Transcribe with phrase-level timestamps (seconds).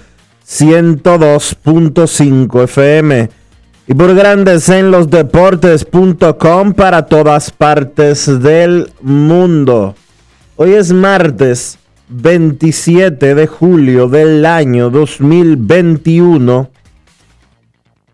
[0.47, 3.29] 102.5 FM
[3.89, 9.97] y por Grandes en los Deportes.com para todas partes del mundo.
[10.55, 16.71] Hoy es martes 27 de julio del año 2021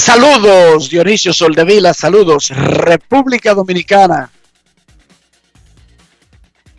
[0.00, 4.30] Saludos, Dionisio Soldevila, saludos, República Dominicana.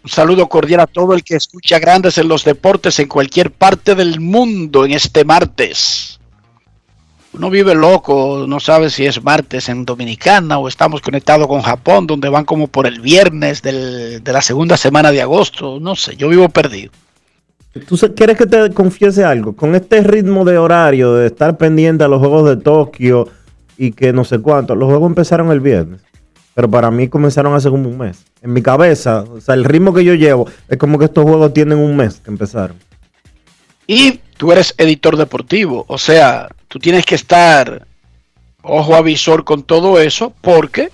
[0.03, 3.93] Un saludo cordial a todo el que escucha grandes en los deportes en cualquier parte
[3.93, 6.19] del mundo en este martes.
[7.33, 12.07] Uno vive loco, no sabe si es martes en Dominicana o estamos conectados con Japón,
[12.07, 15.79] donde van como por el viernes de la segunda semana de agosto.
[15.79, 16.91] No sé, yo vivo perdido.
[17.87, 19.55] ¿Tú quieres que te confiese algo?
[19.55, 23.29] Con este ritmo de horario, de estar pendiente a los Juegos de Tokio
[23.77, 26.01] y que no sé cuánto, los Juegos empezaron el viernes,
[26.53, 28.25] pero para mí comenzaron hace como un mes.
[28.41, 31.53] En mi cabeza, o sea, el ritmo que yo llevo es como que estos Juegos
[31.53, 32.75] tienen un mes que empezaron.
[33.87, 37.87] Y tú eres editor deportivo, o sea, tú tienes que estar
[38.63, 40.89] ojo avisor con todo eso porque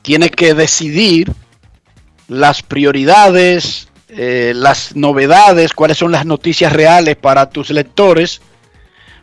[0.00, 1.32] tienes que decidir
[2.28, 8.40] las prioridades, eh, las novedades, cuáles son las noticias reales para tus lectores.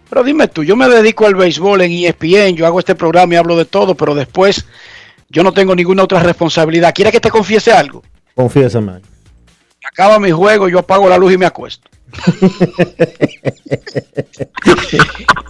[0.09, 3.37] Pero dime tú, yo me dedico al béisbol en ESPN, yo hago este programa y
[3.37, 4.65] hablo de todo, pero después
[5.29, 6.93] yo no tengo ninguna otra responsabilidad.
[6.93, 8.03] ¿Quieres que te confiese algo?
[8.35, 9.01] Confiésame.
[9.85, 11.89] Acaba mi juego, yo apago la luz y me acuesto.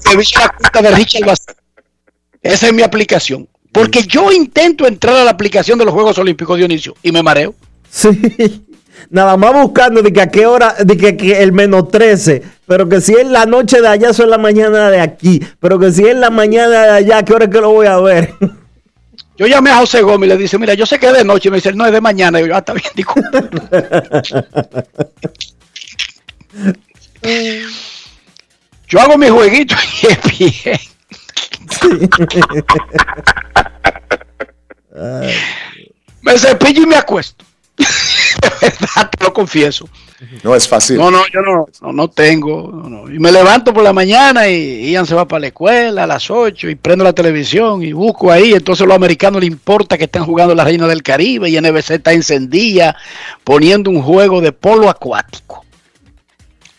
[0.05, 1.37] La cuenta de Richard.
[2.41, 3.47] Esa es mi aplicación.
[3.71, 7.55] Porque yo intento entrar a la aplicación de los Juegos Olímpicos, Dionisio, y me mareo.
[7.89, 8.09] Sí.
[9.09, 12.87] Nada más buscando de que a qué hora, de que, que el menos 13, pero
[12.87, 15.91] que si es la noche de allá, eso es la mañana de aquí, pero que
[15.91, 18.33] si es la mañana de allá, ¿a qué hora es que lo voy a ver?
[19.35, 21.47] Yo llamé a José Gómez y le dice, mira, yo sé que es de noche.
[21.47, 22.39] Y me dice, no, es de mañana.
[22.39, 23.31] Y yo, ah, está bien, disculpa.
[28.87, 30.79] yo hago mi jueguito y es bien.
[36.21, 37.43] me cepillo y me acuesto.
[37.75, 39.87] Te lo confieso.
[40.43, 40.97] No es fácil.
[40.97, 42.71] No, no, yo no, no, no tengo.
[42.71, 43.11] no.
[43.11, 46.29] Y me levanto por la mañana y Ian se va para la escuela a las
[46.31, 48.53] 8 y prendo la televisión y busco ahí.
[48.53, 51.91] Entonces a los americanos le importa que estén jugando la Reina del Caribe y NBC
[51.91, 52.95] está encendida
[53.43, 55.65] poniendo un juego de polo acuático.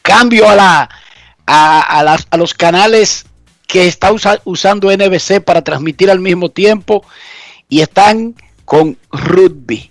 [0.03, 0.89] Cambio a, la,
[1.47, 3.27] a, a las- a los canales
[3.67, 7.05] que está usa- usando NBC para transmitir al mismo tiempo
[7.69, 9.91] y están con rugby.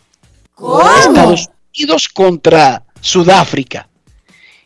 [0.58, 3.88] Estados Unidos contra Sudáfrica.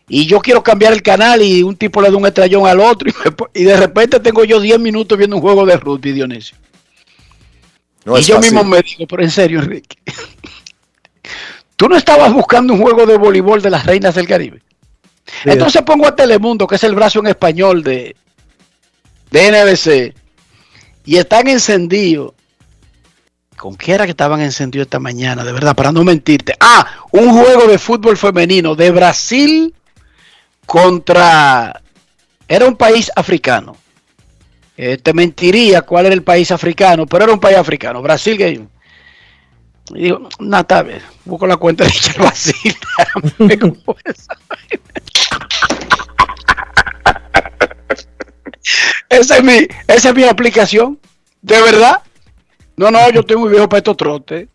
[0.10, 3.10] y yo quiero cambiar el canal y un tipo le da un estrellón al otro
[3.10, 6.12] y, me po- y de repente tengo yo 10 minutos viendo un juego de rugby,
[6.14, 6.58] Dionisio.
[8.06, 8.54] No y yo fácil.
[8.54, 9.98] mismo me digo, pero en serio, Enrique,
[11.76, 14.62] tú no estabas buscando un juego de voleibol de las reinas del Caribe.
[15.26, 18.16] Sí, Entonces pongo a Telemundo, que es el brazo en español de,
[19.30, 20.16] de NBC,
[21.06, 22.34] y están encendidos.
[23.58, 25.44] ¿Con qué era que estaban encendidos esta mañana?
[25.44, 26.54] De verdad, para no mentirte.
[26.60, 29.74] Ah, un juego de fútbol femenino de Brasil
[30.66, 31.82] contra...
[32.48, 33.76] Era un país africano.
[34.78, 38.02] Eh, te mentiría cuál era el país africano, pero era un país africano.
[38.02, 38.62] Brasil que...
[39.96, 41.02] Y digo, bien.
[41.26, 42.76] Busco la cuenta de Brasil.
[49.10, 51.00] Esa es mi, esa es mi aplicación.
[51.42, 52.02] ¿De verdad?
[52.78, 54.48] No, no, yo estoy muy viejo para estos trotes.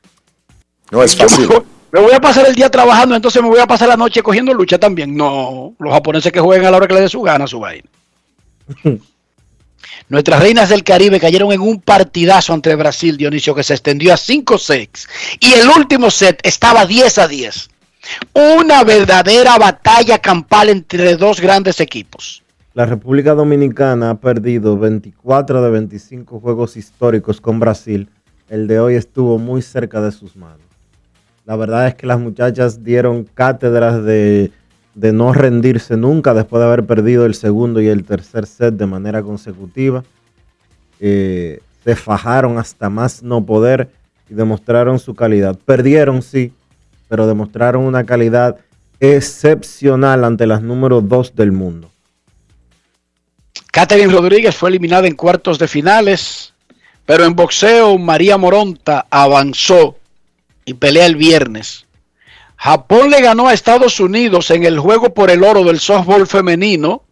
[0.91, 1.49] No es fácil.
[1.49, 4.23] me- me voy a pasar el día trabajando, entonces me voy a pasar la noche
[4.23, 5.15] cogiendo lucha también.
[5.15, 7.89] No, los japoneses que jueguen a la hora que les dé su gana su vaina.
[10.09, 14.17] Nuestras reinas del Caribe cayeron en un partidazo ante Brasil, Dionisio, que se extendió a
[14.17, 15.09] 5 sets.
[15.41, 17.69] Y el último set estaba 10 a 10.
[18.33, 22.42] Una verdadera batalla campal entre dos grandes equipos.
[22.75, 28.09] La República Dominicana ha perdido 24 de 25 juegos históricos con Brasil.
[28.49, 30.63] El de hoy estuvo muy cerca de sus manos.
[31.45, 34.53] La verdad es que las muchachas dieron cátedras de,
[34.95, 39.23] no rendirse nunca después de haber perdido el segundo y el tercer set de manera
[39.23, 40.03] consecutiva.
[40.99, 43.91] Eh, se fajaron hasta más no poder
[44.31, 45.59] y demostraron su calidad.
[45.67, 46.55] Perdieron, sí,
[47.11, 48.57] pero demostraron una calidad
[48.99, 51.92] excepcional ante las número 2 del mundo.
[53.73, 56.53] Catherine Rodríguez fue eliminada en cuartos de finales,
[57.07, 59.97] pero en boxeo María Moronta avanzó
[60.67, 61.87] y pelea el viernes.
[62.57, 67.03] Japón le ganó a Estados Unidos en el juego por el oro del softball femenino,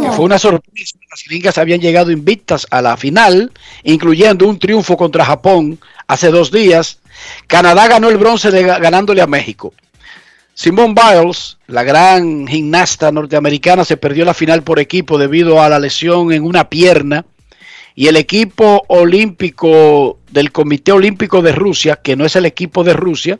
[0.00, 0.96] que fue una sorpresa.
[1.10, 3.50] Las gringas habían llegado invictas a la final,
[3.82, 7.00] incluyendo un triunfo contra Japón hace dos días.
[7.48, 9.74] Canadá ganó el bronce ganándole a México.
[10.62, 15.78] Simone Biles, la gran gimnasta norteamericana, se perdió la final por equipo debido a la
[15.78, 17.24] lesión en una pierna.
[17.94, 22.92] Y el equipo olímpico del Comité Olímpico de Rusia, que no es el equipo de
[22.92, 23.38] Rusia,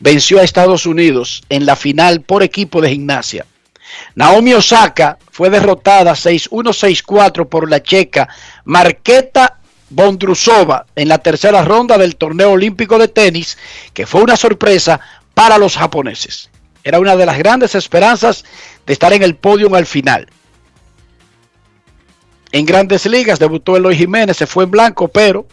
[0.00, 3.44] venció a Estados Unidos en la final por equipo de gimnasia.
[4.14, 6.48] Naomi Osaka fue derrotada 6-1,
[7.04, 8.26] 6-4 por la checa
[8.64, 9.58] Marketa
[9.90, 13.58] Bondrusova en la tercera ronda del torneo olímpico de tenis,
[13.92, 14.98] que fue una sorpresa
[15.34, 16.48] para los japoneses.
[16.84, 18.44] Era una de las grandes esperanzas
[18.86, 20.28] de estar en el podio al final.
[22.52, 25.46] En grandes ligas debutó Eloy Jiménez, se fue en blanco, pero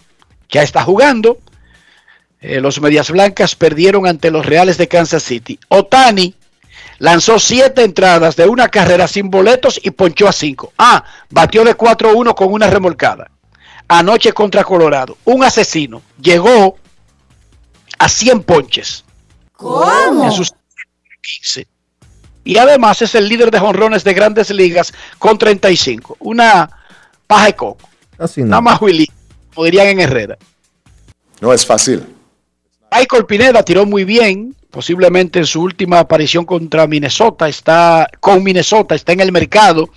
[0.49, 1.39] ya está jugando.
[2.41, 5.57] Eh, los Medias Blancas perdieron ante los Reales de Kansas City.
[5.69, 6.35] Otani
[6.99, 10.73] lanzó siete entradas de una carrera sin boletos y ponchó a cinco.
[10.77, 13.31] Ah, batió de 4-1 con una remolcada.
[13.87, 15.17] Anoche contra Colorado.
[15.25, 16.77] Un asesino llegó
[17.97, 19.05] a 100 ponches
[20.23, 20.53] en sus
[21.39, 21.67] 15.
[22.43, 26.17] Y además es el líder de jonrones de grandes ligas con 35.
[26.19, 26.69] Una
[27.27, 27.87] paja de coco.
[28.17, 28.47] Casi no.
[28.47, 29.09] Nada más Willy,
[29.53, 30.37] como dirían en Herrera.
[31.39, 32.03] No es fácil.
[32.91, 38.95] Michael Pineda tiró muy bien, posiblemente en su última aparición contra Minnesota, está con Minnesota,
[38.95, 39.89] está en el mercado.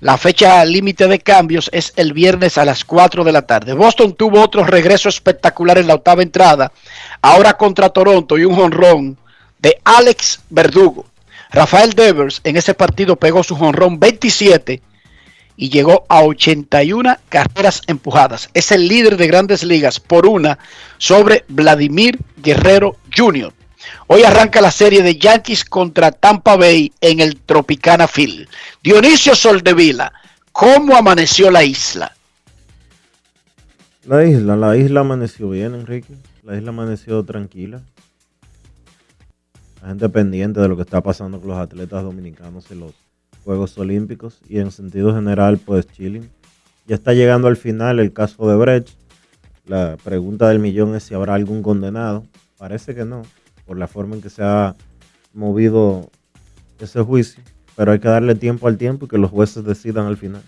[0.00, 3.72] La fecha límite de cambios es el viernes a las 4 de la tarde.
[3.72, 6.72] Boston tuvo otro regreso espectacular en la octava entrada,
[7.22, 9.16] ahora contra Toronto y un jonrón
[9.62, 11.06] de Alex Verdugo.
[11.50, 14.82] Rafael Devers en ese partido pegó su jonrón 27
[15.56, 18.50] y llegó a 81 carreras empujadas.
[18.54, 20.58] Es el líder de grandes ligas por una
[20.98, 23.52] sobre Vladimir Guerrero Jr.
[24.06, 28.48] Hoy arranca la serie de Yankees contra Tampa Bay en el Tropicana Field.
[28.82, 30.12] Dionisio Soldevila,
[30.52, 32.14] ¿cómo amaneció la isla?
[34.04, 36.14] La isla, la isla amaneció bien, Enrique.
[36.42, 37.82] La isla amaneció tranquila.
[39.82, 42.92] La gente pendiente de lo que está pasando con los atletas dominicanos en los
[43.44, 46.30] Juegos Olímpicos y en sentido general, pues chilling.
[46.86, 48.90] Ya está llegando al final el caso de Brecht.
[49.66, 52.24] La pregunta del millón es si habrá algún condenado.
[52.58, 53.22] Parece que no,
[53.66, 54.76] por la forma en que se ha
[55.34, 56.08] movido
[56.78, 57.42] ese juicio.
[57.74, 60.42] Pero hay que darle tiempo al tiempo y que los jueces decidan al final.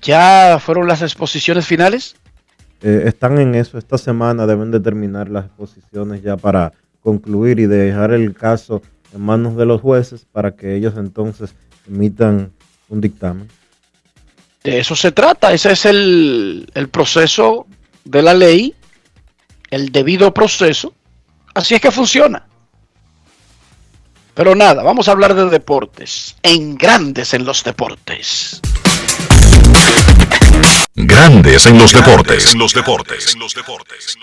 [0.00, 2.16] ¿Ya fueron las exposiciones finales?
[2.80, 3.76] Eh, están en eso.
[3.76, 6.72] Esta semana deben determinar las exposiciones ya para
[7.04, 8.82] concluir y dejar el caso
[9.14, 11.54] en manos de los jueces para que ellos entonces
[11.86, 12.50] emitan
[12.88, 13.48] un dictamen.
[14.64, 17.66] De eso se trata, ese es el, el proceso
[18.04, 18.74] de la ley,
[19.70, 20.94] el debido proceso.
[21.54, 22.46] Así es que funciona.
[24.32, 26.34] Pero nada, vamos a hablar de deportes.
[26.42, 28.60] En grandes en los deportes.
[30.94, 32.52] Grandes en los deportes.
[32.52, 33.34] En los deportes.
[33.34, 34.18] En los deportes.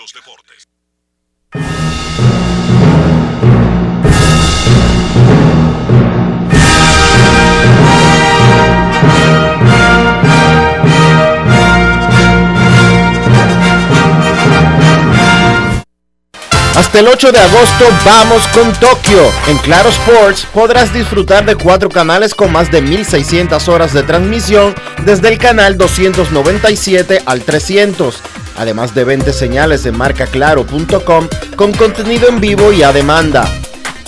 [16.82, 19.30] Hasta el 8 de agosto vamos con Tokio.
[19.46, 24.74] En Claro Sports podrás disfrutar de cuatro canales con más de 1600 horas de transmisión
[25.04, 28.20] desde el canal 297 al 300.
[28.58, 33.48] Además de 20 señales de marcaclaro.com con contenido en vivo y a demanda.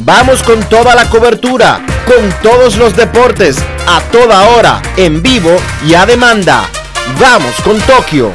[0.02, 5.94] Vamos con toda la cobertura, con todos los deportes, a toda hora, en vivo y
[5.94, 6.68] a demanda.
[7.20, 8.32] Vamos con Tokio.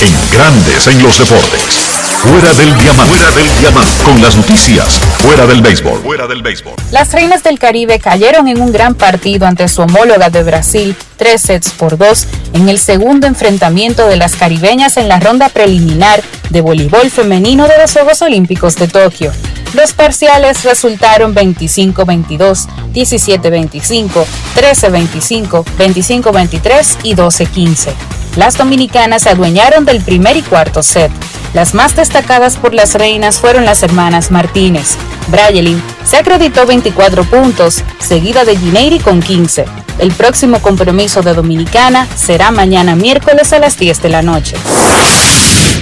[0.00, 2.05] En grandes en los deportes.
[2.22, 3.14] Fuera del diamante.
[3.14, 4.02] Fuera del diamante.
[4.02, 4.98] Con las noticias.
[5.18, 6.00] Fuera del béisbol.
[6.02, 6.74] Fuera del béisbol.
[6.90, 11.42] Las Reinas del Caribe cayeron en un gran partido ante su homóloga de Brasil, tres
[11.42, 16.60] sets por dos, en el segundo enfrentamiento de las caribeñas en la ronda preliminar de
[16.60, 19.32] voleibol femenino de los Juegos Olímpicos de Tokio.
[19.74, 24.24] Los parciales resultaron 25-22, 17-25,
[24.56, 27.92] 13-25, 25-23 y 12-15.
[28.36, 31.10] Las dominicanas se adueñaron del primer y cuarto set.
[31.54, 34.96] Las más destacadas por las reinas fueron las hermanas Martínez.
[35.28, 39.64] Brayelin se acreditó 24 puntos, seguida de Gineiri con 15.
[39.98, 44.56] El próximo compromiso de Dominicana será mañana miércoles a las 10 de la noche.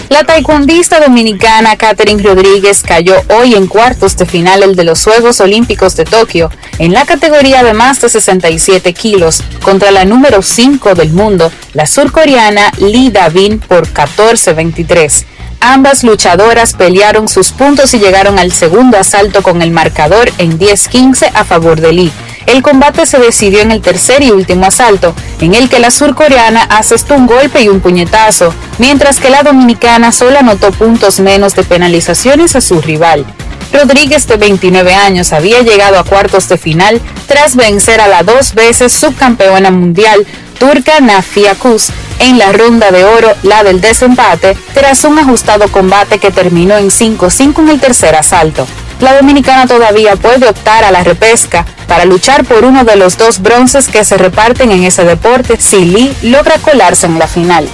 [0.08, 5.96] La taekwondista dominicana Katherine Rodríguez cayó hoy en cuartos de final de los Juegos Olímpicos
[5.96, 11.10] de Tokio en la categoría de más de 67 kilos contra la número 5 del
[11.12, 15.24] mundo, la surcoreana Lee Davin por 14-23.
[15.60, 21.30] Ambas luchadoras pelearon sus puntos y llegaron al segundo asalto con el marcador en 10-15
[21.32, 22.12] a favor de Lee.
[22.46, 26.62] El combate se decidió en el tercer y último asalto, en el que la surcoreana
[26.62, 31.64] asestó un golpe y un puñetazo, mientras que la dominicana solo anotó puntos menos de
[31.64, 33.24] penalizaciones a su rival.
[33.72, 38.54] Rodríguez, de 29 años, había llegado a cuartos de final tras vencer a la dos
[38.54, 40.24] veces subcampeona mundial
[40.58, 41.88] turca Nafia Kuz
[42.20, 46.90] en la ronda de oro, la del desempate, tras un ajustado combate que terminó en
[46.90, 48.66] 5-5 en el tercer asalto.
[49.00, 53.40] La dominicana todavía puede optar a la repesca para luchar por uno de los dos
[53.40, 57.68] bronces que se reparten en ese deporte si Lee logra colarse en la final.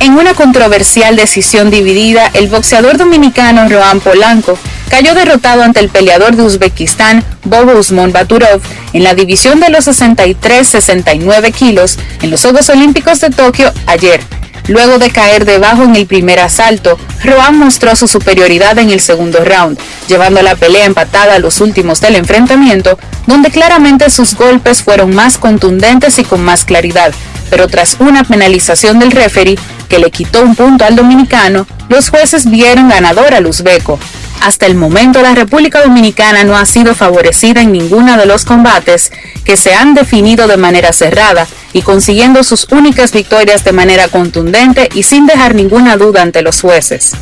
[0.00, 6.36] En una controversial decisión dividida, el boxeador dominicano Rohan Polanco cayó derrotado ante el peleador
[6.36, 8.60] de Uzbekistán, Bob Usman Baturov,
[8.92, 14.20] en la división de los 63-69 kilos en los Juegos Olímpicos de Tokio ayer.
[14.66, 19.44] Luego de caer debajo en el primer asalto, Rohan mostró su superioridad en el segundo
[19.44, 19.78] round,
[20.08, 25.36] llevando la pelea empatada a los últimos del enfrentamiento, donde claramente sus golpes fueron más
[25.36, 27.12] contundentes y con más claridad,
[27.50, 32.50] pero tras una penalización del referee que le quitó un punto al dominicano, los jueces
[32.50, 33.98] vieron ganador al uzbeco.
[34.40, 39.12] Hasta el momento la República Dominicana no ha sido favorecida en ninguno de los combates
[39.44, 44.88] que se han definido de manera cerrada y consiguiendo sus únicas victorias de manera contundente
[44.94, 47.12] y sin dejar ninguna duda ante los jueces.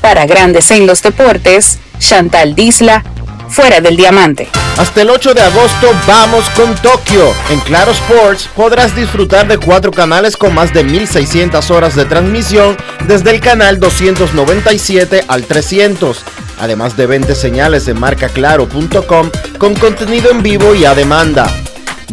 [0.00, 3.02] Para Grandes en los Deportes, Chantal Disla,
[3.48, 4.48] fuera del diamante.
[4.76, 7.32] Hasta el 8 de agosto vamos con Tokio.
[7.50, 12.76] En Claro Sports podrás disfrutar de cuatro canales con más de 1600 horas de transmisión
[13.08, 16.22] desde el canal 297 al 300.
[16.60, 21.50] Además de 20 señales en marcaclaro.com con contenido en vivo y a demanda.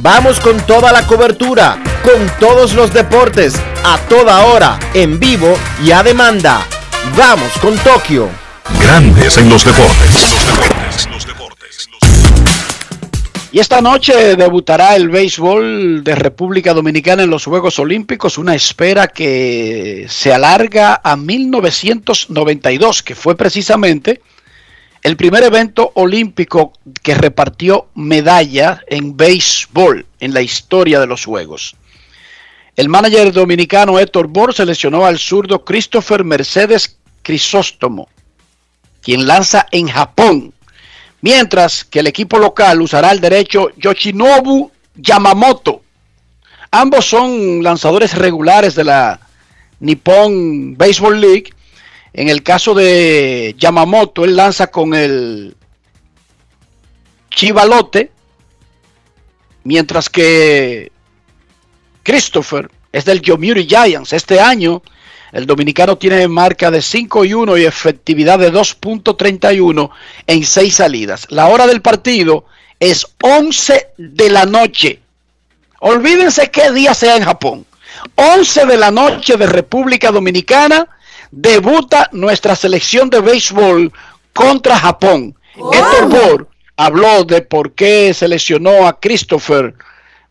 [0.02, 5.92] Vamos con toda la cobertura, con todos los deportes, a toda hora, en vivo y
[5.92, 6.66] a demanda.
[7.18, 8.30] Vamos con Tokio.
[8.82, 10.36] Grandes en los deportes.
[13.54, 19.08] Y esta noche debutará el béisbol de República Dominicana en los Juegos Olímpicos, una espera
[19.08, 24.22] que se alarga a 1992, que fue precisamente
[25.06, 31.76] el primer evento olímpico que repartió medalla en béisbol en la historia de los Juegos.
[32.76, 38.10] El manager dominicano Héctor Bor seleccionó al zurdo Christopher Mercedes Crisóstomo,
[39.04, 40.56] quien lanza en Japón
[41.22, 45.84] mientras que el equipo local usará el derecho Yoshinobu Yamamoto.
[46.72, 49.20] Ambos son lanzadores regulares de la
[49.80, 51.54] Nippon Baseball League.
[52.18, 55.54] En el caso de Yamamoto, él lanza con el
[57.30, 58.10] Chivalote,
[59.66, 60.94] mientras que
[62.04, 64.14] Christopher es del Yomiuri Giants.
[64.14, 64.82] Este año
[65.34, 69.90] El dominicano tiene marca de 5 y 1 y efectividad de 2.31
[70.26, 71.28] en 6 salidas.
[71.30, 72.46] La hora del partido
[72.80, 75.02] es 11 de la noche.
[75.82, 77.66] Olvídense qué día sea en Japón.
[78.16, 80.88] 11 de la noche de República Dominicana
[81.36, 83.92] debuta nuestra selección de béisbol
[84.34, 85.36] contra Japón.
[85.56, 89.76] Héctor Bohr habló de por qué seleccionó a Christopher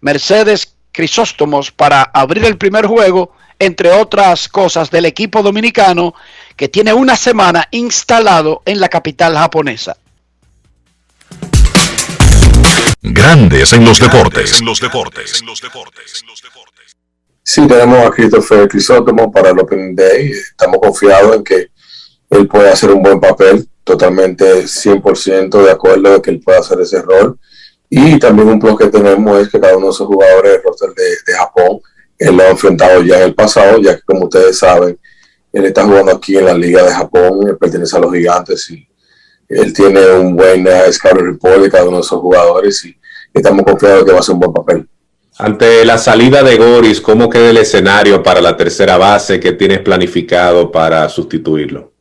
[0.01, 6.15] Mercedes Crisóstomos para abrir el primer juego, entre otras cosas, del equipo dominicano
[6.57, 9.97] que tiene una semana instalado en la capital japonesa.
[13.03, 14.63] Grandes en los deportes.
[17.47, 20.31] Sí, tenemos a Christopher Crisóstomo para el Open Day.
[20.31, 21.69] Estamos confiados en que
[22.31, 26.81] él puede hacer un buen papel, totalmente 100% de acuerdo de que él pueda hacer
[26.81, 27.39] ese rol.
[27.91, 30.95] Y también un plus que tenemos es que cada uno de esos jugadores del roster
[30.95, 31.81] de, de Japón,
[32.19, 34.99] él lo ha enfrentado ya en el pasado, ya que como ustedes saben,
[35.53, 38.89] él está jugando aquí en la Liga de Japón, él pertenece a los gigantes y
[39.51, 42.97] él tiene un buen uh, scout report de cada uno de esos jugadores y
[43.35, 44.89] estamos confiados de que va a ser un buen papel.
[45.37, 49.81] Ante la salida de Goris, ¿cómo queda el escenario para la tercera base que tienes
[49.81, 51.93] planificado para sustituirlo?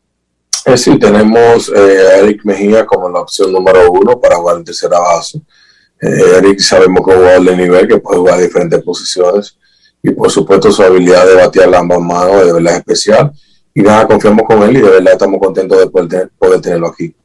[0.66, 4.64] Eh, sí, tenemos eh, a Eric Mejía como la opción número uno para jugar en
[4.64, 5.42] tercera base.
[6.00, 9.58] Eh, Eric sabemos que es jugador de nivel que puede jugar diferentes posiciones
[10.04, 13.32] y por supuesto su habilidad de batear ambas manos de verdad es especial
[13.74, 17.16] y nada, confiamos con él y de verdad estamos contentos de poder, poder tenerlo aquí.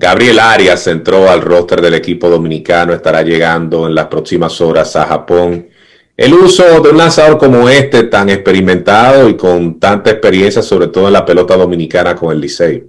[0.00, 5.04] Gabriel Arias entró al roster del equipo dominicano, estará llegando en las próximas horas a
[5.04, 5.68] Japón.
[6.16, 11.08] El uso de un lanzador como este, tan experimentado y con tanta experiencia, sobre todo
[11.08, 12.82] en la pelota dominicana con el Licey.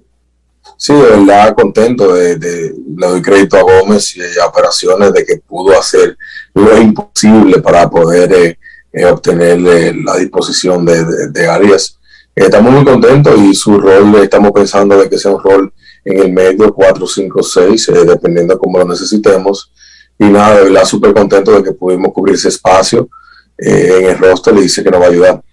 [0.78, 5.36] Sí, de verdad contento, de, le doy crédito a Gómez y a Operaciones de que
[5.46, 6.18] pudo hacer
[6.54, 8.60] lo imposible para poder eh,
[8.94, 12.00] eh, obtener eh, la disposición de, Arias.
[12.34, 16.32] Estamos muy contentos y su rol, estamos pensando de que sea un rol en el
[16.32, 19.72] medio 4, 5, 6, eh, dependiendo de cómo lo necesitemos.
[20.18, 23.10] Y nada, de verdad súper contento de que pudimos cubrir ese espacio
[23.58, 25.44] eh, en el roster y dice que nos va a ayudar.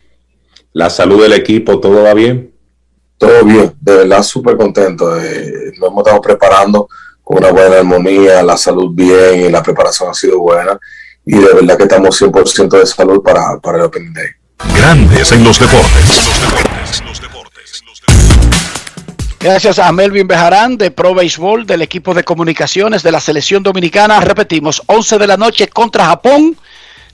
[0.72, 2.52] La salud del equipo, ¿todo va bien?
[3.16, 5.18] Todo bien, de verdad súper contento.
[5.20, 6.88] eh, nos hemos estado preparando
[7.22, 10.78] con una buena armonía, la salud bien y la preparación ha sido buena.
[11.26, 14.28] Y de verdad que estamos 100% de salud para, para el Open Day.
[14.74, 16.30] Grandes en los deportes.
[19.40, 24.18] Gracias a Melvin Bejarán de Pro Béisbol del equipo de comunicaciones de la selección dominicana.
[24.18, 26.56] Repetimos, 11 de la noche contra Japón.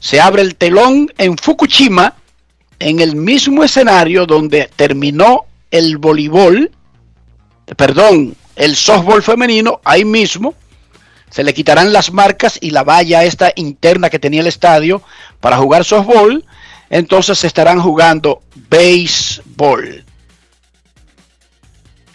[0.00, 2.14] Se abre el telón en Fukushima,
[2.78, 6.70] en el mismo escenario donde terminó el voleibol,
[7.76, 10.54] perdón, el softball femenino, ahí mismo.
[11.28, 15.02] Se le quitarán las marcas y la valla esta interna que tenía el estadio
[15.40, 16.42] para jugar softball.
[16.88, 20.04] Entonces se estarán jugando béisbol.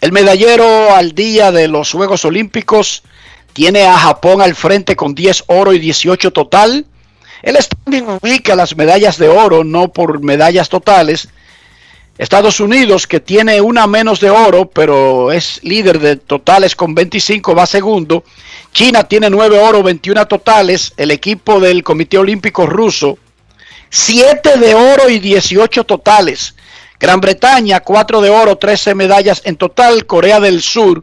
[0.00, 3.02] El medallero al día de los Juegos Olímpicos
[3.52, 6.86] tiene a Japón al frente con 10 oro y 18 total.
[7.42, 11.28] El standing ubica las medallas de oro, no por medallas totales.
[12.16, 17.54] Estados Unidos, que tiene una menos de oro, pero es líder de totales con 25,
[17.54, 18.24] va segundo.
[18.72, 20.94] China tiene 9 oro, 21 totales.
[20.96, 23.18] El equipo del Comité Olímpico Ruso,
[23.90, 26.54] 7 de oro y 18 totales.
[27.00, 30.04] Gran Bretaña, 4 de oro, 13 medallas en total.
[30.04, 31.02] Corea del Sur,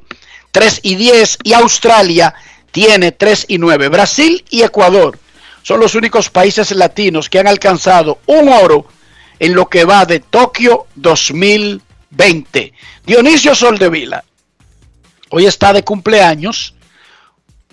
[0.52, 1.40] 3 y 10.
[1.44, 2.36] Y Australia
[2.72, 3.90] tiene 3 y 9.
[3.90, 5.18] Brasil y Ecuador
[5.64, 8.86] son los únicos países latinos que han alcanzado un oro
[9.40, 12.74] en lo que va de Tokio 2020.
[13.06, 14.24] Dionisio Soldevila,
[15.32, 16.74] hoy está de cumpleaños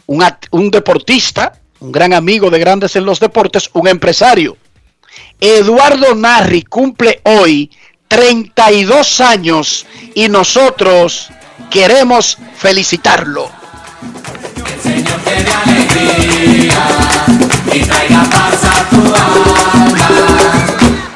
[0.06, 4.56] un, un deportista, un gran amigo de Grandes en los Deportes, un empresario.
[5.40, 7.70] Eduardo Narri cumple hoy
[8.14, 11.31] 32 años y nosotros
[11.68, 13.50] queremos felicitarlo.
[17.72, 20.09] y traiga paz a tu alma.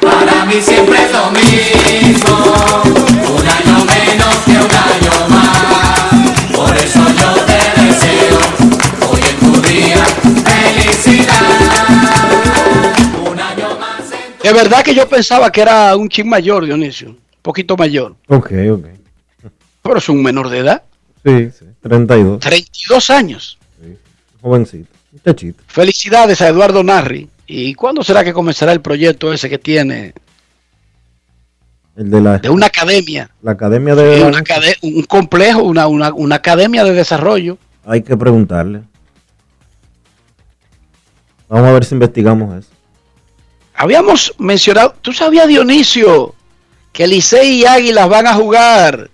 [0.01, 2.83] Para mí siempre es lo mismo,
[14.49, 18.51] De verdad que yo pensaba que era un chin mayor, Dionisio, un poquito mayor, Ok,
[18.71, 18.85] ok.
[19.83, 20.81] pero es un menor de edad,
[21.23, 21.65] Sí, sí.
[21.81, 22.39] 32.
[22.39, 23.59] 32 años.
[24.41, 24.89] Jovencito.
[25.11, 25.61] Muchachito.
[25.67, 27.29] Felicidades a Eduardo Narri.
[27.45, 30.13] ¿Y cuándo será que comenzará el proyecto ese que tiene
[31.95, 33.29] El de la, de una academia?
[33.43, 34.23] la academia Sí, de...
[34.23, 37.59] una acade- un complejo, una, una, una academia de desarrollo.
[37.85, 38.81] Hay que preguntarle.
[41.47, 42.69] Vamos a ver si investigamos eso.
[43.89, 46.35] Habíamos mencionado, ¿tú sabías, Dionisio,
[46.91, 49.09] que Licey y Águilas van a jugar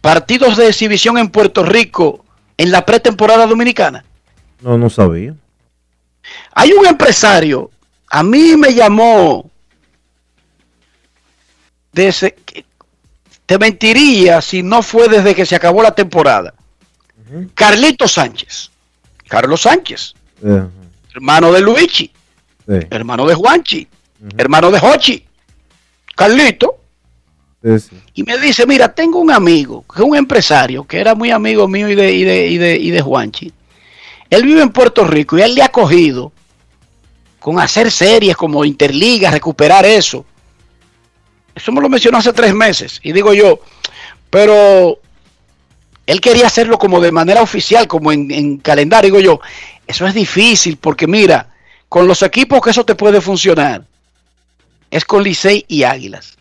[0.00, 2.24] partidos de exhibición en Puerto Rico
[2.56, 4.04] en la pretemporada dominicana?
[4.60, 5.36] No, no sabía.
[6.52, 7.70] Hay un empresario,
[8.10, 9.48] a mí me llamó
[11.92, 12.34] de ese-
[13.46, 16.54] te mentiría si no fue desde que se acabó la temporada.
[17.54, 18.68] Carlito Sánchez,
[19.28, 20.14] Carlos Sánchez,
[21.14, 22.10] hermano de Luigi,
[22.66, 23.88] sí, hermano de Juanchi,
[24.36, 25.24] hermano de Hochi,
[26.14, 26.78] Carlito,
[27.62, 27.96] sí, sí.
[28.14, 31.68] y me dice, mira, tengo un amigo, que es un empresario, que era muy amigo
[31.68, 33.52] mío y de, y de, y de, y de Juanchi.
[34.30, 36.32] Él vive en Puerto Rico y él le ha cogido
[37.38, 40.24] con hacer series como Interliga, recuperar eso.
[41.54, 43.00] Eso me lo mencionó hace tres meses.
[43.02, 43.60] Y digo yo,
[44.30, 44.98] pero
[46.06, 49.08] él quería hacerlo como de manera oficial, como en, en calendario.
[49.08, 49.40] Digo yo,
[49.86, 51.51] eso es difícil porque mira,
[51.92, 53.82] con los equipos que eso te puede funcionar,
[54.90, 56.38] es con Licey y Águilas.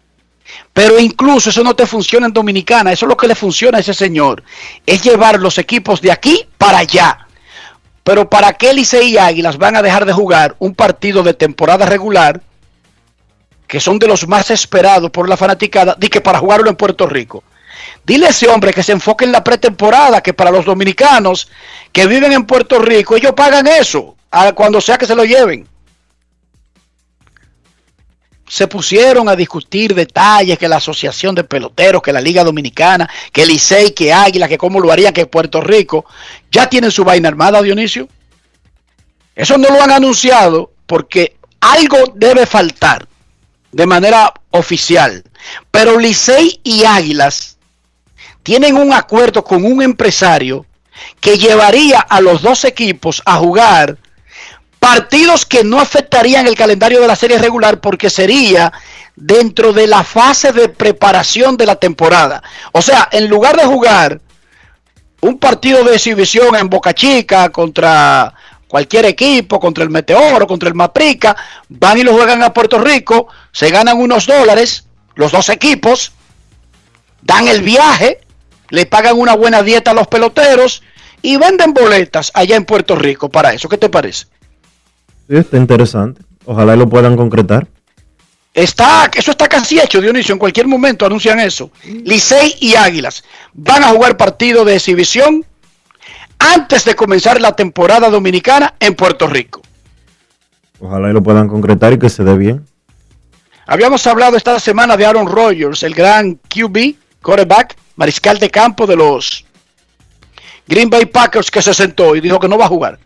[0.72, 3.82] Pero incluso eso no te funciona en Dominicana, eso es lo que le funciona a
[3.82, 4.44] ese señor,
[4.86, 7.28] es llevar los equipos de aquí para allá.
[8.02, 11.86] Pero ¿para qué Licey y Águilas van a dejar de jugar un partido de temporada
[11.86, 12.40] regular,
[13.68, 17.08] que son de los más esperados por la fanaticada, di que para jugarlo en Puerto
[17.08, 17.44] Rico?
[18.06, 21.50] Dile a ese hombre que se enfoque en la pretemporada, que para los dominicanos
[21.92, 24.16] que viven en Puerto Rico, ellos pagan eso,
[24.56, 25.68] cuando sea que se lo lleven
[28.52, 33.46] se pusieron a discutir detalles que la Asociación de Peloteros, que la Liga Dominicana, que
[33.46, 36.04] Licey, que Águila, que cómo lo harían, que Puerto Rico,
[36.52, 38.10] ya tienen su vaina armada, Dionisio.
[39.34, 43.08] Eso no lo han anunciado porque algo debe faltar
[43.72, 45.24] de manera oficial.
[45.72, 47.58] Pero Licey y Águilas
[48.44, 50.66] tienen un acuerdo con un empresario
[51.22, 53.98] que llevaría a los dos equipos a jugar
[54.82, 58.74] partidos que no afectarían el calendario de la serie regular porque sería
[59.16, 62.42] dentro de la fase de preparación de la temporada.
[62.72, 64.20] O sea, en lugar de jugar
[65.22, 68.34] un partido de exhibición en Boca Chica contra
[68.68, 71.36] cualquier equipo, contra el Meteoro, contra el Maprica,
[71.70, 76.12] van y lo juegan a Puerto Rico, se ganan unos dólares, los dos equipos,
[77.22, 78.22] dan el viaje,
[78.72, 80.82] le pagan una buena dieta a los peloteros
[81.22, 83.70] y venden boletas allá en Puerto Rico para eso.
[83.70, 84.26] ¿Qué te parece?
[85.30, 86.22] Sí, está interesante.
[86.46, 87.68] Ojalá lo puedan concretar.
[88.54, 90.34] Está, eso está casi hecho, Dionisio.
[90.34, 91.72] En cualquier momento anuncian eso.
[91.84, 95.46] Licey y Águilas van a jugar partido de exhibición
[96.38, 99.62] antes de comenzar la temporada dominicana en Puerto Rico.
[100.80, 102.66] Ojalá y lo puedan concretar y que se dé bien.
[103.68, 108.96] Habíamos hablado esta semana de Aaron Rodgers, el gran QB, quarterback, mariscal de campo de
[108.96, 109.46] los
[110.68, 113.00] Green Bay Packers, que se sentó y dijo que no va a jugar,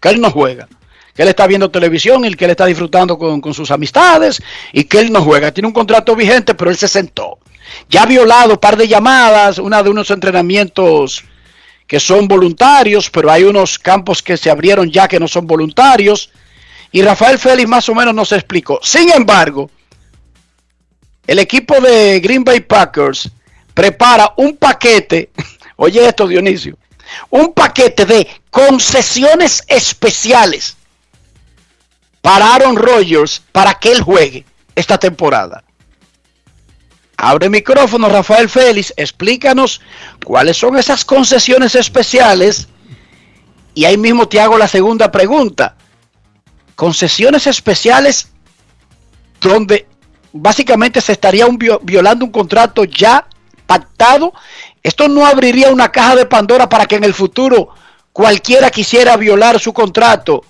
[0.00, 0.68] que él no juega,
[1.20, 5.00] que él está viendo televisión y que él está disfrutando con, sus amistades y que
[5.00, 5.52] él no juega.
[5.52, 7.38] Tiene un contrato vigente, pero él se sentó.
[7.90, 11.22] Ya ha violado un par de llamadas, una de unos entrenamientos
[11.86, 16.30] que son voluntarios, pero hay unos campos que se abrieron ya que no son voluntarios.
[16.90, 18.80] Y Rafael Félix más o menos nos explicó.
[18.82, 19.70] Sin embargo,
[21.26, 23.30] el equipo de Green Bay Packers
[23.74, 25.28] prepara un paquete,
[25.76, 26.78] oye esto Dionisio,
[27.28, 30.78] un paquete de concesiones especiales
[32.20, 35.64] para Aaron Rodgers para que él juegue esta temporada.
[37.16, 39.80] Abre micrófono Rafael Félix, explícanos
[40.24, 42.68] cuáles son esas concesiones especiales
[43.74, 45.76] y ahí mismo te hago la segunda pregunta.
[46.74, 48.28] Concesiones especiales
[49.40, 49.86] donde
[50.32, 53.26] básicamente se estaría un vio- violando un contrato ya
[53.66, 54.32] pactado.
[54.82, 57.68] Esto no abriría una caja de Pandora para que en el futuro
[58.14, 60.42] cualquiera quisiera violar su contrato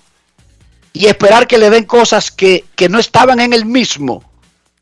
[0.93, 4.23] y esperar que le den cosas que, que no estaban en el mismo.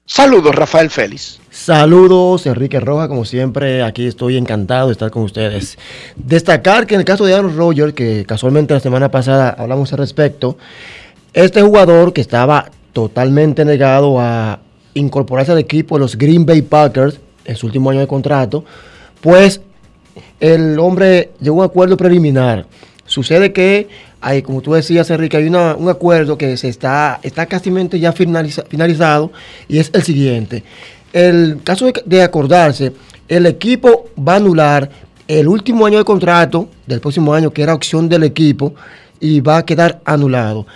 [0.05, 1.39] Saludos, Rafael Félix.
[1.51, 5.77] Saludos, Enrique Roja, como siempre, aquí estoy encantado de estar con ustedes.
[6.15, 9.99] Destacar que en el caso de Aaron Rodgers, que casualmente la semana pasada hablamos al
[9.99, 10.57] respecto,
[11.33, 14.59] este jugador que estaba totalmente negado a
[14.95, 18.65] incorporarse al equipo de los Green Bay Packers en su último año de contrato,
[19.21, 19.61] pues
[20.39, 22.65] el hombre llegó a un acuerdo preliminar.
[23.09, 23.87] Sucede que,
[24.21, 28.65] hay, como tú decías, Enrique, hay un acuerdo que se está, está casi ya finaliza-
[28.69, 29.31] finalizado
[29.67, 30.63] y es el siguiente.
[31.11, 32.93] El caso de, acordarse,
[33.27, 34.91] el equipo va a anular
[35.27, 38.75] el último año de contrato del próximo año, que era opción del equipo,
[39.19, 40.67] y va a quedar anulado.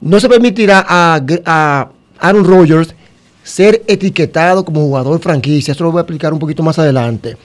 [0.00, 2.92] No se permitirá a, a Aaron Rodgers
[3.44, 5.72] ser etiquetado como jugador franquicia.
[5.72, 7.36] Eso lo voy a explicar un poquito más adelante.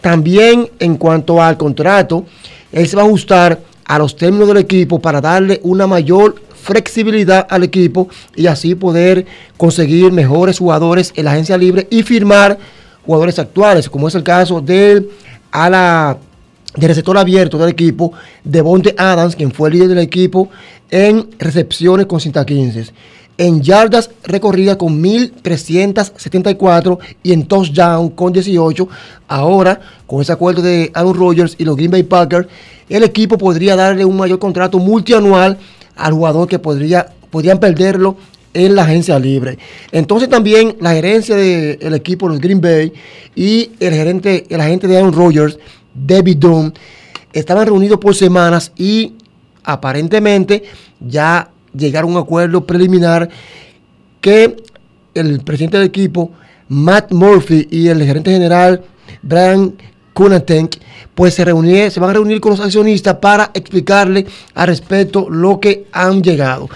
[0.00, 2.24] También en cuanto al contrato,
[2.72, 7.46] él se va a ajustar a los términos del equipo para darle una mayor flexibilidad
[7.50, 12.58] al equipo y así poder conseguir mejores jugadores en la agencia libre y firmar
[13.04, 15.08] jugadores actuales, como es el caso del
[15.50, 16.18] ala
[16.76, 18.12] de receptor abierto del equipo,
[18.44, 20.48] de Bonte Adams, quien fue el líder del equipo
[20.90, 22.92] en recepciones con 115,
[23.38, 28.88] en yardas recorridas con 1.374 y en touchdown con 18.
[29.28, 32.48] Ahora, con ese acuerdo de Aaron Rodgers y los Green Bay Packers,
[32.88, 35.58] el equipo podría darle un mayor contrato multianual
[35.96, 38.16] al jugador que podría, podrían perderlo
[38.52, 39.58] en la agencia libre.
[39.92, 42.92] Entonces también la gerencia del equipo los Green Bay
[43.34, 45.58] y el gerente, el agente de Aaron Rodgers,
[45.94, 46.72] David Doom,
[47.32, 49.14] estaban reunidos por semanas y
[49.62, 50.64] aparentemente
[51.00, 53.28] ya llegaron a un acuerdo preliminar
[54.20, 54.56] que
[55.14, 56.30] el presidente del equipo,
[56.68, 58.82] Matt Murphy, y el gerente general,
[59.22, 59.74] Brian
[60.12, 60.76] Kunatenk,
[61.14, 65.58] pues se, reunir, se van a reunir con los accionistas para explicarle al respecto lo
[65.60, 66.68] que han llegado.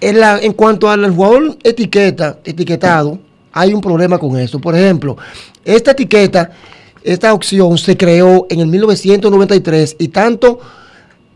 [0.00, 3.18] En, la, en cuanto al jugador etiqueta, etiquetado,
[3.52, 4.58] hay un problema con eso.
[4.58, 5.16] Por ejemplo,
[5.64, 6.50] esta etiqueta,
[7.02, 10.60] esta opción se creó en el 1993 y tanto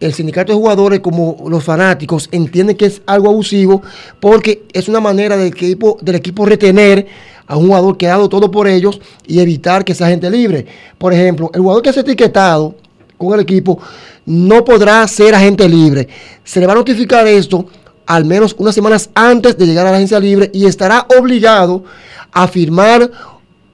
[0.01, 3.83] el sindicato de jugadores como los fanáticos entienden que es algo abusivo
[4.21, 7.07] porque es una manera del equipo, del equipo retener
[7.47, 10.67] a un jugador que ha dado todo por ellos y evitar que sea gente libre.
[10.99, 12.75] Por ejemplo, el jugador que ha etiquetado
[13.17, 13.79] con el equipo
[14.27, 16.09] no podrá ser agente libre.
[16.43, 17.67] Se le va a notificar esto
[18.07, 21.85] al menos unas semanas antes de llegar a la agencia libre y estará obligado
[22.33, 23.11] a firmar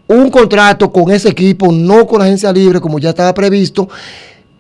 [0.07, 3.89] un contrato con ese equipo, no con la agencia libre como ya estaba previsto.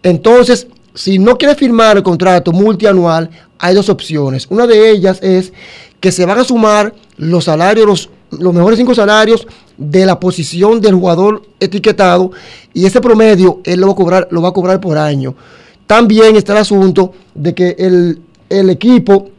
[0.02, 0.66] Entonces,
[1.00, 4.46] si no quiere firmar el contrato multianual, hay dos opciones.
[4.50, 5.50] Una de ellas es
[5.98, 9.46] que se van a sumar los salarios, los, los mejores cinco salarios
[9.78, 12.32] de la posición del jugador etiquetado
[12.74, 15.34] y ese promedio él lo va a cobrar, lo va a cobrar por año.
[15.86, 19.30] También está el asunto de que el, el equipo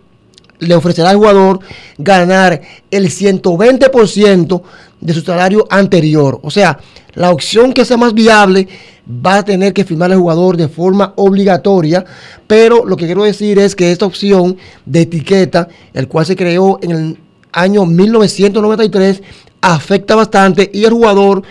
[0.62, 1.60] le ofrecerá al jugador
[1.97, 4.62] ganar el 120%
[5.02, 6.39] de su salario anterior.
[6.43, 6.80] O sea,
[7.15, 8.67] la opción que sea más viable
[9.10, 12.06] va a tener que firmar el jugador de forma obligatoria,
[12.47, 16.80] pero lo que quiero decir es que esta opción de etiqueta, el cual se creó
[16.82, 17.17] en el
[17.52, 19.24] año 1993,
[19.62, 21.41] afecta bastante y el jugador,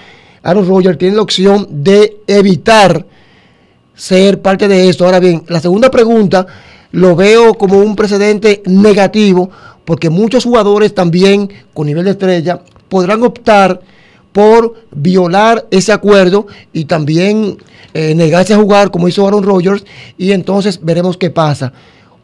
[0.42, 3.05] Aaron Rodgers, tiene la opción de evitar
[3.92, 5.05] ser parte de esto.
[5.05, 6.46] Ahora bien, la segunda pregunta
[6.92, 9.50] lo veo como un precedente negativo
[9.85, 13.81] porque muchos jugadores también con nivel de estrella podrán optar
[14.33, 17.59] por violar ese acuerdo y también
[17.94, 19.85] eh, negarse a jugar como hizo Aaron Rodgers
[20.16, 21.72] y entonces veremos qué pasa.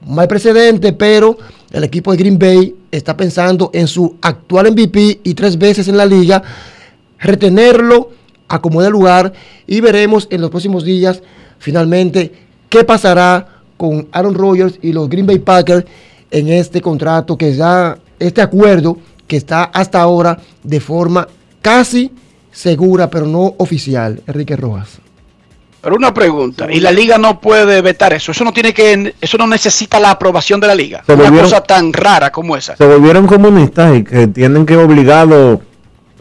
[0.07, 1.37] Mal precedente, pero
[1.72, 5.96] el equipo de Green Bay está pensando en su actual MVP y tres veces en
[5.96, 6.42] la liga,
[7.18, 8.11] retenerlo,
[8.46, 9.33] acomodar lugar
[9.66, 11.22] y veremos en los próximos días
[11.59, 12.33] finalmente
[12.68, 15.84] qué pasará con Aaron Rodgers y los Green Bay Packers
[16.30, 21.26] en este contrato que ya, este acuerdo que está hasta ahora de forma
[21.62, 22.10] casi
[22.52, 24.98] segura, pero no oficial, Enrique Rojas.
[25.82, 29.38] Pero una pregunta, y la liga no puede vetar eso, eso no tiene que, eso
[29.38, 31.04] no necesita la aprobación de la liga.
[31.06, 32.76] Se una cosa tan rara como esa.
[32.76, 35.60] Se volvieron comunistas y que tienen que obligado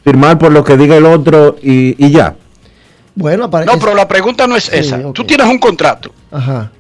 [0.04, 2.36] firmar por lo que diga el otro y, y ya.
[3.16, 5.02] Bueno, apare- No, es- pero la pregunta no es Sí, esa.
[5.14, 6.72] Tú tienes un contrato Ajá.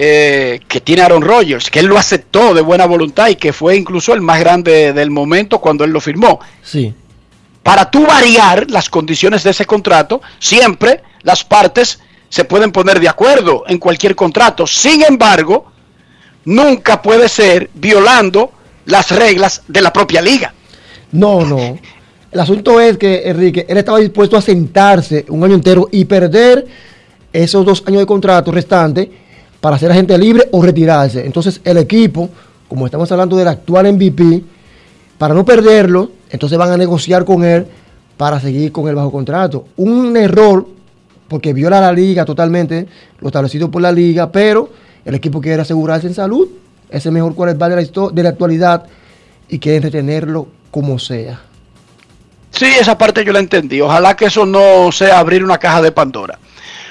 [0.00, 3.74] Eh, que tiene Aaron Rodgers, que él lo aceptó de buena voluntad y que fue
[3.74, 6.38] incluso el más grande del momento cuando él lo firmó.
[6.62, 6.94] Sí.
[7.64, 13.08] Para tú variar las condiciones de ese contrato, siempre las partes se pueden poner de
[13.08, 14.68] acuerdo en cualquier contrato.
[14.68, 15.72] Sin embargo,
[16.44, 18.52] nunca puede ser violando
[18.84, 20.54] las reglas de la propia liga.
[21.10, 21.76] No, no.
[22.30, 26.64] El asunto es que, Enrique, él estaba dispuesto a sentarse un año entero y perder
[27.32, 29.08] esos dos años de contrato restantes
[29.60, 31.24] para ser agente libre o retirarse.
[31.24, 32.28] Entonces, el equipo,
[32.68, 34.42] como estamos hablando del actual MVP,
[35.18, 37.66] para no perderlo, entonces van a negociar con él
[38.16, 39.66] para seguir con el bajo contrato.
[39.76, 40.66] Un error,
[41.28, 42.86] porque viola la liga totalmente,
[43.20, 44.70] lo establecido por la liga, pero
[45.04, 46.48] el equipo quiere asegurarse en salud.
[46.90, 48.84] Es el mejor quarterback de la, de la actualidad
[49.48, 51.40] y quieren retenerlo como sea.
[52.50, 53.80] Sí, esa parte yo la entendí.
[53.80, 56.38] Ojalá que eso no sea abrir una caja de Pandora.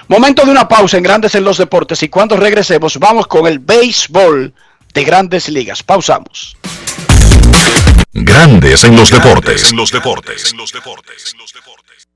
[0.07, 3.59] Momento de una pausa en Grandes en los Deportes y cuando regresemos vamos con el
[3.59, 4.53] béisbol
[4.93, 5.83] de Grandes Ligas.
[5.83, 6.55] Pausamos.
[8.13, 9.69] Grandes en los deportes.
[9.69, 10.53] En los deportes.
[10.53, 10.57] En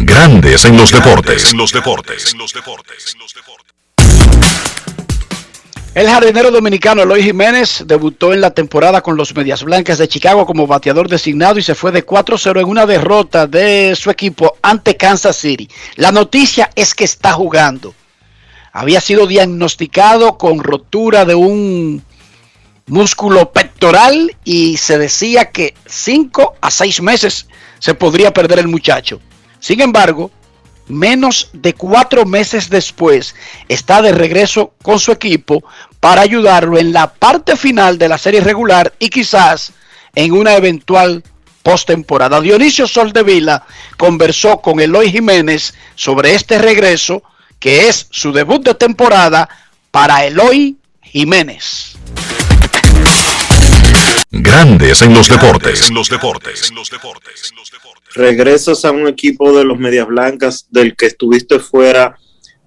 [0.00, 1.52] Grandes en los deportes.
[1.52, 2.36] En los deportes.
[5.92, 10.46] El jardinero dominicano Eloy Jiménez debutó en la temporada con los Medias Blancas de Chicago
[10.46, 14.96] como bateador designado y se fue de 4-0 en una derrota de su equipo ante
[14.96, 15.68] Kansas City.
[15.96, 17.92] La noticia es que está jugando.
[18.72, 22.04] Había sido diagnosticado con rotura de un
[22.86, 27.48] músculo pectoral y se decía que 5 a 6 meses
[27.80, 29.20] se podría perder el muchacho.
[29.60, 30.30] Sin embargo,
[30.88, 33.34] menos de cuatro meses después,
[33.68, 35.62] está de regreso con su equipo
[36.00, 39.72] para ayudarlo en la parte final de la serie regular y quizás
[40.14, 41.22] en una eventual
[41.62, 42.40] postemporada.
[42.40, 43.64] Dionisio Soldevila
[43.96, 47.22] conversó con Eloy Jiménez sobre este regreso,
[47.58, 49.48] que es su debut de temporada
[49.90, 51.96] para Eloy Jiménez.
[54.30, 55.88] Grandes en los deportes.
[55.88, 56.72] En los deportes.
[58.18, 62.18] Regresas a un equipo de los Medias Blancas del que estuviste fuera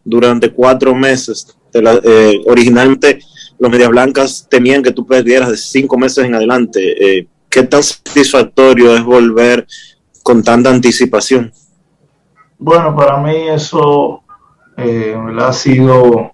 [0.05, 1.57] durante cuatro meses.
[1.73, 3.19] Eh, originalmente
[3.59, 6.79] los Medias Blancas temían que tú perdieras de cinco meses en adelante.
[7.19, 9.67] Eh, ¿Qué tan satisfactorio es volver
[10.23, 11.51] con tanta anticipación?
[12.57, 14.23] Bueno, para mí eso
[14.77, 16.31] eh, ha sido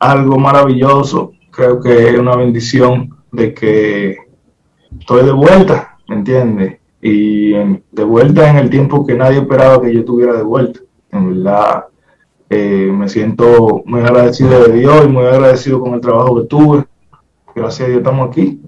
[0.00, 1.30] algo maravilloso.
[1.52, 4.16] Creo que es una bendición de que
[4.98, 6.80] estoy de vuelta, ¿me entiendes?
[7.08, 10.80] Y en- de vuelta en el tiempo que nadie esperaba que yo estuviera de vuelta.
[11.12, 11.84] En verdad,
[12.50, 16.84] eh, me siento muy agradecido de Dios y muy agradecido con el trabajo que tuve.
[17.54, 18.60] Gracias a Dios estamos aquí.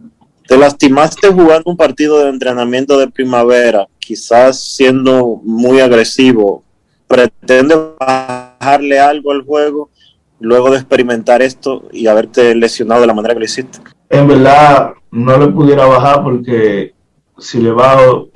[0.47, 6.63] Te lastimaste jugando un partido de entrenamiento de primavera, quizás siendo muy agresivo.
[7.09, 9.91] ¿Pretende bajarle algo al juego
[10.39, 13.81] luego de experimentar esto y haberte lesionado de la manera que lo hiciste?
[14.09, 16.95] En verdad, no le pudiera bajar porque
[17.39, 18.29] si le bajo,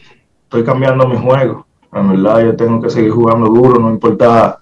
[0.44, 1.66] estoy cambiando mi juego.
[1.92, 4.58] En verdad, yo tengo que seguir jugando duro, no importa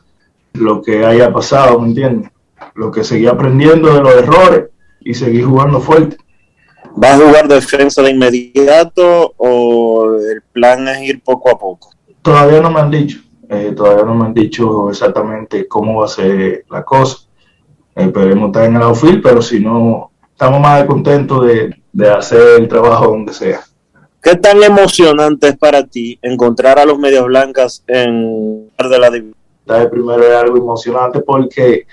[0.54, 2.30] lo que haya pasado, ¿me entiendes?
[2.74, 6.16] Lo que seguí aprendiendo de los errores y seguir jugando fuerte.
[6.96, 11.90] ¿Vas a jugar defensa de inmediato o el plan es ir poco a poco?
[12.20, 16.08] Todavía no me han dicho, eh, todavía no me han dicho exactamente cómo va a
[16.08, 17.18] ser la cosa.
[17.94, 22.68] Esperemos estar en el outfield, pero si no, estamos más contentos de, de hacer el
[22.68, 23.60] trabajo donde sea.
[24.22, 29.34] ¿Qué tan emocionante es para ti encontrar a los Medias Blancas en de la división?
[29.66, 31.86] de primero es algo emocionante porque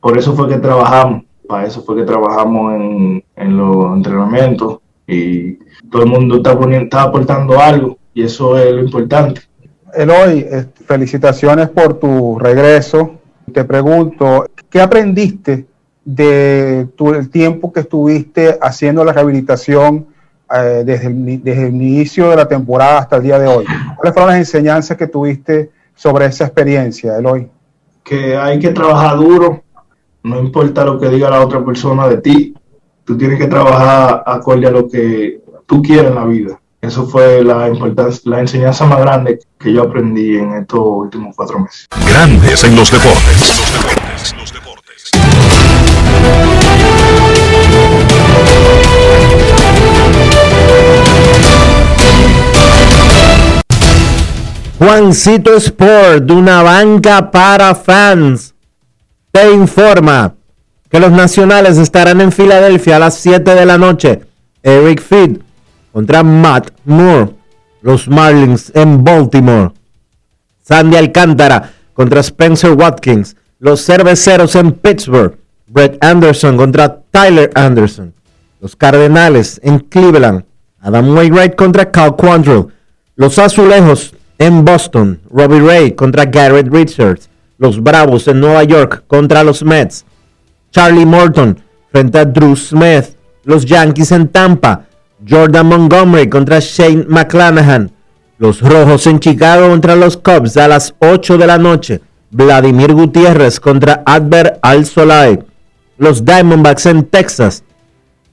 [0.00, 5.54] por eso fue que trabajamos, para eso fue que trabajamos en, en los entrenamientos y
[5.90, 9.42] todo el mundo está, poniendo, está aportando algo y eso es lo importante.
[9.94, 10.46] Eloy,
[10.86, 13.14] felicitaciones por tu regreso.
[13.52, 15.66] Te pregunto, ¿qué aprendiste
[16.04, 20.06] de tu, el tiempo que estuviste haciendo la rehabilitación
[20.54, 23.64] eh, desde, el, desde el inicio de la temporada hasta el día de hoy?
[23.96, 27.48] ¿Cuáles fueron las enseñanzas que tuviste sobre esa experiencia, Eloy?
[28.02, 29.62] Que hay que trabajar duro,
[30.22, 32.54] no importa lo que diga la otra persona de ti,
[33.04, 36.60] tú tienes que trabajar acorde a lo que tú quieres en la vida.
[36.80, 41.58] Eso fue la importancia, la enseñanza más grande que yo aprendí en estos últimos cuatro
[41.58, 41.86] meses.
[42.06, 44.34] Grandes en los deportes.
[54.78, 58.54] Juancito Sport, de una banca para fans,
[59.30, 60.34] te informa
[60.90, 64.22] que los nacionales estarán en Filadelfia a las 7 de la noche.
[64.62, 65.38] Eric Feed
[65.92, 67.34] contra Matt Moore.
[67.82, 69.72] Los Marlins en Baltimore.
[70.62, 73.36] Sandy Alcántara contra Spencer Watkins.
[73.60, 75.36] Los Cerveceros en Pittsburgh.
[75.68, 78.12] Brett Anderson contra Tyler Anderson.
[78.60, 80.44] Los Cardenales en Cleveland.
[80.80, 82.66] Adam Wainwright contra Cal Quantrill.
[83.16, 85.20] Los Azulejos en Boston.
[85.30, 87.28] Robbie Ray contra Garrett Richards.
[87.58, 90.04] Los Bravos en Nueva York contra los Mets.
[90.70, 91.58] Charlie Morton
[91.92, 93.16] frente a Drew Smith.
[93.44, 94.86] Los Yankees en Tampa.
[95.28, 97.90] Jordan Montgomery contra Shane McClanahan.
[98.38, 102.00] Los Rojos en Chicago contra los Cubs a las 8 de la noche.
[102.30, 105.38] Vladimir Gutiérrez contra Adver Al Solai.
[105.98, 107.62] Los Diamondbacks en Texas.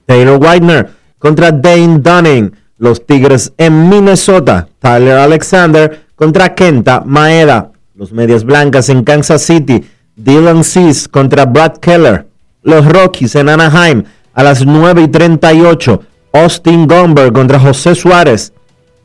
[0.08, 0.90] Taylor Widener
[1.20, 2.52] contra Dane Dunning.
[2.82, 4.68] Los Tigres en Minnesota.
[4.80, 7.70] Tyler Alexander contra Kenta Maeda.
[7.94, 9.86] Los Medias Blancas en Kansas City.
[10.16, 12.26] Dylan Cease contra Brad Keller.
[12.64, 14.04] Los Rockies en Anaheim
[14.34, 16.02] a las 9 y 38.
[16.34, 18.52] Austin Gomber contra José Suárez.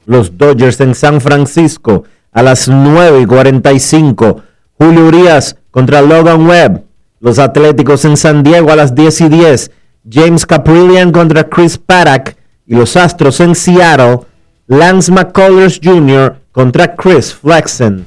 [0.07, 4.41] Los Dodgers en San Francisco a las 9 y 45.
[4.79, 6.83] Julio Urias contra Logan Webb.
[7.21, 9.71] Los Atléticos en San Diego a las 10 y 10.
[10.11, 12.37] James Caprillian contra Chris Paddock.
[12.67, 14.21] Y los Astros en Seattle.
[14.67, 16.37] Lance McCullers Jr.
[16.51, 18.05] contra Chris Flexen.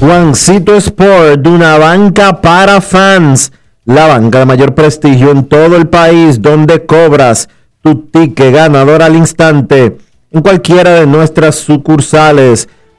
[0.00, 3.52] Juancito Sport, una banca para fans.
[3.84, 7.48] La banca de mayor prestigio en todo el país, donde cobras
[7.82, 9.98] tu ticket ganador al instante
[10.30, 12.68] en cualquiera de nuestras sucursales.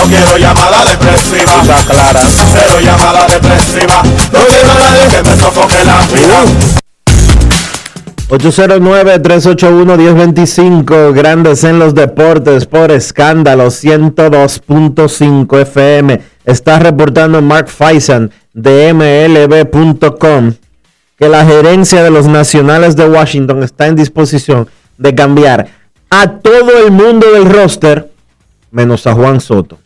[0.00, 1.60] No quiero llamada depresiva.
[1.60, 2.20] Está clara.
[2.24, 4.02] Cero llamada depresiva.
[4.32, 6.42] No quiero nadie que me sofoque la vida.
[8.30, 16.18] 809-381-1025, grandes en los deportes por escándalo 102.5 FM.
[16.46, 20.54] Está reportando Mark Faisan de MLB.com
[21.18, 25.68] que la gerencia de los Nacionales de Washington está en disposición de cambiar
[26.08, 28.10] a todo el mundo del roster
[28.70, 29.79] menos a Juan Soto.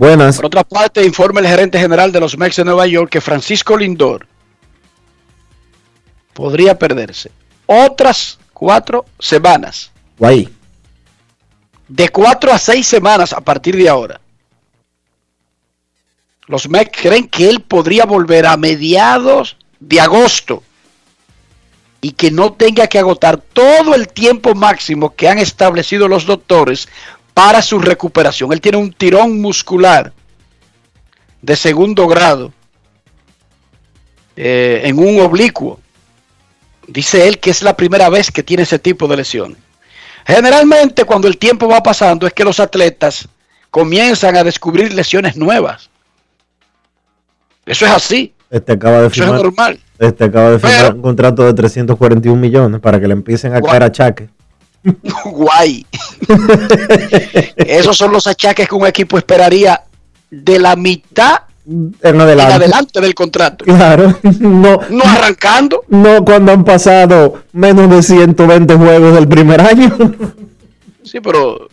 [0.00, 0.36] Buenas.
[0.36, 3.76] Por otra parte, informa el gerente general de los Mets de Nueva York que Francisco
[3.76, 4.26] Lindor
[6.32, 7.30] podría perderse
[7.66, 9.90] otras cuatro semanas.
[10.16, 10.48] Guay.
[11.86, 14.22] De cuatro a seis semanas a partir de ahora.
[16.46, 20.62] Los Mets creen que él podría volver a mediados de agosto
[22.00, 26.88] y que no tenga que agotar todo el tiempo máximo que han establecido los doctores
[27.34, 28.52] para su recuperación.
[28.52, 30.12] Él tiene un tirón muscular
[31.42, 32.52] de segundo grado
[34.36, 35.80] eh, en un oblicuo.
[36.86, 39.58] Dice él que es la primera vez que tiene ese tipo de lesiones.
[40.26, 43.28] Generalmente cuando el tiempo va pasando es que los atletas
[43.70, 45.88] comienzan a descubrir lesiones nuevas.
[47.64, 48.34] Eso es así.
[48.50, 49.80] Este acaba de Eso firmar, es normal.
[49.98, 53.60] Este acaba de firmar Pero- un contrato de 341 millones para que le empiecen a
[53.60, 54.28] caer achaques.
[55.24, 55.86] Guay.
[57.56, 59.82] Esos son los achaques que un equipo esperaría
[60.30, 62.54] de la mitad En en adelante.
[62.54, 63.64] adelante del contrato.
[63.64, 65.82] Claro, no, No arrancando.
[65.88, 69.96] no cuando han pasado menos de 120 juegos del primer año.
[71.02, 71.66] Sí, pero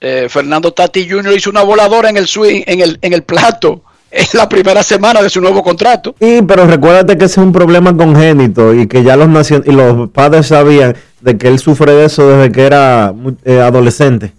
[0.00, 1.36] eh, Fernando Tati Jr.
[1.36, 5.20] hizo una voladora en el swing, en el, en el plato, en la primera semana
[5.20, 6.14] de su nuevo contrato.
[6.18, 10.08] Sí, pero recuérdate que ese es un problema congénito y que ya los y los
[10.10, 13.14] padres sabían de que él sufre de eso desde que era
[13.44, 14.32] eh, adolescente.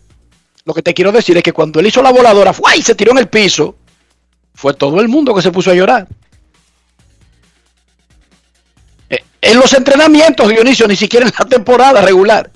[0.66, 2.78] Lo que te quiero decir es que cuando él hizo la voladora, ¡fue!
[2.78, 3.76] y se tiró en el piso,
[4.54, 6.08] fue todo el mundo que se puso a llorar.
[9.10, 12.52] Eh, En los entrenamientos, Dionisio, ni siquiera en la temporada regular.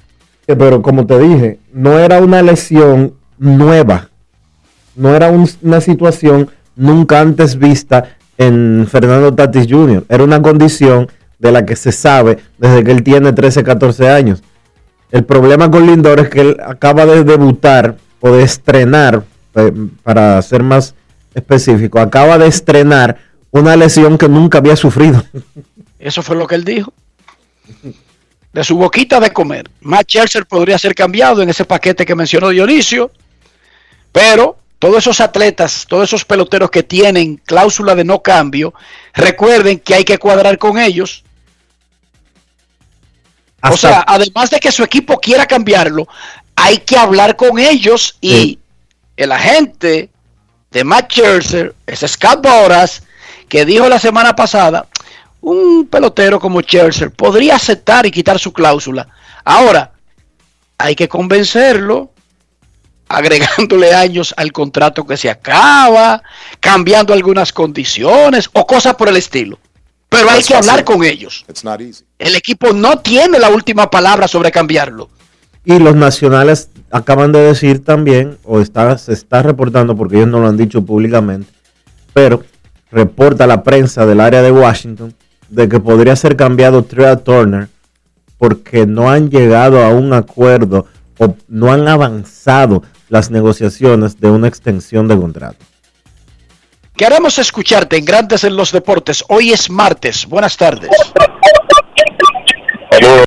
[0.47, 4.09] Eh, Pero como te dije, no era una lesión nueva.
[4.95, 10.05] No era un- una situación nunca antes vista en Fernando Tatis Jr.
[10.09, 11.09] Era una condición
[11.39, 14.43] de la que se sabe desde que él tiene 13, 14 años.
[15.11, 19.23] El problema con Lindor es que él acaba de debutar o de estrenar,
[19.55, 19.71] eh,
[20.03, 20.95] para ser más
[21.33, 23.17] específico, acaba de estrenar
[23.51, 25.23] una lesión que nunca había sufrido.
[25.99, 26.93] Eso fue lo que él dijo.
[28.53, 29.69] De su boquita de comer.
[29.81, 33.11] Matt Scherzer podría ser cambiado en ese paquete que mencionó Dionisio.
[34.11, 38.73] Pero todos esos atletas, todos esos peloteros que tienen cláusula de no cambio,
[39.13, 41.24] recuerden que hay que cuadrar con ellos.
[43.71, 46.07] O sea, además de que su equipo quiera cambiarlo,
[46.55, 48.59] hay que hablar con ellos y Sí.
[49.17, 50.09] el agente
[50.71, 53.03] de Matt Scherzer es Scott Boras,
[53.47, 54.87] que dijo la semana pasada,
[55.41, 59.07] un pelotero como Scherzer podría aceptar y quitar su cláusula.
[59.43, 59.91] Ahora,
[60.77, 62.11] hay que convencerlo,
[63.07, 66.21] agregándole años al contrato que se acaba,
[66.59, 69.59] cambiando algunas condiciones o cosas por el estilo.
[70.09, 71.45] Pero hay que hablar con ellos.
[72.17, 75.09] El equipo no tiene la última palabra sobre cambiarlo.
[75.65, 80.39] Y los nacionales acaban de decir también, o está, se está reportando, porque ellos no
[80.39, 81.51] lo han dicho públicamente,
[82.13, 82.43] pero
[82.91, 85.13] reporta la prensa del área de Washington
[85.49, 87.67] de que podría ser cambiado Trey Turner
[88.37, 90.85] porque no han llegado a un acuerdo
[91.17, 95.63] o no han avanzado las negociaciones de una extensión de contrato.
[96.95, 99.23] Queremos escucharte en Grandes en los Deportes.
[99.27, 100.25] Hoy es martes.
[100.25, 100.89] Buenas tardes.
[102.95, 103.25] Saludos,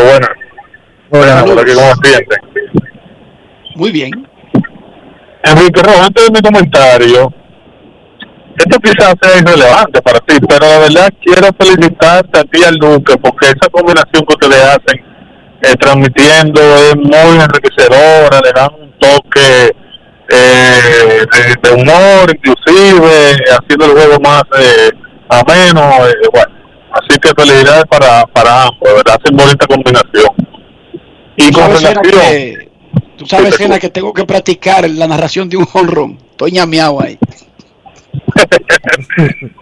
[1.11, 1.45] buenas.
[1.45, 1.95] Hola.
[3.77, 4.11] Muy bien.
[5.45, 7.33] Enrique Rojas, antes de mi comentario,
[8.57, 12.77] esto quizás sea irrelevante para ti, pero de verdad quiero felicitarte a ti y al
[12.77, 15.05] Duque, porque esa combinación que ustedes hacen
[15.63, 19.77] eh, transmitiendo es muy enriquecedora, le dan un toque
[20.31, 24.91] eh, de, de humor, inclusive, haciendo el juego más eh,
[25.29, 26.07] ameno.
[26.09, 26.58] eh, bueno,
[26.99, 29.19] así que felicidades para, para ambos, ¿verdad?
[29.21, 30.49] Hacen bonita combinación.
[31.37, 32.03] Y con relación.
[32.03, 32.69] que,
[33.17, 36.19] tú sabes, Sena, que tengo que practicar la narración de un honrón.
[36.31, 37.19] Estoy ñameado ahí.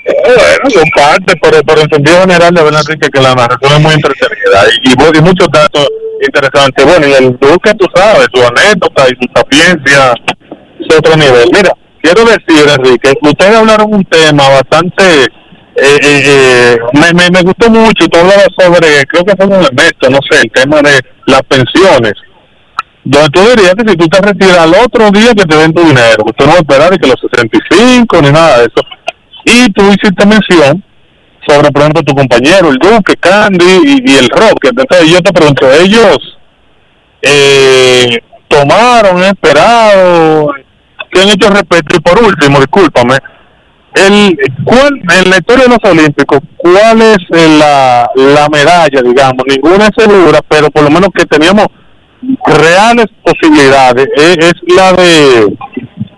[0.06, 3.80] Bueno, son parte, pero, pero en sentido general, de verdad, Enrique, que la narración es
[3.80, 5.88] muy entretenida y, y, y muchos datos
[6.24, 6.84] interesantes.
[6.84, 10.14] Bueno, y el Duque, tú sabes, su anécdota y su sapiencia
[10.80, 11.48] es otro nivel.
[11.52, 11.72] Mira,
[12.02, 15.28] quiero decir, Enrique, ustedes hablaron un tema bastante.
[15.78, 19.46] Eh, eh, eh, me, me, me gustó mucho y tú hablabas sobre, creo que fue
[19.46, 22.14] un Ernesto, no sé, el tema de las pensiones.
[23.04, 25.82] Donde tú dirías que si tú te retiras al otro día que te den tu
[25.82, 28.82] dinero, tú no vas a esperar ni que los 65 ni nada de eso.
[29.44, 30.82] Y tú hiciste mención
[31.46, 34.64] sobre, por ejemplo, tu compañero, el Duque, Candy y, y el Rock.
[34.64, 36.18] Entonces yo te pregunto, ellos
[37.22, 38.18] eh,
[38.48, 40.48] tomaron, esperaron,
[41.12, 41.96] ¿qué han hecho respecto?
[41.96, 43.18] Y por último, discúlpame,
[43.96, 49.44] el, ¿cuál, en la historia de los Olímpicos, ¿cuál es eh, la, la medalla, digamos?
[49.48, 51.66] Ninguna es segura, pero por lo menos que teníamos
[52.46, 55.56] reales posibilidades, es, es la de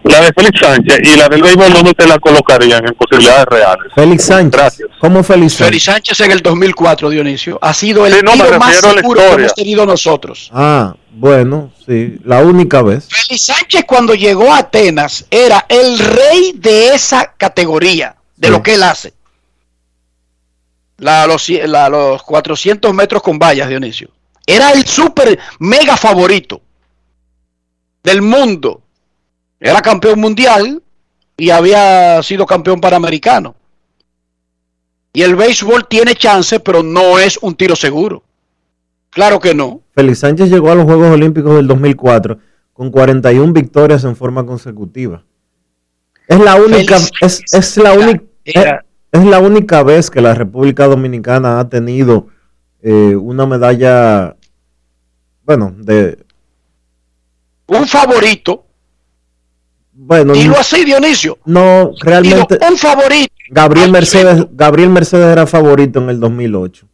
[0.05, 3.93] la de Félix Sánchez y la del béisbol, ¿dónde te la colocarían en posibilidades reales?
[3.95, 4.53] Félix Sánchez.
[4.53, 4.89] Gracias.
[5.01, 5.66] ¿Cómo Félix Sánchez?
[5.66, 9.35] Félix Sánchez en el 2004, Dionisio, ha sido el Sí, no, tiro más seguro que
[9.35, 10.51] hemos tenido nosotros.
[10.55, 13.09] Ah, bueno, sí, la única vez.
[13.09, 18.53] Félix Sánchez cuando llegó a Atenas era el rey de esa categoría, de Sí.
[18.53, 19.12] lo que él hace.
[20.99, 24.11] La, los, la- los 400 metros con vallas, Dionisio.
[24.47, 26.61] Era el super mega favorito
[28.03, 28.83] del mundo.
[29.61, 30.83] Era campeón mundial
[31.37, 33.55] y había sido campeón panamericano.
[35.12, 38.23] Y el béisbol tiene chance, pero no es un tiro seguro.
[39.19, 39.83] Claro que no.
[39.97, 42.39] Félix Sánchez llegó a los Juegos Olímpicos del 2004
[42.73, 45.25] con 41 victorias en forma consecutiva.
[46.29, 48.64] Es la única, es, es la única, es,
[49.11, 52.29] es la única vez que la República Dominicana ha tenido
[52.81, 54.37] eh, una medalla,
[55.43, 56.25] bueno, de,
[57.66, 58.66] Un favorito.
[59.95, 61.39] bueno, Dilo no, así, Dionisio.
[61.45, 63.35] no, Dilo, realmente un favorito.
[63.51, 64.47] Gabriel Mercedes.
[64.53, 66.88] Gabriel Mercedes era favorito en el 2008.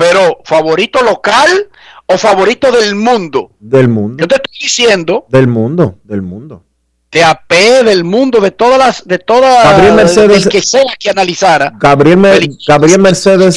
[0.00, 1.68] Pero, ¿favorito local
[2.06, 3.52] o favorito del mundo?
[3.60, 6.64] Del mundo, Yo te estoy diciendo del mundo, del mundo.
[7.12, 11.10] de AP, del mundo, de todas las, de todas, Gabriel Mercedes- del que sea que
[11.10, 11.72] analizara.
[11.78, 13.56] Gabriel, Mer- Gabriel Mercedes.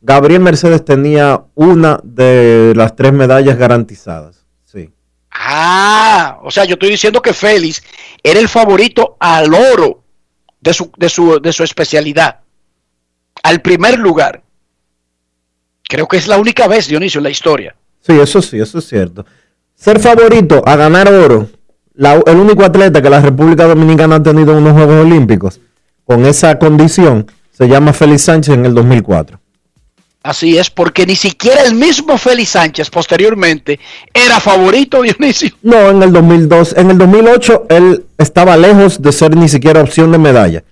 [0.00, 4.46] Gabriel Mercedes tenía una de las tres medallas garantizadas.
[4.64, 4.90] Sí.
[5.32, 7.82] Ah, o sea, yo estoy diciendo que Félix
[8.22, 10.04] era el favorito al oro
[10.60, 12.40] de su, de su, de su especialidad.
[13.42, 14.42] Al primer lugar.
[15.90, 17.74] Creo que es la única vez, Dionisio, en la historia.
[18.00, 19.26] Sí, eso sí, eso es cierto.
[19.74, 21.48] Ser favorito a ganar oro,
[21.94, 25.60] la- el único atleta que la República Dominicana ha tenido en unos Juegos Olímpicos
[26.04, 29.40] con esa condición se llama Félix Sánchez en el 2004.
[30.22, 33.80] Así es, porque ni siquiera el mismo Félix Sánchez posteriormente
[34.14, 35.50] era favorito, Dionisio.
[35.62, 40.12] No, en el 2002, en el 2008 él estaba lejos de ser ni siquiera opción
[40.12, 40.62] de medalla,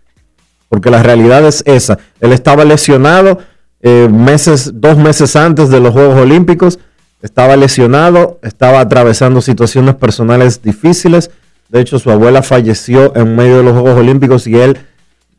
[0.69, 1.99] porque la realidad es esa.
[2.21, 3.39] Él estaba lesionado
[3.81, 6.79] eh, meses, dos meses antes de los Juegos Olímpicos,
[7.23, 11.31] estaba lesionado, estaba atravesando situaciones personales difíciles.
[11.69, 14.79] De hecho, su abuela falleció en medio de los Juegos Olímpicos y él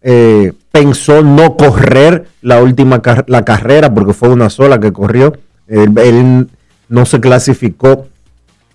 [0.01, 5.33] eh, pensó no correr la última la carrera porque fue una sola que corrió.
[5.67, 6.47] Él, él
[6.87, 8.07] no se clasificó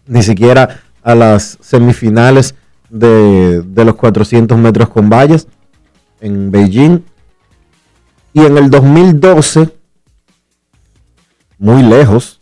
[0.06, 2.54] ni siquiera a las semifinales
[2.88, 5.46] de, de los 400 metros con vallas
[6.20, 7.02] en Beijing.
[8.34, 9.70] Y en el 2012,
[11.58, 12.40] muy lejos,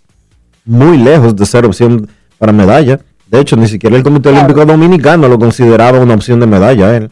[0.65, 2.99] muy lejos de ser opción para medalla.
[3.27, 7.11] De hecho, ni siquiera el Comité Olímpico Dominicano lo consideraba una opción de medalla él.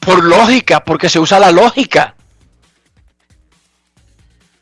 [0.00, 2.16] Por lógica, porque se usa la lógica.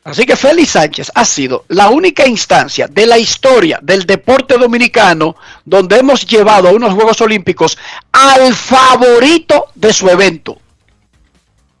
[0.03, 5.35] Así que Félix Sánchez ha sido la única instancia de la historia del deporte dominicano
[5.65, 7.79] donde hemos llevado a unos Juegos Olímpicos
[8.11, 10.59] al favorito de su evento.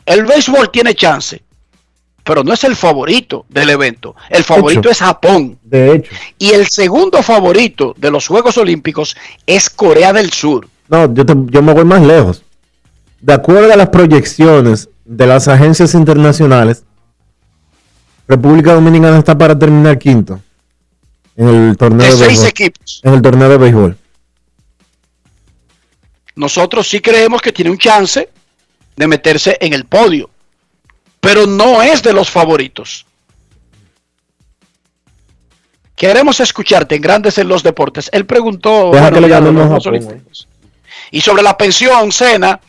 [0.05, 1.41] El béisbol tiene chance,
[2.23, 4.15] pero no es el favorito del evento.
[4.29, 5.57] El favorito es Japón.
[5.63, 6.11] De hecho.
[6.37, 10.67] Y el segundo favorito de los Juegos Olímpicos es Corea del Sur.
[10.87, 12.43] No, yo, te- yo me voy más lejos.
[13.19, 16.83] De acuerdo a las proyecciones de las agencias internacionales,
[18.27, 20.39] República Dominicana está para terminar quinto
[21.35, 22.47] en el torneo De de, seis béisbol.
[22.47, 23.01] equipos.
[23.03, 23.97] En el torneo de béisbol.
[26.35, 28.29] Nosotros sí creemos que tiene un chance
[28.95, 30.29] de meterse en el podio,
[31.19, 33.05] pero no es de los favoritos.
[35.95, 38.09] Queremos escucharte en Grandes en los Deportes.
[38.11, 39.21] Él preguntó bueno.
[41.11, 42.59] Y sobre la pensión, Sena,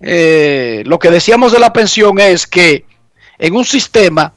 [0.00, 2.84] eh, lo que decíamos de la pensión es que
[3.38, 4.32] en un sistema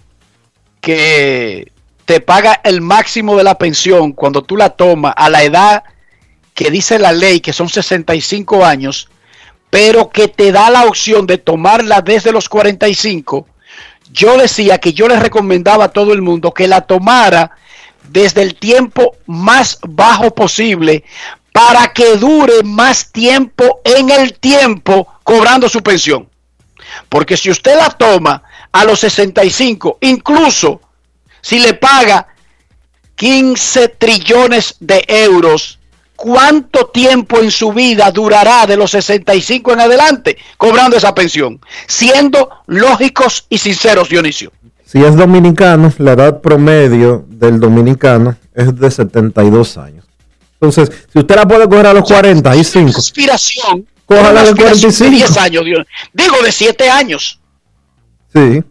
[0.80, 1.72] que
[2.05, 5.84] te paga el máximo de la pensión cuando tú la tomas a la edad
[6.53, 9.09] que dice la ley, que son 65 años,
[9.72, 13.47] pero que te da la opción de tomarla desde los 45,
[14.11, 17.51] yo decía que yo le recomendaba a todo el mundo que la tomara
[18.03, 21.05] desde el tiempo más bajo posible
[21.53, 26.30] para que dure más tiempo en el tiempo cobrando su pensión.
[27.07, 28.43] Porque si usted la toma
[28.74, 30.82] a los 65, incluso
[31.41, 32.28] si le paga
[33.15, 35.80] 15 trillones de euros,
[36.22, 41.59] ¿cuánto tiempo en su vida durará de los 65 en adelante cobrando esa pensión?
[41.88, 44.51] Siendo lógicos y sinceros, Dionisio.
[44.86, 50.05] Si es dominicano, la edad promedio del dominicano es de 72 años.
[50.59, 53.88] Entonces, si usted la puede coger a los 45, Aspiración.
[54.05, 55.09] Cójala una de aspiración 45.
[55.09, 57.39] De 10 años, Dios- digo de 7 años.
[58.34, 58.63] sí.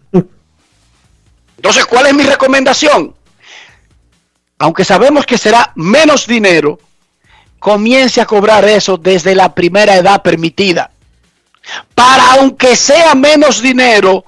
[1.56, 3.12] Entonces, ¿cuál es mi recomendación?
[4.58, 6.78] Aunque sabemos que será menos dinero,
[7.60, 10.90] comience a cobrar eso desde la primera edad permitida.
[11.94, 14.24] Para aunque sea menos dinero,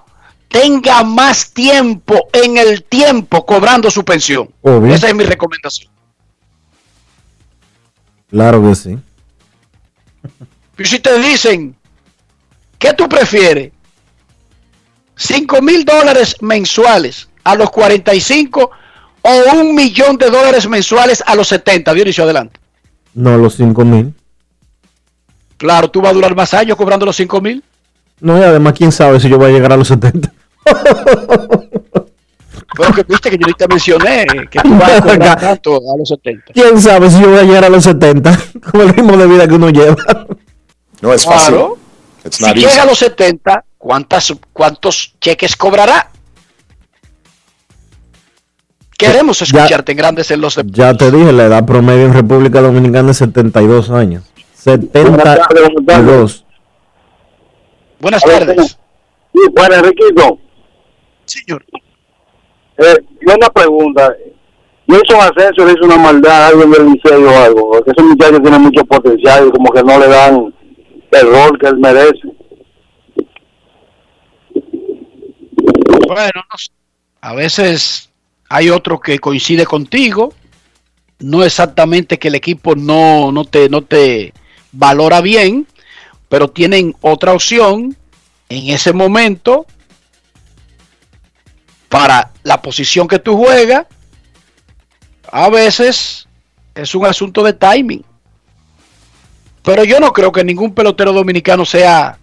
[0.48, 4.50] tenga más tiempo en el tiempo cobrando su pensión.
[4.60, 4.94] Obvio.
[4.94, 5.90] Esa es mi recomendación.
[8.30, 8.98] Claro que sí.
[10.78, 11.76] Y si te dicen,
[12.78, 13.72] ¿qué tú prefieres?
[15.14, 18.70] 5 mil dólares mensuales a los 45
[19.22, 21.94] o un millón de dólares mensuales a los 70.
[21.94, 22.58] Dionisio, adelante.
[23.14, 24.14] No los 5 mil.
[25.56, 27.62] Claro, tú vas a durar más años cobrando los 5 mil.
[28.20, 30.32] No, y además, quién sabe si yo voy a llegar a los 70.
[32.76, 36.08] Pero que viste que yo te mencioné que tú vas a cobrar tanto a los
[36.08, 36.52] 70.
[36.52, 38.38] ¿Quién sabe si yo voy a llegar a los 70
[38.70, 39.96] con el ritmo de vida que uno lleva?
[41.00, 41.54] No es fácil.
[41.54, 41.78] Claro.
[42.30, 46.10] Si llega a los 70, ¿cuántas, ¿cuántos cheques cobrará?
[49.06, 50.78] Queremos escucharte en Grandes en los Deportes.
[50.78, 54.24] Ya te dije, la edad promedio en República Dominicana es 72 años.
[54.54, 56.44] 72.
[58.00, 58.78] Buenas tardes.
[59.32, 60.38] Sí, bueno, Enriquito.
[61.24, 61.64] Señor.
[62.78, 62.96] Eh,
[63.26, 64.14] yo una pregunta.
[64.86, 67.70] Un ascenso, le hice una maldad a alguien del liceo o algo.
[67.70, 70.54] Porque ese muchacho tiene mucho potencial y como que no le dan
[71.12, 72.28] el rol que él merece.
[76.06, 76.70] Bueno, no sé.
[77.20, 78.11] a veces
[78.52, 80.34] hay otro que coincide contigo.
[81.20, 84.34] No exactamente que el equipo no, no, te, no te
[84.72, 85.66] valora bien,
[86.28, 87.96] pero tienen otra opción
[88.50, 89.64] en ese momento
[91.88, 93.86] para la posición que tú juegas.
[95.30, 96.28] A veces
[96.74, 98.04] es un asunto de timing.
[99.62, 102.18] Pero yo no creo que ningún pelotero dominicano sea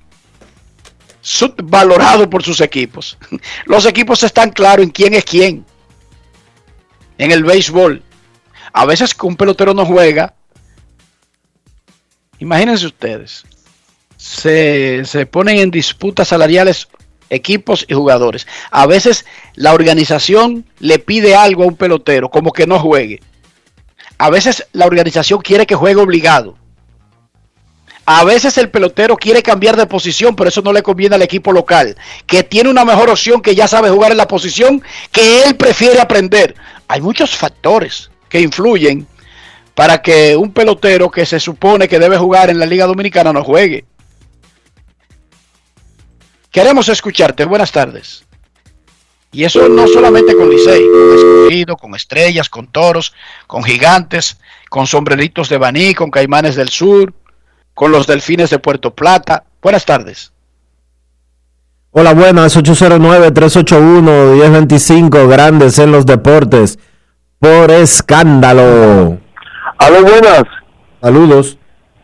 [1.21, 3.17] subvalorado por sus equipos.
[3.65, 5.65] Los equipos están claros en quién es quién.
[7.19, 8.01] En el béisbol.
[8.73, 10.33] A veces que un pelotero no juega.
[12.39, 13.43] Imagínense ustedes.
[14.17, 16.87] Se, se ponen en disputas salariales
[17.29, 18.47] equipos y jugadores.
[18.71, 23.21] A veces la organización le pide algo a un pelotero, como que no juegue.
[24.17, 26.57] A veces la organización quiere que juegue obligado.
[28.11, 31.51] A veces el pelotero quiere cambiar de posición, pero eso no le conviene al equipo
[31.51, 31.95] local,
[32.25, 34.81] que tiene una mejor opción, que ya sabe jugar en la posición
[35.11, 36.55] que él prefiere aprender.
[36.87, 39.05] Hay muchos factores que influyen
[39.75, 43.43] para que un pelotero que se supone que debe jugar en la Liga Dominicana no
[43.43, 43.85] juegue.
[46.49, 47.45] Queremos escucharte.
[47.45, 48.25] Buenas tardes.
[49.31, 53.13] Y eso no solamente con Licey, con Escogido, con Estrellas, con Toros,
[53.45, 57.13] con Gigantes, con Sombreritos de Baní, con Caimanes del Sur,
[57.79, 59.45] con los Delfines de Puerto Plata.
[59.61, 60.33] Buenas tardes.
[61.91, 66.77] Hola, buenas, 809-381-1025, grandes en los deportes,
[67.39, 69.17] por escándalo.
[69.77, 70.43] Aló, buenas.
[71.01, 71.57] Saludos.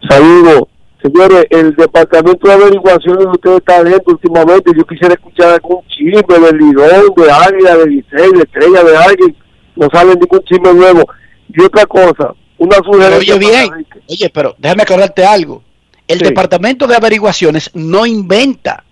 [0.09, 0.61] Saludos.
[1.03, 4.71] Señores, el departamento de averiguaciones de ustedes está lento últimamente.
[4.78, 9.36] Yo quisiera escuchar algún chisme del Lidón, de Águila, de Licey, de Estrella, de alguien.
[9.76, 11.03] No sale ningún chisme nuevo.
[11.49, 12.34] Y otra cosa,
[12.66, 13.36] una sugerencia.
[13.36, 15.63] oye bien, oye, pero déjame aclararte algo.
[16.07, 18.84] El departamento de averiguaciones no inventa.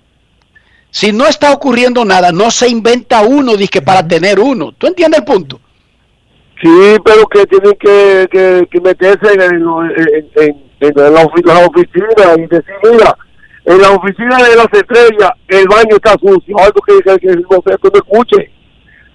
[0.90, 4.72] Si no está ocurriendo nada, no se inventa uno dizque para tener uno.
[4.74, 5.60] ¿Tú entiendes el punto?
[6.62, 6.70] Sí,
[7.04, 11.66] pero que tienen que, que, que meterse en, en, en, en- en la, ofi- la
[11.66, 13.16] oficina y decir, mira,
[13.66, 17.92] en la oficina de las estrellas el baño está sucio, algo que, que, que no
[17.94, 18.52] escuche.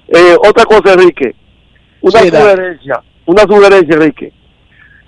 [0.09, 1.35] Eh, otra cosa, Enrique,
[2.01, 4.33] una Sí, sugerencia, una sugerencia, Enrique.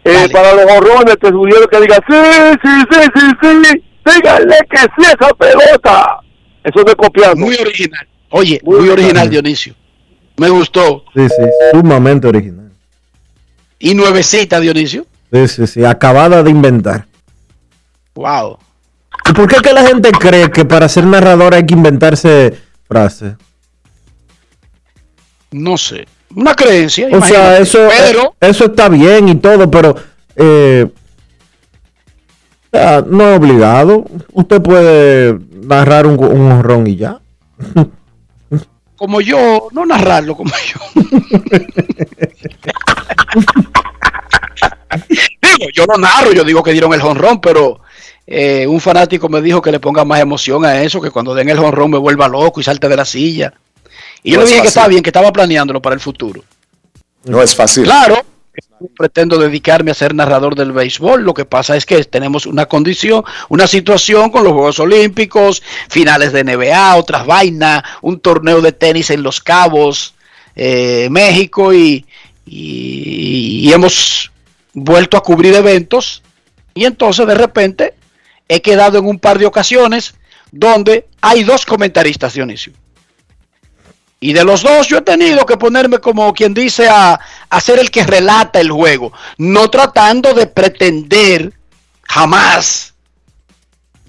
[0.05, 2.17] Eh, para los horrones te sugiero que diga, sí,
[2.63, 6.21] sí, sí, sí, sí, díganle que sí esa pelota.
[6.65, 7.37] Eso no es copiando.
[7.37, 8.09] Muy original.
[8.31, 9.75] Oye, muy, original, Dionisio.
[10.37, 11.05] Me gustó.
[11.15, 12.73] Sí, sí, sumamente original.
[13.79, 15.07] Y nuevecita, Dionisio.
[15.33, 17.07] Sí, sí, sí, acabada de inventar.
[18.15, 18.59] Wow.
[19.29, 23.35] ¿Y por qué que la gente cree que para ser narrador hay que inventarse frases?
[25.51, 26.07] No sé.
[26.35, 27.09] Una creencia.
[27.13, 29.97] O sea, eso, Pero, eso está bien y todo, pero
[30.37, 30.87] eh,
[32.73, 34.05] no es obligado.
[34.33, 37.21] Usted puede narrar un, un honrón y ya.
[38.97, 40.79] como yo, no narrarlo como yo.
[45.59, 47.81] digo, yo no narro, yo digo que dieron el jonrón, pero
[48.27, 51.49] eh, un fanático me dijo que le ponga más emoción a eso, que cuando den
[51.49, 53.53] el jonrón me vuelva loco y salte de la silla.
[54.23, 56.43] Y yo No le es dije que estaba bien, que estaba planeándolo para el futuro.
[57.25, 57.85] No es fácil.
[57.85, 58.25] Claro,
[58.81, 61.23] no pretendo dedicarme a ser narrador del béisbol.
[61.23, 66.33] Lo que pasa es que tenemos una condición, una situación con los Juegos Olímpicos, finales
[66.33, 70.15] de NBA, otras vainas, un torneo de tenis en Los Cabos,
[70.57, 72.05] eh, México y,
[72.47, 74.31] y- y hemos
[74.73, 76.23] vuelto a cubrir eventos
[76.75, 77.95] y entonces de repente
[78.49, 80.15] he quedado en un par de ocasiones
[80.53, 82.73] donde hay dos comentaristas, Dionisio.
[84.21, 87.19] Y de los dos yo he tenido que ponerme como quien dice a,
[87.49, 91.55] a ser el que relata el juego, no tratando de pretender
[92.03, 92.91] jamás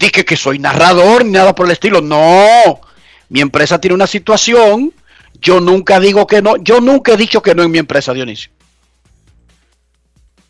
[0.02, 2.00] dije que soy narrador ni nada por el estilo.
[2.00, 2.80] No,
[3.28, 4.92] mi empresa tiene una situación,
[5.40, 8.50] yo nunca digo que no, yo nunca he dicho que no en mi empresa, Dionisio.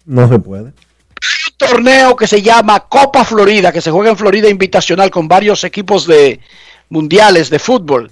[0.05, 0.65] No se puede.
[0.65, 5.63] un torneo que se llama Copa Florida, que se juega en Florida invitacional con varios
[5.65, 6.41] equipos de
[6.89, 8.11] mundiales de fútbol.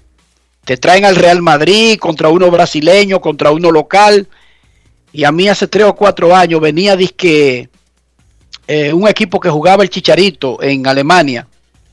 [0.64, 4.28] Te traen al Real Madrid contra uno brasileño, contra uno local.
[5.12, 7.68] Y a mí hace tres o cuatro años venía disque
[8.66, 11.46] eh, un equipo que jugaba el Chicharito en Alemania.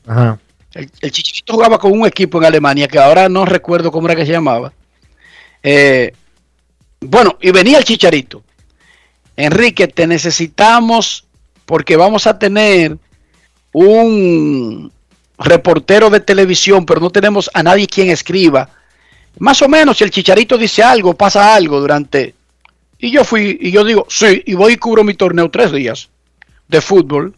[0.06, 0.38] Ajá.
[0.74, 4.16] El, el Chicharito jugaba con un equipo en Alemania que ahora no recuerdo cómo era
[4.16, 4.72] que se llamaba.
[5.62, 6.12] Eh,
[7.00, 8.42] bueno, y venía el Chicharito.
[9.36, 11.24] Enrique, te necesitamos
[11.64, 12.96] porque vamos a tener
[13.72, 14.92] un
[15.38, 18.70] reportero de televisión, pero no tenemos a nadie quien escriba.
[19.38, 22.34] Más o menos, si el Chicharito dice algo, pasa algo durante...
[22.98, 26.08] Y yo fui, y yo digo, sí, y voy y cubro mi torneo tres días
[26.66, 27.34] de fútbol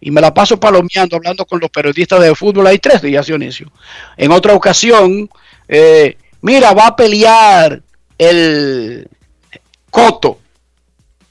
[0.00, 3.70] y me la paso palomeando, hablando con los periodistas de fútbol ahí tres días, Dionisio.
[4.16, 5.30] En otra ocasión,
[5.68, 7.80] eh, mira, va a pelear
[8.18, 9.06] el
[9.90, 10.40] Coto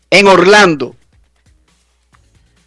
[0.09, 0.95] en Orlando.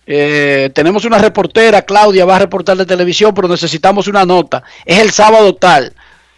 [0.07, 4.63] Eh, tenemos una reportera, Claudia, va a reportar de televisión, pero necesitamos una nota.
[4.85, 5.95] Es el sábado tal.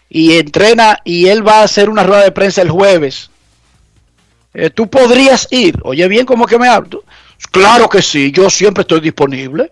[0.08, 3.30] Y entrena y él va a hacer una rueda de prensa el jueves.
[4.54, 5.78] Eh, Tú podrías ir.
[5.82, 7.04] Oye, bien, como que me hablo.
[7.50, 9.70] Claro que sí, yo siempre estoy disponible.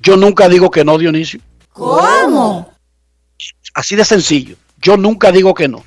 [0.00, 1.40] Yo nunca digo que no, Dionisio.
[1.72, 2.72] ¿Cómo?
[3.74, 4.56] Así de sencillo.
[4.80, 5.84] Yo nunca digo que no.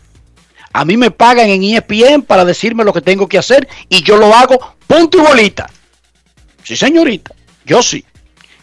[0.74, 4.18] A mí me pagan en ESPN para decirme lo que tengo que hacer y yo
[4.18, 5.70] lo hago punto y bolita.
[6.64, 7.34] Sí, señorita.
[7.66, 8.04] Yo sí.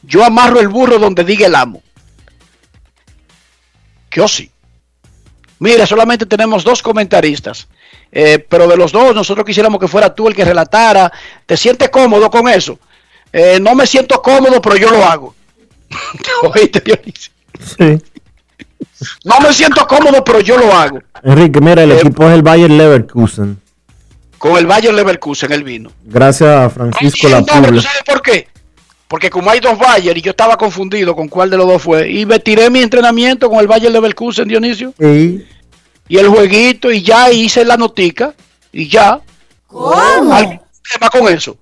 [0.02, 1.82] Yo amarro el burro donde diga el amo.
[4.10, 4.50] Yo sí.
[5.58, 7.68] Mira, solamente tenemos dos comentaristas.
[8.12, 11.10] Eh, pero de los dos, nosotros quisiéramos que fuera tú el que relatara.
[11.44, 12.78] ¿Te sientes cómodo con eso?
[13.32, 15.34] Eh, no me siento cómodo, pero yo lo hago.
[16.54, 17.32] ¿Oíste, Dionisio?
[17.78, 17.98] Sí.
[19.24, 21.00] No me siento cómodo, pero yo lo hago.
[21.22, 23.60] Enrique, mira, el Eh, equipo es el Bayer Leverkusen.
[24.38, 25.90] Con el Bayer Leverkusen el vino.
[26.04, 28.48] Gracias a Francisco La No, pero ¿tú sabes por qué?
[29.08, 32.10] Porque como hay dos Bayer y yo estaba confundido con cuál de los dos fue,
[32.10, 35.44] y me tiré mi entrenamiento con el Bayer Leverkusen, Dionisio, Y
[36.08, 38.34] y el jueguito, y ya hice la notica,
[38.72, 39.20] y ya.
[39.70, 41.56] ¿Algún problema con eso?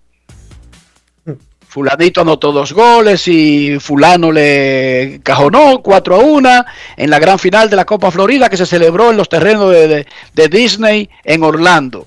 [1.69, 6.65] Fulanito anotó dos goles y fulano le cajonó 4 a 1
[6.97, 9.89] en la gran final de la Copa Florida que se celebró en los terrenos de,
[9.89, 12.07] de- de Disney en Orlando.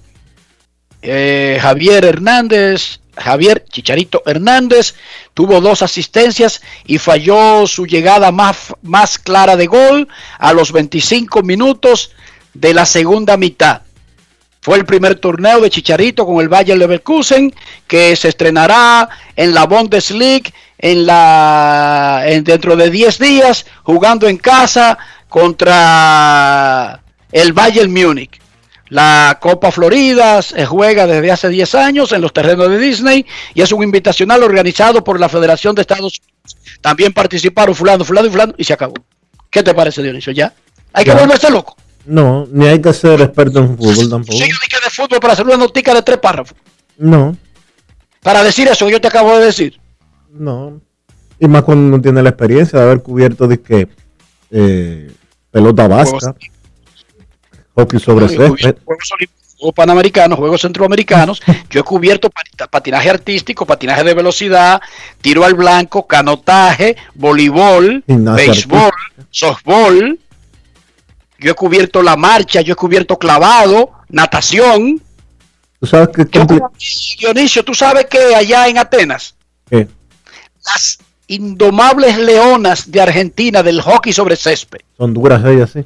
[1.02, 4.96] Eh, Javier Hernández, Javier Chicharito Hernández
[5.34, 10.08] tuvo dos asistencias y falló su llegada más, más clara de gol
[10.40, 12.12] a los 25 minutos
[12.54, 13.82] de la segunda mitad.
[14.62, 17.54] Fue el primer torneo de Chicharito con el Bayer Leverkusen
[17.88, 24.38] que se estrenará en la Bundesliga en la en dentro de 10 días jugando en
[24.38, 24.98] casa
[25.30, 28.40] contra el Bayern Múnich.
[28.90, 33.62] La Copa Florida se juega desde hace 10 años en los terrenos de Disney y
[33.62, 36.58] es un invitacional organizado por la Federación de Estados Unidos.
[36.82, 38.94] También participaron fulano, fulano y fulano y se acabó.
[39.50, 40.32] ¿Qué te parece, Dionisio?
[40.34, 40.54] ¿Ya?
[40.94, 41.18] Hay que Ya.
[41.18, 41.76] volverse loco.
[42.06, 44.32] no, ni hay que ser experto en fútbol tampoco.
[44.34, 46.58] Sí, yo dije de fútbol para hacer una notica de tres párrafos.
[46.98, 47.36] No,
[48.24, 49.80] Para decir eso que yo te acabo de decir.
[50.32, 50.80] no.
[51.40, 53.88] Y más cuando uno tiene la experiencia de haber cubierto disque
[54.50, 55.12] eh,
[55.52, 56.36] pelota vasca, Juegos
[57.86, 58.78] césped.
[58.86, 61.42] Juegos Olímpicos, Juegos Panamericanos, Juegos Centroamericanos.
[61.70, 64.82] Yo he cubierto pat- patinaje artístico, patinaje de velocidad,
[65.22, 68.92] tiro al blanco, canotaje, voleibol, béisbol,
[69.32, 70.20] softball.
[71.40, 75.02] Yo he cubierto la marcha, yo he cubierto clavado, natación.
[75.80, 76.46] Tú sabes que Yo
[77.20, 79.36] Dionisio, tú sabes que allá en Atenas,
[79.70, 79.88] ¿Qué?
[80.66, 80.98] las
[81.28, 84.80] indomables leonas de Argentina del hockey sobre césped.
[84.98, 85.86] son duras ellas, sí.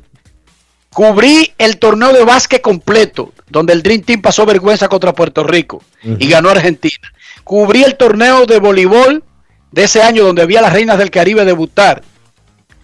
[0.93, 5.81] Cubrí el torneo de básquet completo, donde el Dream Team pasó vergüenza contra Puerto Rico
[6.03, 7.11] y ganó Argentina.
[7.45, 9.23] Cubrí el torneo de voleibol
[9.71, 12.01] de ese año, donde había las reinas del Caribe debutar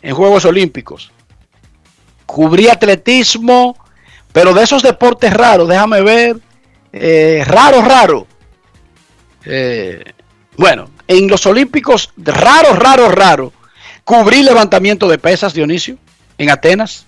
[0.02, 1.12] en Juegos Olímpicos.
[2.26, 3.78] Cubrí atletismo,
[4.32, 6.38] pero de esos deportes raros, déjame ver,
[6.94, 8.28] eh, raro, raro.
[9.44, 10.14] Eh,
[10.56, 13.54] bueno, en los Olímpicos, raro, raro, raro,
[14.06, 15.98] cubrí levantamiento de pesas, Dionisio,
[16.38, 17.07] en Atenas.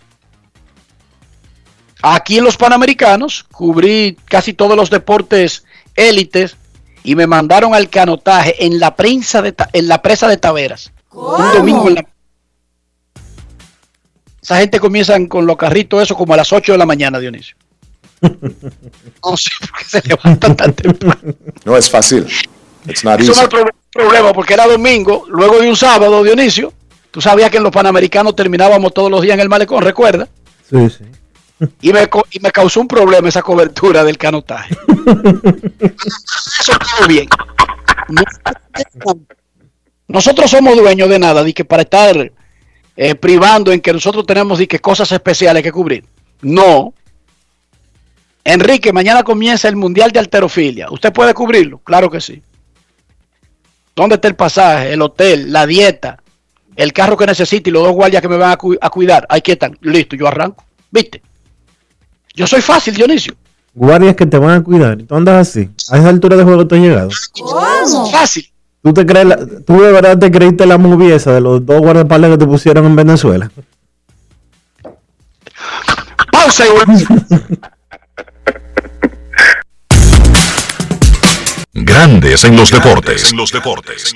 [2.01, 6.55] Aquí en los Panamericanos cubrí casi todos los deportes élites
[7.03, 10.91] y me mandaron al canotaje en la prensa de en la presa de Taveras.
[11.11, 12.05] Un domingo en la
[14.41, 17.55] Esa gente comienzan con los carritos eso como a las 8 de la mañana, Dionisio.
[18.21, 21.33] No sé por qué se levantan tan temprano.
[21.65, 22.25] No es fácil.
[22.87, 23.41] It's not Eso easy.
[23.41, 26.73] no es pro- problema porque era domingo, luego de un sábado, Dionisio.
[27.11, 30.29] Tú sabías que en los Panamericanos terminábamos todos los días en el malecón, ¿recuerdas?
[30.69, 31.03] Sí, sí.
[31.82, 34.76] y me, y me causó un problema esa cobertura del canotaje.
[35.82, 37.28] Eso todo bien.
[38.10, 38.24] No-
[40.07, 42.32] nosotros somos dueños de nada, de que para estar
[42.97, 46.05] eh, privando en que nosotros tenemos de cosas especiales que cubrir.
[46.41, 46.93] No.
[48.43, 50.88] Enrique, mañana comienza el Mundial de Alterofilia.
[50.89, 51.80] ¿Usted puede cubrirlo?
[51.80, 52.41] Claro que sí.
[53.95, 56.18] ¿Dónde está el pasaje, el hotel, la dieta,
[56.76, 59.28] el carro que necesite y los dos guardias que me van a, a cuidar?
[59.30, 59.78] Aquí están.
[59.82, 60.64] Listo, yo arranco.
[60.89, 61.22] ¿Viste?
[62.39, 63.35] Yo soy fácil, Dionisio.
[63.73, 64.97] Guardias que te van a cuidar.
[65.03, 65.69] Tú andas así.
[65.91, 67.09] A esa altura de juego tú has llegado.
[68.13, 68.49] Fácil.
[68.81, 71.81] ¿Tú, te crees la- ¿Tú de verdad te creíste la movie esa de los dos
[71.81, 73.51] guardaespaldas que te pusieron en Venezuela?
[76.31, 77.03] Pausa y volvemos.
[81.73, 83.33] Grandes en los deportes.
[83.33, 84.15] los deportes.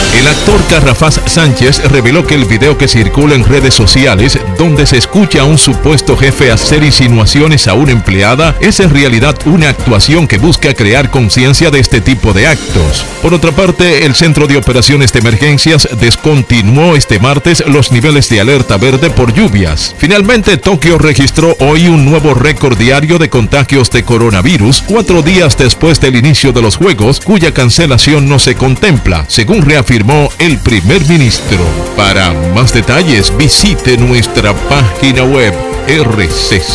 [0.21, 4.97] El actor Carrafaz Sánchez reveló que el video que circula en redes sociales, donde se
[4.97, 10.27] escucha a un supuesto jefe hacer insinuaciones a una empleada, es en realidad una actuación
[10.27, 13.03] que busca crear conciencia de este tipo de actos.
[13.23, 18.41] Por otra parte, el Centro de Operaciones de Emergencias descontinuó este martes los niveles de
[18.41, 19.95] alerta verde por lluvias.
[19.97, 25.99] Finalmente, Tokio registró hoy un nuevo récord diario de contagios de coronavirus, cuatro días después
[25.99, 31.57] del inicio de los Juegos, cuya cancelación no se contempla, según reafirmó el primer ministro.
[31.95, 35.53] Para más detalles, visite nuestra página web
[35.87, 36.71] rccmedia.com.do.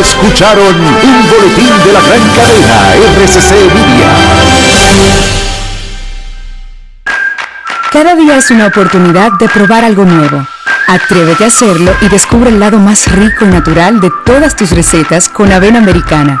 [0.00, 4.08] Escucharon un boletín de la gran cadena RCC Media.
[7.92, 10.46] Cada día es una oportunidad de probar algo nuevo.
[10.86, 15.28] Atrévete a hacerlo y descubre el lado más rico y natural de todas tus recetas
[15.28, 16.40] con avena americana.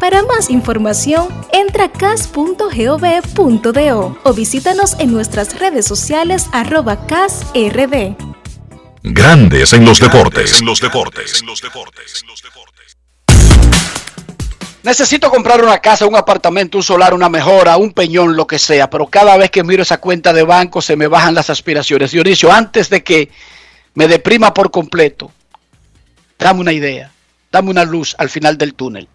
[0.00, 2.58] Para más información, entra a cas.gov.do
[4.24, 8.16] o visítanos en nuestras redes sociales arroba casrd.
[9.02, 10.58] Grandes en los deportes.
[10.58, 11.44] En los deportes.
[14.82, 18.88] Necesito comprar una casa, un apartamento, un solar, una mejora, un peñón, lo que sea,
[18.88, 22.12] pero cada vez que miro esa cuenta de banco se me bajan las aspiraciones.
[22.12, 23.30] Dionisio, antes de que
[23.92, 25.30] me deprima por completo,
[26.38, 27.12] dame una idea,
[27.52, 29.06] dame una luz al final del túnel.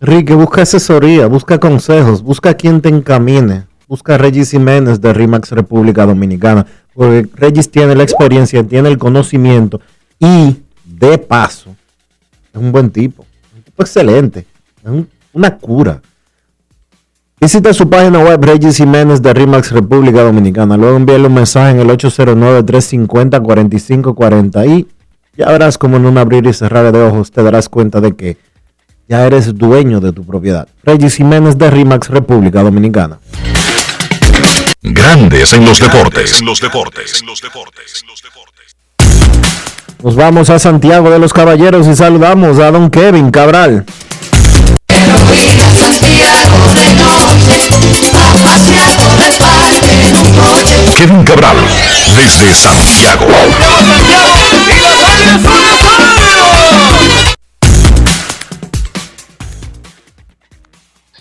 [0.00, 3.64] Rique, busca asesoría, busca consejos, busca quien te encamine.
[3.86, 6.66] Busca a Regis Jiménez de RIMAX República Dominicana.
[6.94, 9.80] Porque Regis tiene la experiencia, tiene el conocimiento
[10.18, 11.76] y, de paso,
[12.52, 13.24] es un buen tipo.
[13.54, 14.46] Un tipo excelente.
[14.82, 16.00] Es un- una cura.
[17.40, 20.76] Visita su página web Regis Jiménez de RIMAX República Dominicana.
[20.78, 24.86] Luego envíale un mensaje en el 809-350-4540 y
[25.36, 28.36] ya verás como en un abrir y cerrar de ojos te darás cuenta de que
[29.08, 30.68] ya eres dueño de tu propiedad.
[30.82, 33.18] Regis Jiménez de RIMAX República Dominicana.
[34.82, 36.40] Grandes en los deportes.
[36.40, 37.20] En los deportes.
[37.20, 38.04] En los deportes.
[40.02, 43.86] Nos vamos a Santiago de los Caballeros y saludamos a don Kevin Cabral.
[50.96, 51.56] Kevin Cabral,
[52.16, 53.26] desde Santiago.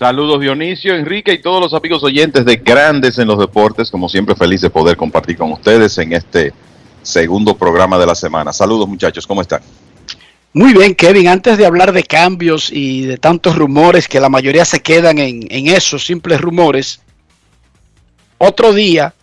[0.03, 3.89] Saludos Dionisio, Enrique y todos los amigos oyentes de Grandes en los Deportes.
[3.89, 6.51] Como siempre, feliz de poder compartir con ustedes en este
[7.01, 8.51] segundo programa de la semana.
[8.51, 9.61] Saludos muchachos, ¿cómo están?
[10.51, 14.65] Muy bien, Kevin, antes de hablar de cambios y de tantos rumores que la mayoría
[14.65, 16.99] se quedan en, en esos simples rumores,
[18.39, 19.13] otro día,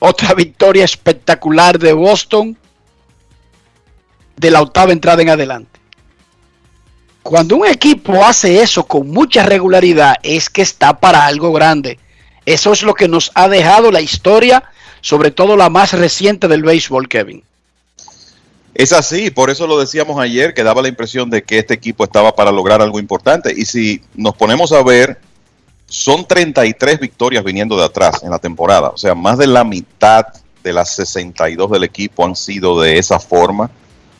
[0.00, 2.58] otra victoria espectacular de Boston
[4.36, 5.73] de la octava entrada en adelante.
[7.24, 11.98] Cuando un equipo hace eso con mucha regularidad es que está para algo grande.
[12.44, 14.62] Eso es lo que nos ha dejado la historia,
[15.00, 17.42] sobre todo la más reciente del béisbol, Kevin.
[18.74, 22.04] Es así, por eso lo decíamos ayer, que daba la impresión de que este equipo
[22.04, 23.54] estaba para lograr algo importante.
[23.56, 25.18] Y si nos ponemos a ver,
[25.86, 28.90] son 33 victorias viniendo de atrás en la temporada.
[28.90, 30.26] O sea, más de la mitad
[30.62, 33.70] de las 62 del equipo han sido de esa forma.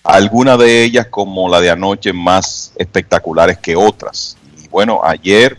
[0.05, 4.36] Algunas de ellas, como la de anoche, más espectaculares que otras.
[4.62, 5.59] Y bueno, ayer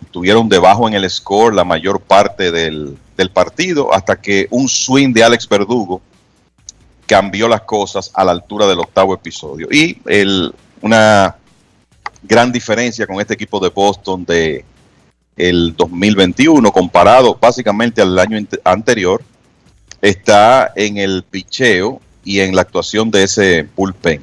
[0.00, 5.12] estuvieron debajo en el score la mayor parte del, del partido, hasta que un swing
[5.12, 6.00] de Alex Verdugo
[7.06, 9.68] cambió las cosas a la altura del octavo episodio.
[9.70, 11.36] Y el, una
[12.22, 14.64] gran diferencia con este equipo de Boston de
[15.36, 19.20] el 2021 comparado básicamente al año ante- anterior
[20.00, 24.20] está en el picheo y en la actuación de ese bullpen.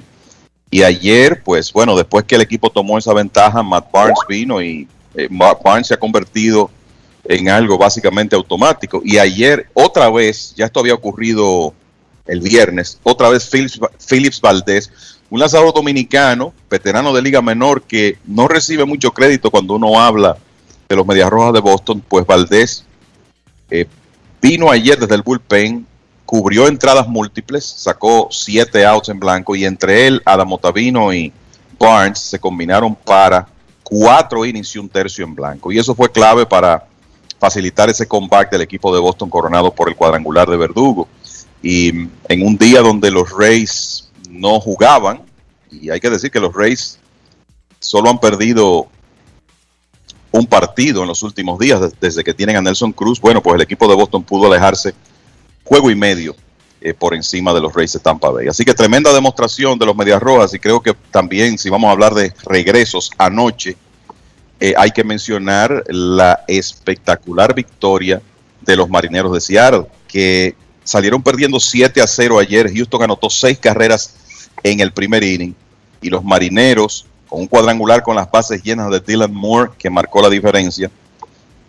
[0.69, 4.87] Y ayer, pues bueno, después que el equipo tomó esa ventaja, Matt Barnes vino y
[5.15, 6.71] eh, Matt Barnes se ha convertido
[7.25, 9.01] en algo básicamente automático.
[9.03, 11.73] Y ayer, otra vez, ya esto había ocurrido
[12.25, 14.91] el viernes, otra vez Phillips, Phillips Valdés,
[15.29, 20.37] un lanzador dominicano, veterano de Liga Menor, que no recibe mucho crédito cuando uno habla
[20.87, 22.85] de los Medias Rojas de Boston, pues Valdés
[23.69, 23.87] eh,
[24.41, 25.87] vino ayer desde el bullpen,
[26.31, 31.33] cubrió entradas múltiples, sacó siete outs en blanco y entre él, Adam Otavino y
[31.77, 33.49] Barnes se combinaron para
[33.83, 35.73] cuatro innings y un tercio en blanco.
[35.73, 36.87] Y eso fue clave para
[37.37, 41.09] facilitar ese comeback del equipo de Boston coronado por el cuadrangular de Verdugo.
[41.61, 41.89] Y
[42.29, 45.23] en un día donde los Rays no jugaban,
[45.69, 46.97] y hay que decir que los Rays
[47.81, 48.87] solo han perdido
[50.31, 53.19] un partido en los últimos días des- desde que tienen a Nelson Cruz.
[53.19, 54.95] Bueno, pues el equipo de Boston pudo alejarse
[55.71, 56.35] juego y medio
[56.81, 58.45] eh, por encima de los Rays de Tampa Bay.
[58.49, 61.91] Así que tremenda demostración de los Medias Rojas y creo que también si vamos a
[61.91, 63.77] hablar de regresos anoche,
[64.59, 68.21] eh, hay que mencionar la espectacular victoria
[68.59, 72.69] de los Marineros de Seattle, que salieron perdiendo 7 a 0 ayer.
[72.69, 74.15] Houston anotó 6 carreras
[74.63, 75.55] en el primer inning
[76.01, 80.21] y los Marineros, con un cuadrangular con las bases llenas de Dylan Moore, que marcó
[80.21, 80.91] la diferencia,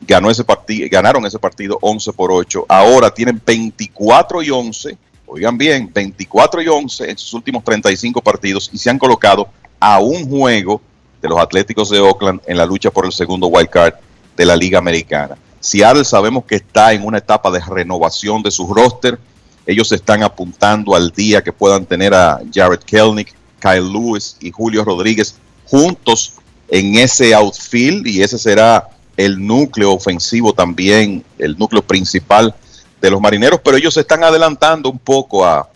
[0.06, 2.66] ganó ese partido, ganaron ese partido 11 por 8.
[2.68, 4.96] Ahora tienen 24 y 11,
[5.26, 9.48] oigan bien, 24 y 11 en sus últimos 35 partidos y se han colocado
[9.80, 10.80] a un juego
[11.20, 13.94] de los Atléticos de Oakland en la lucha por el segundo wild card
[14.36, 15.36] de la Liga Americana.
[15.60, 19.18] Seattle sabemos que está en una etapa de renovación de su roster.
[19.64, 24.84] Ellos están apuntando al día que puedan tener a Jared Kelnick, Kyle Lewis y Julio
[24.84, 25.36] Rodríguez
[25.66, 26.34] juntos
[26.68, 32.54] en ese outfield y ese será el núcleo ofensivo también, el núcleo principal
[33.00, 35.68] de los marineros, pero ellos se están adelantando un poco a,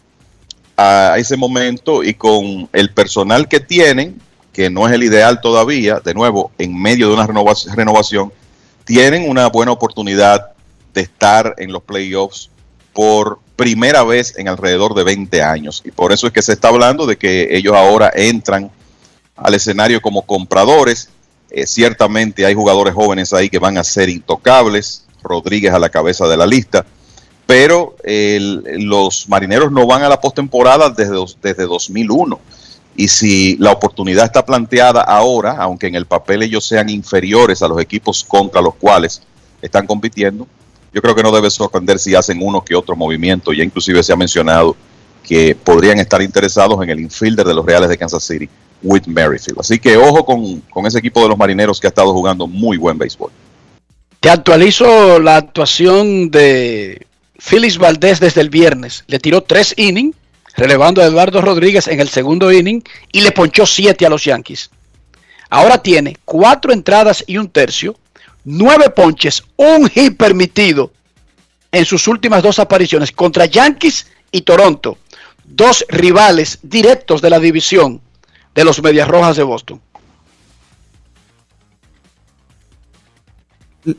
[0.76, 4.20] a ese momento y con el personal que tienen,
[4.52, 8.32] que no es el ideal todavía, de nuevo, en medio de una renova- renovación,
[8.84, 10.52] tienen una buena oportunidad
[10.94, 12.48] de estar en los playoffs
[12.92, 15.82] por primera vez en alrededor de 20 años.
[15.84, 18.70] Y por eso es que se está hablando de que ellos ahora entran
[19.34, 21.10] al escenario como compradores.
[21.50, 26.26] Eh, ciertamente hay jugadores jóvenes ahí que van a ser intocables, Rodríguez a la cabeza
[26.26, 26.84] de la lista,
[27.46, 32.40] pero el- los marineros no van a la postemporada desde, desde 2001.
[32.96, 37.68] Y si la oportunidad está planteada ahora, aunque en el papel ellos sean inferiores a
[37.68, 39.22] los equipos contra los cuales
[39.60, 40.46] están compitiendo,
[40.94, 43.52] yo creo que no debe sorprender si hacen uno que otro movimiento.
[43.52, 44.74] Ya inclusive se ha mencionado
[45.26, 48.48] que podrían estar interesados en el infielder de los Reales de Kansas City,
[48.82, 49.60] Whit Merrifield.
[49.60, 52.76] Así que ojo con, con ese equipo de los marineros que ha estado jugando muy
[52.76, 53.30] buen béisbol.
[54.20, 57.06] Te actualizo la actuación de
[57.38, 59.04] Félix Valdés desde el viernes.
[59.08, 60.16] Le tiró tres innings,
[60.56, 64.70] relevando a Eduardo Rodríguez en el segundo inning y le ponchó siete a los Yankees.
[65.50, 67.96] Ahora tiene cuatro entradas y un tercio,
[68.44, 70.92] nueve ponches, un hit permitido
[71.70, 74.98] en sus últimas dos apariciones contra Yankees y Toronto,
[75.48, 78.00] dos rivales directos de la división
[78.54, 79.80] de los Medias Rojas de Boston.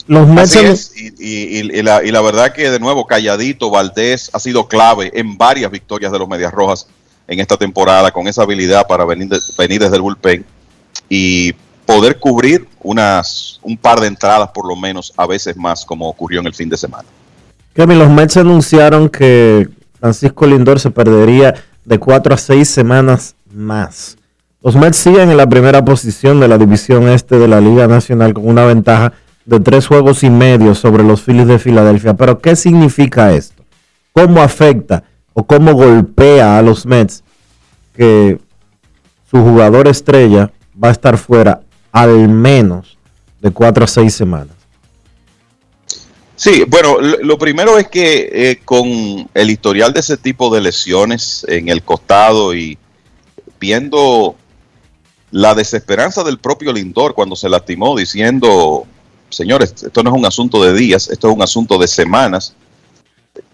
[0.08, 2.80] Los Mets Así han- es, y, y- y- y la, y la verdad que de
[2.80, 6.88] nuevo Calladito Valdés ha sido clave en varias victorias de los Medias Rojas
[7.28, 10.46] en esta temporada con esa habilidad para venir, de- venir desde el bullpen
[11.08, 11.54] y
[11.86, 16.42] poder cubrir unas un par de entradas por lo menos a veces más como ocurrió
[16.42, 17.08] en el fin de semana.
[17.74, 19.70] Kevin, los Mets anunciaron que
[20.00, 24.18] Francisco Lindor se perdería de 4 a 6 semanas más.
[24.62, 28.34] Los Mets siguen en la primera posición de la división este de la Liga Nacional
[28.34, 29.14] con una ventaja
[29.46, 32.16] de tres juegos y medio sobre los Phillies de Filadelfia.
[32.16, 33.64] Pero ¿qué significa esto?
[34.12, 37.24] ¿Cómo afecta o cómo golpea a los Mets
[37.96, 38.40] que
[39.32, 40.52] su jugador estrella
[40.84, 42.98] va a estar fuera al menos
[43.40, 44.57] de 4 a 6 semanas?
[46.38, 51.44] Sí, bueno, lo, primero es que eh, con el historial de ese tipo de lesiones
[51.50, 52.78] en el costado y
[53.60, 54.36] viendo
[55.32, 58.86] la desesperanza del propio Lindor cuando se lastimó diciendo,
[59.30, 62.54] señores, esto no es un asunto de días, esto es un asunto de semanas.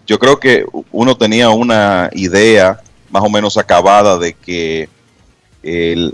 [0.06, 4.90] Yo creo que uno tenía una idea más o menos acabada de que
[5.62, 6.12] eh,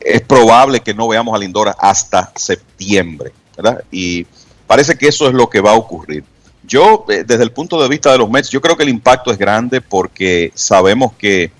[0.00, 3.84] es probable que no veamos a Lindor hasta septiembre, ¿verdad?
[3.92, 4.26] Y
[4.68, 6.22] parece que eso es lo que va a ocurrir.
[6.62, 9.32] Yo, eh, desde el punto de vista de los Mets, yo creo que el impacto
[9.32, 11.50] es grande porque sabemos que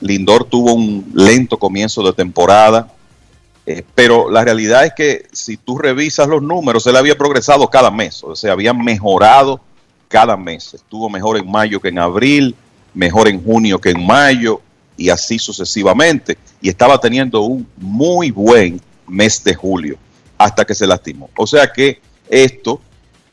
[0.00, 2.92] Lindor tuvo un lento comienzo de temporada,
[3.64, 7.90] eh, pero la realidad es que si tú revisas los números, él había progresado cada
[7.90, 9.60] mes, o sea, había mejorado
[10.08, 10.74] cada mes.
[10.74, 12.54] Estuvo mejor en mayo que en abril,
[12.94, 14.60] mejor en junio que en mayo
[14.96, 16.36] y así sucesivamente.
[16.60, 19.96] Y estaba teniendo un muy buen mes de julio
[20.38, 21.30] hasta que se lastimó.
[21.36, 22.80] O sea que esto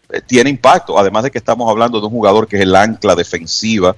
[0.10, 3.16] eh, tiene impacto, además de que estamos hablando de un jugador que es el ancla
[3.16, 3.96] defensiva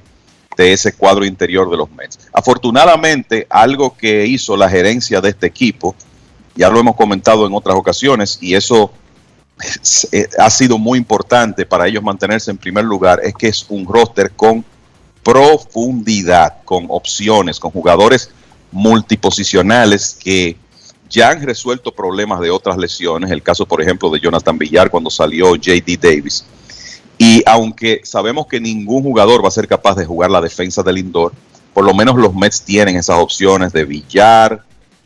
[0.58, 2.20] de ese cuadro interior de los Mets.
[2.32, 5.96] Afortunadamente, algo que hizo la gerencia de este equipo,
[6.56, 8.92] ya lo hemos comentado en otras ocasiones, y eso
[9.62, 13.66] es- eh, ha sido muy importante para ellos mantenerse en primer lugar, es que es
[13.68, 14.64] un roster con
[15.24, 18.30] profundidad, con opciones, con jugadores
[18.72, 20.56] multiposicionales que
[21.10, 25.10] ya han resuelto problemas de otras lesiones, el caso por ejemplo de Jonathan Villar cuando
[25.10, 26.46] salió JD Davis.
[27.18, 30.96] Y aunque sabemos que ningún jugador va a ser capaz de jugar la defensa del
[30.96, 31.32] Lindor,
[31.74, 34.64] por lo menos los Mets tienen esas opciones de Villar,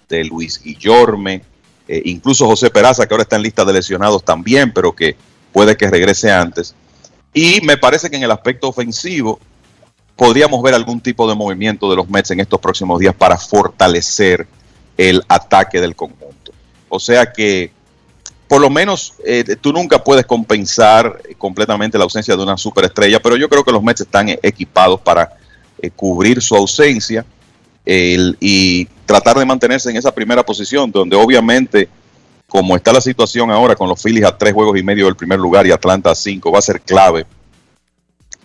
[0.07, 1.43] de Luis Guillorme,
[1.87, 5.15] eh, incluso José Peraza, que ahora está en lista de lesionados también, pero que
[5.51, 6.75] puede que regrese antes.
[7.33, 9.39] Y me parece que en el aspecto ofensivo
[10.15, 14.47] podríamos ver algún tipo de movimiento de los Mets en estos próximos días para fortalecer
[14.99, 16.51] el ataque del conjunto.
[16.89, 17.71] O sea que
[18.49, 23.37] por lo menos eh, tú nunca puedes compensar completamente la ausencia de una superestrella, pero
[23.37, 25.31] yo creo que los Mets están equipados para
[25.81, 27.25] eh, cubrir su ausencia
[27.91, 31.89] y tratar de mantenerse en esa primera posición, donde obviamente,
[32.47, 35.39] como está la situación ahora con los Phillies a tres juegos y medio del primer
[35.39, 37.25] lugar y Atlanta a cinco, va a ser clave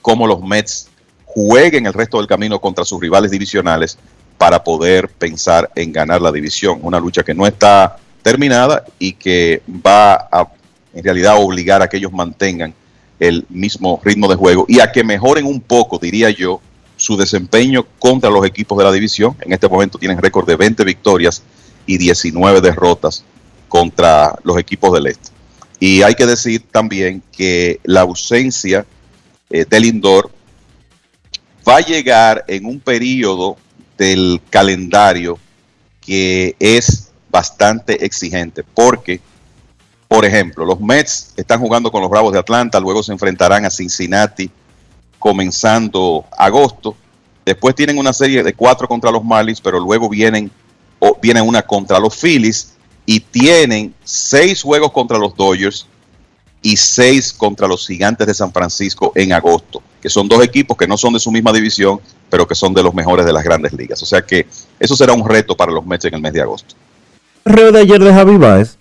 [0.00, 0.88] cómo los Mets
[1.26, 3.98] jueguen el resto del camino contra sus rivales divisionales
[4.38, 6.78] para poder pensar en ganar la división.
[6.82, 10.48] Una lucha que no está terminada y que va a
[10.94, 12.72] en realidad obligar a que ellos mantengan
[13.18, 16.60] el mismo ritmo de juego y a que mejoren un poco, diría yo,
[16.96, 19.36] su desempeño contra los equipos de la división.
[19.40, 21.42] En este momento tienen récord de 20 victorias
[21.86, 23.24] y 19 derrotas
[23.68, 25.30] contra los equipos del este.
[25.80, 28.86] Y hay que decir también que la ausencia
[29.50, 30.30] eh, del Lindor
[31.68, 33.56] va a llegar en un periodo
[33.96, 35.38] del calendario
[36.00, 39.20] que es bastante exigente, porque,
[40.06, 43.70] por ejemplo, los Mets están jugando con los Bravos de Atlanta, luego se enfrentarán a
[43.70, 44.50] Cincinnati
[45.18, 46.94] comenzando agosto,
[47.44, 50.50] después tienen una serie de cuatro contra los Marlins, pero luego vienen,
[50.98, 52.74] o viene una contra los Phillies
[53.06, 55.86] y tienen seis juegos contra los Dodgers
[56.62, 60.86] y seis contra los Gigantes de San Francisco en agosto, que son dos equipos que
[60.86, 61.98] no son de su misma división,
[62.28, 64.02] pero que son de los mejores de las grandes ligas.
[64.02, 64.46] O sea que
[64.78, 66.74] eso será un reto para los Mets en el mes de agosto.
[67.42, 68.76] Perreo de ayer de Javi Baez.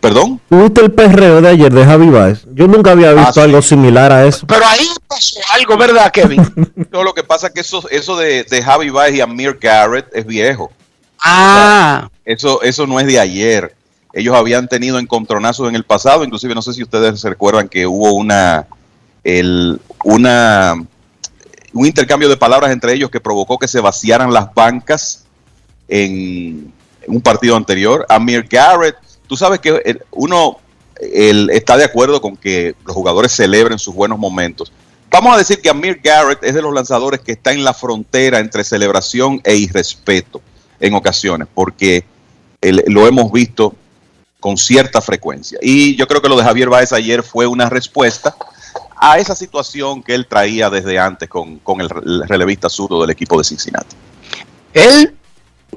[0.00, 0.40] ¿Perdón?
[0.48, 2.44] ¿Tuviste el perreo de ayer de Javi Baez?
[2.52, 4.48] Yo nunca había visto algo similar a eso.
[4.48, 6.42] Pero ahí pasó algo, ¿verdad, Kevin?
[6.90, 10.08] No, lo que pasa es que eso, eso de, de Javi Baez y Amir Garrett
[10.12, 10.72] es viejo.
[11.20, 12.08] Ah.
[12.24, 13.76] Eso, eso no es de ayer.
[14.12, 17.86] Ellos habían tenido encontronazos en el pasado, inclusive no sé si ustedes se recuerdan que
[17.86, 18.66] hubo una,
[19.22, 20.74] el, una,
[21.72, 25.24] un intercambio de palabras entre ellos que provocó que se vaciaran las bancas
[25.88, 26.72] en
[27.06, 28.06] un partido anterior.
[28.08, 28.96] Amir Garrett,
[29.26, 30.58] tú sabes que el- uno
[31.00, 34.72] el- está de acuerdo con que los jugadores celebren sus buenos momentos.
[35.10, 38.38] Vamos a decir que Amir Garrett es de los lanzadores que está en la frontera
[38.38, 40.40] entre celebración e irrespeto
[40.78, 42.04] en ocasiones, porque
[42.60, 43.74] el- lo hemos visto
[44.40, 45.58] con cierta frecuencia.
[45.62, 48.34] Y yo creo que lo de Javier Báez ayer fue una respuesta
[48.96, 53.00] a esa situación que él traía desde antes con, con el, re- el relevista zurdo
[53.02, 53.96] del equipo de Cincinnati.
[54.74, 55.14] Él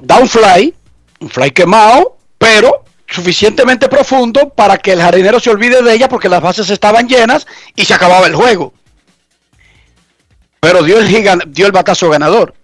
[0.00, 0.74] da un fly,
[1.20, 6.28] un fly quemado, pero suficientemente profundo para que el jardinero se olvide de ella porque
[6.28, 7.46] las bases estaban llenas
[7.76, 8.74] y se acababa el juego.
[10.60, 12.54] Pero dio el, gigan- dio el batazo ganador.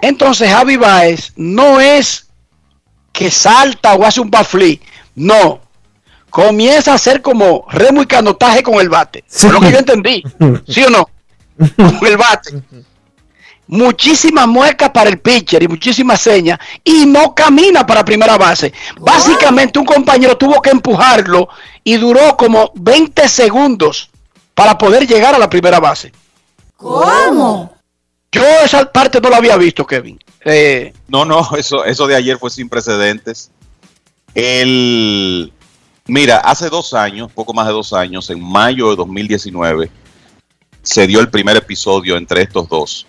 [0.00, 2.28] Entonces Javi Baez no es
[3.12, 4.80] que salta o hace un baflí,
[5.18, 5.60] no.
[6.30, 9.24] Comienza a hacer como remo y canotaje con el bate.
[9.26, 10.22] Fue lo que yo entendí.
[10.68, 11.08] ¿Sí o no?
[11.76, 12.62] Con el bate
[13.68, 18.72] muchísimas muecas para el pitcher y muchísimas señas y no camina para primera base.
[18.98, 21.48] Básicamente un compañero tuvo que empujarlo
[21.84, 24.10] y duró como 20 segundos
[24.54, 26.12] para poder llegar a la primera base.
[26.76, 27.72] ¿Cómo?
[28.32, 30.18] Yo esa parte no la había visto, Kevin.
[30.44, 33.50] Eh, No, no, eso, eso de ayer fue sin precedentes.
[34.40, 35.52] El,
[36.06, 39.90] mira, hace dos años, poco más de dos años, en mayo de 2019,
[40.80, 43.04] se dio el primer episodio entre estos dos.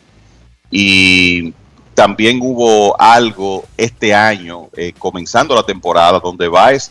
[0.72, 1.54] Y
[1.94, 6.90] también hubo algo este año, eh, comenzando la temporada, donde Baez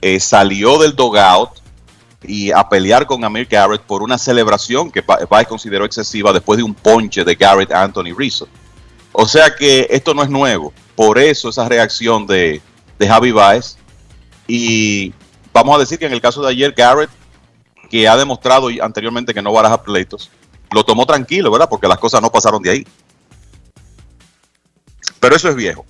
[0.00, 1.50] eh, salió del dogout
[2.22, 6.56] y a pelear con Amir Garrett por una celebración que Ba- Baez consideró excesiva después
[6.56, 8.48] de un ponche de Garrett Anthony Rizzo.
[9.12, 10.72] O sea que esto no es nuevo.
[10.94, 12.62] Por eso esa reacción de,
[12.98, 13.76] de Javi Baez.
[14.46, 15.12] Y
[15.52, 17.10] vamos a decir que en el caso de ayer, Garrett,
[17.90, 20.30] que ha demostrado anteriormente que no baraja pleitos,
[20.72, 21.68] lo tomó tranquilo, ¿verdad?
[21.68, 22.86] Porque las cosas no pasaron de ahí.
[25.20, 25.84] Pero eso es viejo.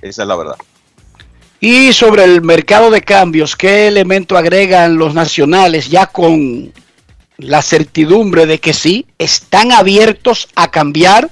[0.00, 0.56] Esa es la verdad.
[1.60, 6.72] y sobre el mercado de cambios, ¿qué elemento agregan los nacionales ya con
[7.42, 11.30] la certidumbre de que sí, están abiertos a cambiar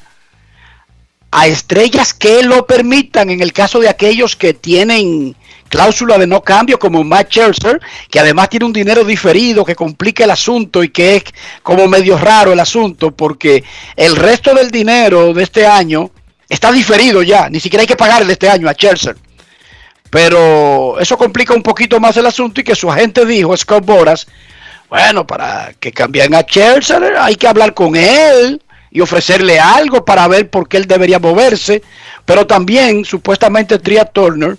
[1.31, 5.36] a estrellas que lo permitan en el caso de aquellos que tienen
[5.69, 7.81] cláusula de no cambio como Matt Scherzer,
[8.11, 11.24] que además tiene un dinero diferido que complica el asunto y que es
[11.62, 13.62] como medio raro el asunto porque
[13.94, 16.11] el resto del dinero de este año
[16.48, 19.16] está diferido ya, ni siquiera hay que pagarle este año a Scherzer.
[20.11, 24.27] Pero eso complica un poquito más el asunto y que su agente dijo, Scott Boras,
[24.89, 28.61] bueno, para que cambien a Scherzer hay que hablar con él
[28.91, 31.83] y ofrecerle algo para ver por qué él debería moverse.
[32.25, 34.57] Pero también, supuestamente, Tria Turner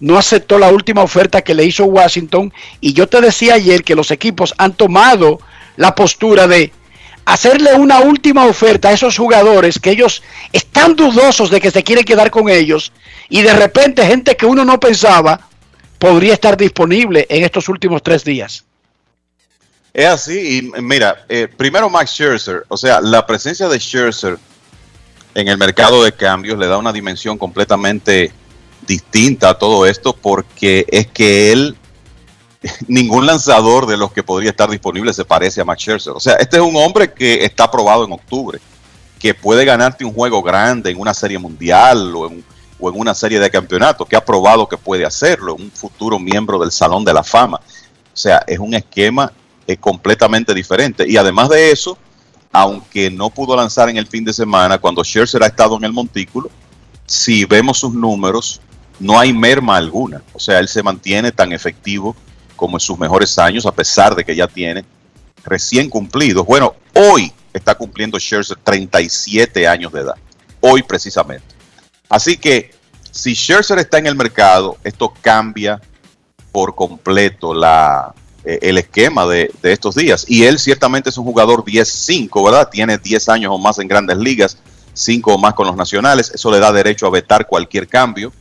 [0.00, 2.52] no aceptó la última oferta que le hizo Washington.
[2.80, 5.40] Y yo te decía ayer que los equipos han tomado
[5.76, 6.72] la postura de
[7.24, 12.04] hacerle una última oferta a esos jugadores que ellos están dudosos de que se quieren
[12.04, 12.92] quedar con ellos.
[13.28, 15.48] Y de repente, gente que uno no pensaba
[15.98, 18.64] podría estar disponible en estos últimos tres días.
[19.92, 24.38] Es así, y mira, eh, primero Max Scherzer, o sea, la presencia de Scherzer
[25.34, 28.32] en el mercado de cambios le da una dimensión completamente
[28.86, 31.76] distinta a todo esto porque es que él,
[32.86, 36.12] ningún lanzador de los que podría estar disponible se parece a Max Scherzer.
[36.12, 38.60] O sea, este es un hombre que está aprobado en octubre,
[39.18, 42.44] que puede ganarte un juego grande en una serie mundial o en,
[42.78, 46.60] o en una serie de campeonatos, que ha probado que puede hacerlo, un futuro miembro
[46.60, 47.60] del Salón de la Fama.
[48.12, 49.32] O sea, es un esquema
[49.66, 51.04] eh, completamente diferente.
[51.08, 51.98] Y además de eso,
[52.52, 55.92] aunque no pudo lanzar en el fin de semana, cuando Scherzer ha estado en el
[55.92, 56.50] montículo,
[57.06, 58.60] si vemos sus números,
[58.98, 60.22] no hay merma alguna.
[60.32, 62.14] O sea, él se mantiene tan efectivo
[62.56, 64.84] como en sus mejores años, a pesar de que ya tiene
[65.44, 66.46] recién cumplidos.
[66.46, 70.16] Bueno, hoy está cumpliendo Scherzer 37 años de edad.
[70.60, 71.54] Hoy precisamente.
[72.08, 72.72] Así que
[73.10, 75.80] si Scherzer está en el mercado, esto cambia
[76.52, 80.24] por completo la, el esquema de, de, estos días.
[80.28, 82.68] Y él ciertamente es un jugador 10-5, ¿verdad?
[82.70, 84.56] Tiene 10 años o más en grandes ligas,
[84.94, 86.30] 5 o más con los nacionales.
[86.34, 88.32] Eso le da derecho a vetar cualquier cambio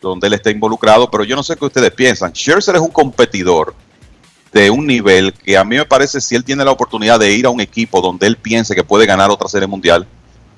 [0.00, 1.10] donde él esté involucrado.
[1.10, 2.32] Pero yo no sé qué ustedes piensan.
[2.32, 3.74] Scherzer es un competidor
[4.52, 7.44] de un nivel que a mí me parece si él tiene la oportunidad de ir
[7.44, 10.06] a un equipo donde él piense que puede ganar otra serie mundial,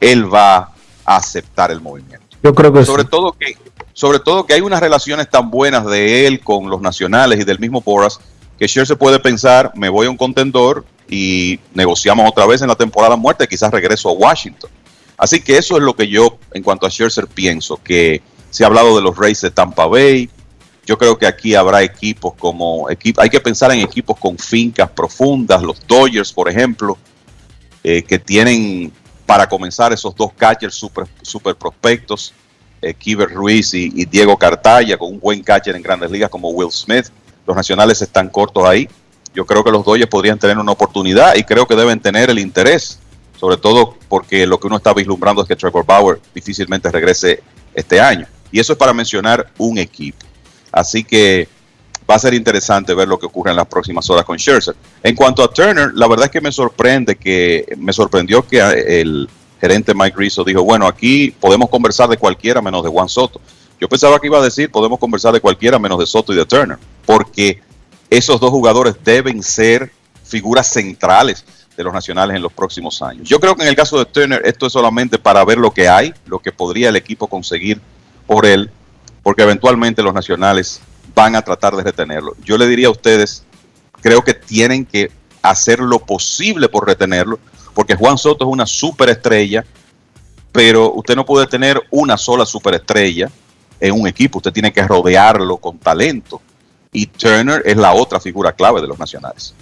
[0.00, 0.56] él va
[1.04, 2.26] a aceptar el movimiento.
[2.42, 3.08] Yo creo que sobre sí.
[3.10, 3.56] todo que
[3.94, 7.58] sobre todo que hay unas relaciones tan buenas de él con los nacionales y del
[7.58, 8.20] mismo Boras
[8.58, 12.74] que Scherzer puede pensar, me voy a un contendor y negociamos otra vez en la
[12.74, 14.70] temporada muerta, quizás regreso a Washington.
[15.18, 18.66] Así que eso es lo que yo en cuanto a Scherzer pienso, que se ha
[18.66, 20.28] hablado de los Rays de Tampa Bay,
[20.86, 24.88] yo creo que aquí habrá equipos como, equipo, hay que pensar en equipos con fincas
[24.90, 26.96] profundas, los Dodgers por ejemplo,
[27.82, 28.92] eh, que tienen
[29.26, 32.32] para comenzar esos dos catchers super, super prospectos,
[32.80, 36.50] eh, Kiber Ruiz y, y, Diego Cartaya, con un buen catcher en grandes ligas como
[36.50, 37.06] Will Smith.
[37.46, 38.88] Los nacionales están cortos ahí.
[39.34, 42.38] Yo creo que los Dodgers podrían tener una oportunidad y creo que deben tener el
[42.38, 42.98] interés,
[43.38, 47.42] sobre todo porque lo que uno está vislumbrando es que Trevor Bauer difícilmente regrese
[47.74, 48.26] este año.
[48.50, 50.24] Y eso es para mencionar un equipo.
[50.72, 51.48] Así que
[52.08, 54.74] va a ser interesante ver lo que ocurre en las próximas horas con Scherzer.
[55.02, 58.60] En cuanto a Turner, la verdad es que me sorprende que me sorprendió que
[59.00, 59.28] el
[59.60, 63.40] gerente Mike Rizzo dijo, bueno, aquí podemos conversar de cualquiera menos de Juan Soto.
[63.80, 66.46] Yo pensaba que iba a decir, podemos conversar de cualquiera menos de Soto y de
[66.46, 67.60] Turner, porque
[68.08, 69.92] esos dos jugadores deben ser
[70.24, 71.44] figuras centrales
[71.76, 73.28] de los nacionales en los próximos años.
[73.28, 75.88] Yo creo que en el caso de Turner esto es solamente para ver lo que
[75.88, 77.80] hay, lo que podría el equipo conseguir
[78.26, 78.70] por él,
[79.22, 80.80] porque eventualmente los nacionales
[81.14, 82.34] van a tratar de retenerlo.
[82.42, 83.44] Yo le diría a ustedes,
[84.00, 85.10] creo que tienen que
[85.42, 87.38] hacer lo posible por retenerlo,
[87.74, 89.64] porque Juan Soto es una superestrella,
[90.50, 93.30] pero usted no puede tener una sola superestrella
[93.80, 96.40] en un equipo, usted tiene que rodearlo con talento.
[96.92, 99.54] Y Turner es la otra figura clave de los nacionales.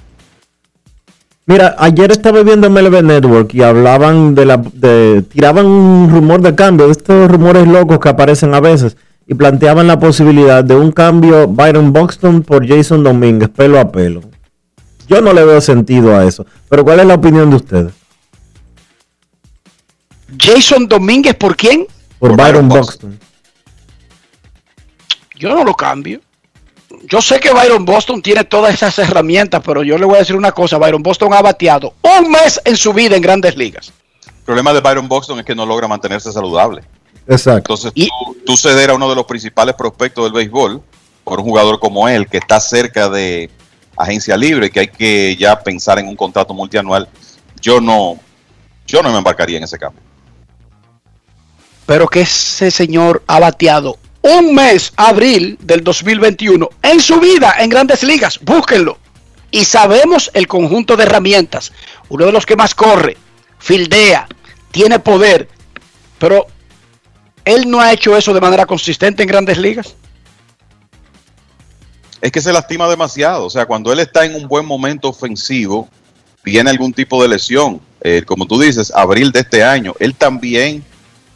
[1.47, 4.57] Mira, ayer estaba viendo MLB Network y hablaban de la.
[4.57, 8.97] De, tiraban un rumor de cambio, estos rumores locos que aparecen a veces,
[9.27, 14.23] y planteaban la posibilidad de un cambio Byron Buxton por Jason Domínguez, pelo a pelo.
[15.07, 17.93] Yo no le veo sentido a eso, pero ¿cuál es la opinión de ustedes?
[20.39, 21.86] Jason Domínguez, ¿por quién?
[22.19, 23.11] Por, por Byron, Byron Buxton.
[23.11, 23.34] Buxton.
[25.45, 26.21] Yo no lo cambio
[27.03, 30.37] yo sé que Byron Boston tiene todas esas herramientas, pero yo le voy a decir
[30.37, 33.93] una cosa, Byron Boston ha bateado un mes en su vida en grandes ligas.
[34.27, 36.83] El problema de Byron Boston es que no logra mantenerse saludable.
[37.27, 37.75] Exacto.
[37.75, 40.83] Entonces y, tú, tú, ceder a uno de los principales prospectos del béisbol
[41.25, 43.51] por un jugador como él, que está cerca de
[43.97, 47.09] agencia libre, que hay que ya pensar en un contrato multianual,
[47.61, 48.19] yo no,
[48.87, 50.03] yo no me embarcaría en ese cambio.
[51.87, 57.69] Pero que ese señor ha bateado un mes, abril del 2021, en su vida en
[57.69, 58.41] grandes ligas.
[58.41, 58.99] Búsquenlo.
[59.51, 61.73] Y sabemos el conjunto de herramientas.
[62.09, 63.19] Uno de los que más corre,
[63.59, 64.27] fildea,
[64.71, 65.49] tiene poder.
[66.19, 66.47] Pero
[67.45, 69.95] él no ha hecho eso de manera consistente en grandes ligas.
[72.23, 73.45] Es que se lastima demasiado.
[73.45, 75.87] O sea, cuando él está en un buen momento ofensivo,
[76.43, 77.79] viene algún tipo de lesión.
[78.01, 79.95] Eh, como tú dices, abril de este año.
[80.01, 80.83] Él también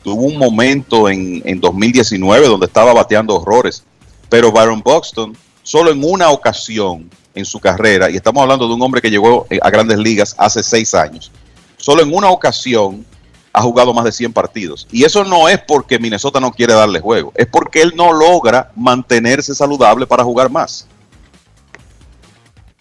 [0.09, 3.85] tuvo un momento en, en 2019 donde estaba bateando horrores,
[4.29, 8.83] pero Byron Buxton solo en una ocasión en su carrera, y estamos hablando de un
[8.83, 11.31] hombre que llegó a grandes ligas hace seis años,
[11.77, 13.05] solo en una ocasión
[13.53, 14.87] ha jugado más de 100 partidos.
[14.91, 18.73] Y eso no es porque Minnesota no quiere darle juego, es porque él no logra
[18.77, 20.87] mantenerse saludable para jugar más.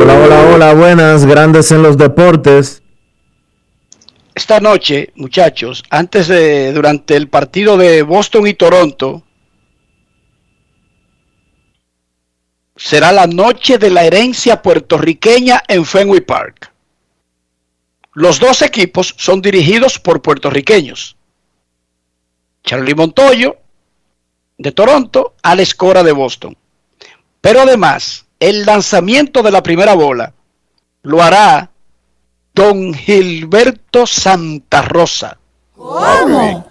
[0.00, 2.84] Hola, hola, hola, buenas, grandes en los deportes.
[4.32, 9.24] Esta noche, muchachos, antes de, durante el partido de Boston y Toronto,
[12.76, 16.72] será la noche de la herencia puertorriqueña en Fenway Park.
[18.12, 21.16] Los dos equipos son dirigidos por puertorriqueños.
[22.62, 23.56] Charlie Montoyo
[24.58, 26.56] de Toronto, Alex Cora de Boston.
[27.40, 30.32] Pero además, el lanzamiento de la primera bola
[31.02, 31.70] lo hará
[32.54, 35.38] don Gilberto Santa Rosa.
[35.74, 36.68] ¿Cómo?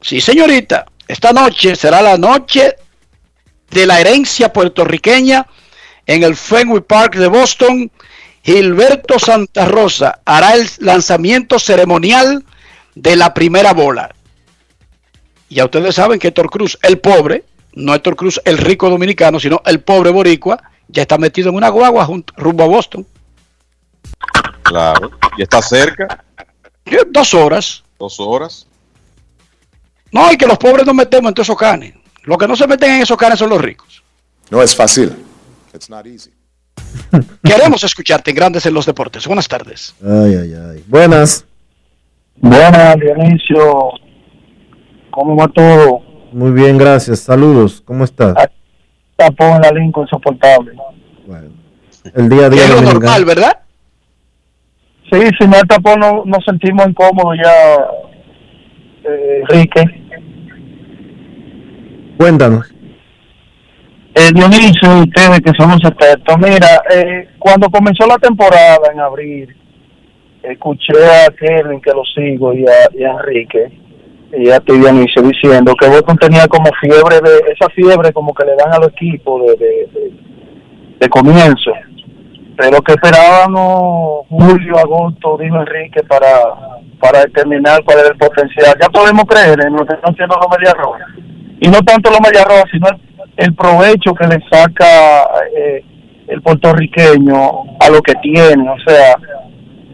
[0.00, 0.86] Sí, señorita.
[1.06, 2.74] Esta noche será la noche
[3.70, 5.46] de la herencia puertorriqueña
[6.06, 7.90] en el Fenway Park de Boston.
[8.42, 12.44] Gilberto Santa Rosa hará el lanzamiento ceremonial
[12.94, 14.14] de la primera bola.
[15.50, 17.44] Ya ustedes saben que Héctor Cruz, el pobre,
[17.74, 21.68] no Héctor Cruz, el rico dominicano, sino el pobre boricua, ya está metido en una
[21.68, 23.06] guagua junto- rumbo a Boston.
[24.62, 25.10] Claro.
[25.36, 26.24] Y está cerca,
[27.10, 27.82] Dos horas.
[27.98, 28.66] dos horas.
[30.12, 31.94] No, y que los pobres nos metemos en todos esos canes.
[32.24, 34.02] Los que no se meten en esos canes son los ricos.
[34.50, 35.14] No es fácil.
[35.72, 36.32] It's not easy.
[37.44, 39.26] Queremos escucharte en Grandes en los Deportes.
[39.26, 39.94] Buenas tardes.
[40.02, 40.84] Ay, ay, ay.
[40.88, 41.44] Buenas.
[42.36, 43.90] Buenas, Dionisio.
[45.10, 46.00] ¿Cómo va todo?
[46.32, 47.20] Muy bien, gracias.
[47.20, 47.80] Saludos.
[47.84, 48.34] ¿Cómo estás?
[49.20, 50.72] Tapón en la Lincoln insoportable.
[52.14, 52.64] El día a día.
[52.64, 53.58] Es lo normal, ¿verdad?
[55.12, 57.76] Sí, si no hay tapón no, nos sentimos incómodos ya,
[59.10, 59.84] eh, Enrique.
[62.16, 62.72] Cuéntanos.
[64.14, 66.36] Eh, Dionisio y ustedes que somos expertos.
[66.38, 69.54] Mira, eh, cuando comenzó la temporada en abril,
[70.42, 73.79] escuché a Kevin que lo sigo y a, y a Enrique
[74.32, 78.44] y a ti Dionisio diciendo que Boston tenía como fiebre de esa fiebre como que
[78.44, 80.12] le dan a los equipos de, de,
[81.00, 81.72] de, comienzo.
[82.56, 86.28] Pero que esperábamos julio agosto dijo Enrique para
[87.00, 88.76] para determinar cuál era el potencial.
[88.80, 91.08] Ya podemos creer en lo que están haciendo los Medias Rojas.
[91.60, 93.00] Y no tanto los Medias Rojas sino el,
[93.36, 95.84] el provecho que le saca eh,
[96.28, 98.68] el puertorriqueño a lo que tiene.
[98.70, 99.16] O sea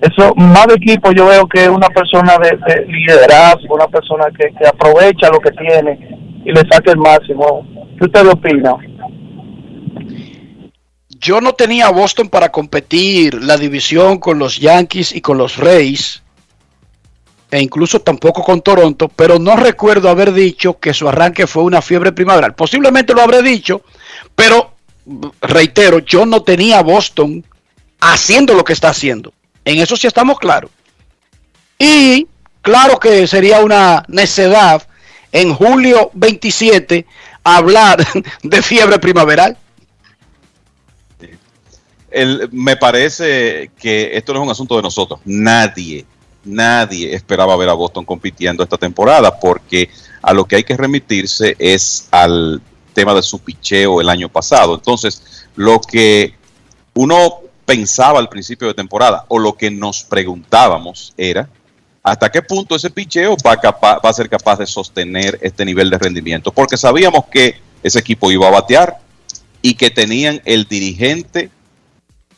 [0.07, 4.53] eso más de equipo yo veo que una persona de, de liderazgo una persona que,
[4.67, 7.67] aprovecha lo que tiene y le saca el máximo
[7.99, 8.77] ¿qué usted opina?
[11.19, 16.23] Yo no tenía Boston para competir la división con los Yankees y con los Rays,
[17.51, 21.81] e incluso tampoco con Toronto, pero no recuerdo haber dicho que su arranque fue una
[21.81, 22.55] fiebre primaveral.
[22.55, 23.83] Posiblemente lo habré dicho,
[24.35, 24.73] pero
[25.41, 27.45] reitero, yo no tenía a Boston
[28.01, 29.33] haciendo lo que está haciendo.
[29.67, 30.71] En eso sí estamos claros.
[31.77, 32.27] Y
[32.63, 34.87] claro que sería una necedad
[35.33, 37.05] en julio 27
[37.43, 38.07] hablar
[38.43, 39.59] de fiebre primaveral.
[42.53, 45.19] Me parece que esto no es un asunto de nosotros.
[45.25, 46.07] Nadie,
[46.45, 49.91] nadie esperaba ver a Boston compitiendo esta temporada porque
[50.23, 52.63] a lo que hay que remitirse es al
[52.95, 54.77] tema de su picheo el año pasado.
[54.77, 56.35] Entonces, lo que
[56.95, 61.49] uno pensaba al principio de temporada o lo que nos preguntábamos era
[62.03, 63.59] hasta qué punto ese picheo va,
[64.01, 66.53] a ser capaz de sostener este nivel de rendimiento.
[66.53, 68.99] Porque sabíamos que ese equipo iba a batear
[69.61, 71.51] y que tenían el dirigente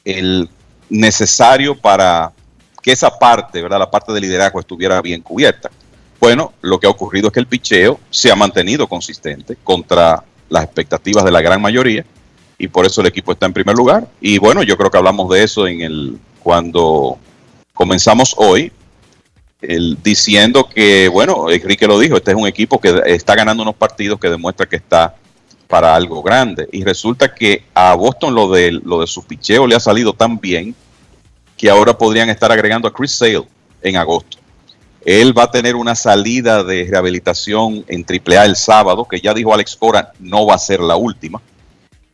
[0.06, 0.48] el
[0.88, 2.32] necesario para
[2.80, 3.80] que esa parte, ¿verdad?
[3.80, 5.70] La parte de liderazgo estuviera bien cubierta.
[6.18, 10.64] Bueno, lo que ha ocurrido es que el picheo se ha mantenido consistente contra las
[10.64, 12.06] expectativas de la gran mayoría
[12.58, 14.08] y por eso el equipo está en primer lugar.
[14.20, 17.18] Y bueno, yo creo que hablamos de eso en el cuando
[17.72, 18.72] comenzamos hoy,
[20.02, 24.18] diciendo que, bueno, Enrique lo dijo, este es un equipo que está ganando unos partidos
[24.18, 25.14] que demuestra que está
[25.68, 26.68] para algo grande.
[26.72, 30.38] Y resulta que a Boston lo de, lo de su picheo le ha salido tan
[30.38, 30.74] bien
[31.56, 33.46] que ahora podrían estar agregando a Chris Sale
[33.82, 34.38] en agosto.
[35.04, 39.54] Él va a tener una salida de rehabilitación en AAA el sábado, que ya dijo
[39.54, 41.40] Alex Cora, no va a ser la última.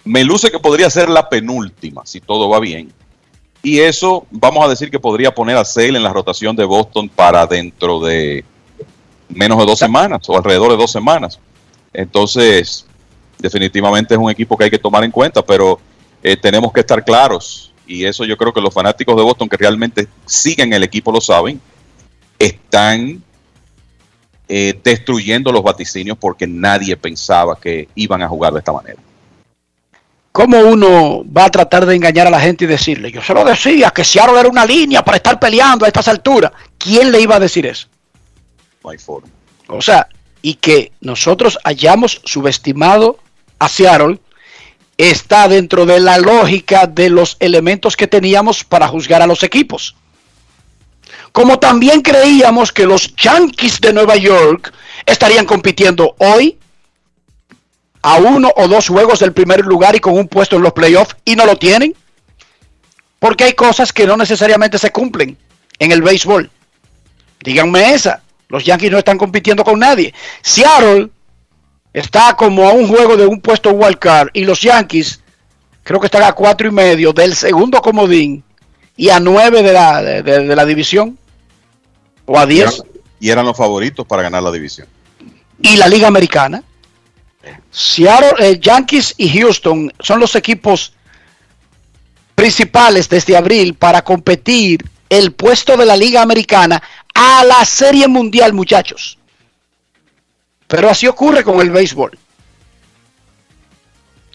[0.05, 2.93] Me luce que podría ser la penúltima, si todo va bien.
[3.63, 7.09] Y eso, vamos a decir que podría poner a Sale en la rotación de Boston
[7.09, 8.45] para dentro de
[9.31, 11.41] menos de dos semanas o alrededor de dos semanas.
[11.95, 12.87] Entonces,
[13.39, 15.81] definitivamente es un equipo que hay que tomar en cuenta, pero
[16.23, 17.73] eh, tenemos que estar claros.
[17.87, 21.21] Y eso yo creo que los fanáticos de Boston que realmente siguen el equipo lo
[21.21, 21.59] saben.
[22.39, 23.23] Están
[24.49, 28.99] eh, destruyendo los vaticinios porque nadie pensaba que iban a jugar de esta manera.
[30.35, 33.45] ¿Cómo uno va a tratar de engañar a la gente y decirle, yo se lo
[33.45, 36.51] decía, que Seattle era una línea para estar peleando a estas alturas?
[36.77, 37.87] ¿Quién le iba a decir eso?
[38.83, 39.29] No hay forma.
[39.69, 40.09] O sea,
[40.43, 43.21] y que nosotros hayamos subestimado
[43.61, 44.19] a Seattle
[44.99, 49.95] está dentro de la lógica de los elementos que teníamos para juzgar a los equipos.
[51.31, 54.73] Como también creíamos que los Yankees de Nueva York
[55.07, 56.59] estarían compitiendo hoy
[58.05, 61.17] a uno o dos juegos del primer lugar y con un puesto en los playoffs
[61.25, 61.95] y no lo tienen.
[63.19, 65.37] Porque hay cosas que no necesariamente se cumplen
[65.79, 66.51] en el béisbol.
[67.43, 68.23] Díganme esa.
[68.49, 70.13] Los Yankees no están compitiendo con nadie.
[70.43, 71.09] Seattle
[71.93, 75.21] está como a un juego de un puesto wild card y los Yankees
[75.83, 78.43] creo que están a cuatro y medio del segundo comodín
[78.97, 81.19] y a nueve de la, de, de- de la división
[82.27, 82.89] o a Y diez eran,
[83.21, 84.87] y eran los favoritos para ganar la división.
[85.63, 86.63] y la liga americana.
[87.75, 90.93] Seattle, eh, Yankees y Houston son los equipos
[92.37, 96.81] principales desde abril para competir el puesto de la liga americana
[97.13, 99.19] a la serie mundial, muchachos.
[100.69, 102.17] Pero así ocurre con el béisbol.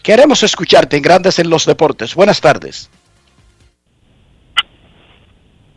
[0.02, 2.14] Queremos escucharte en Grandes en los Deportes.
[2.14, 2.90] Buenas tardes.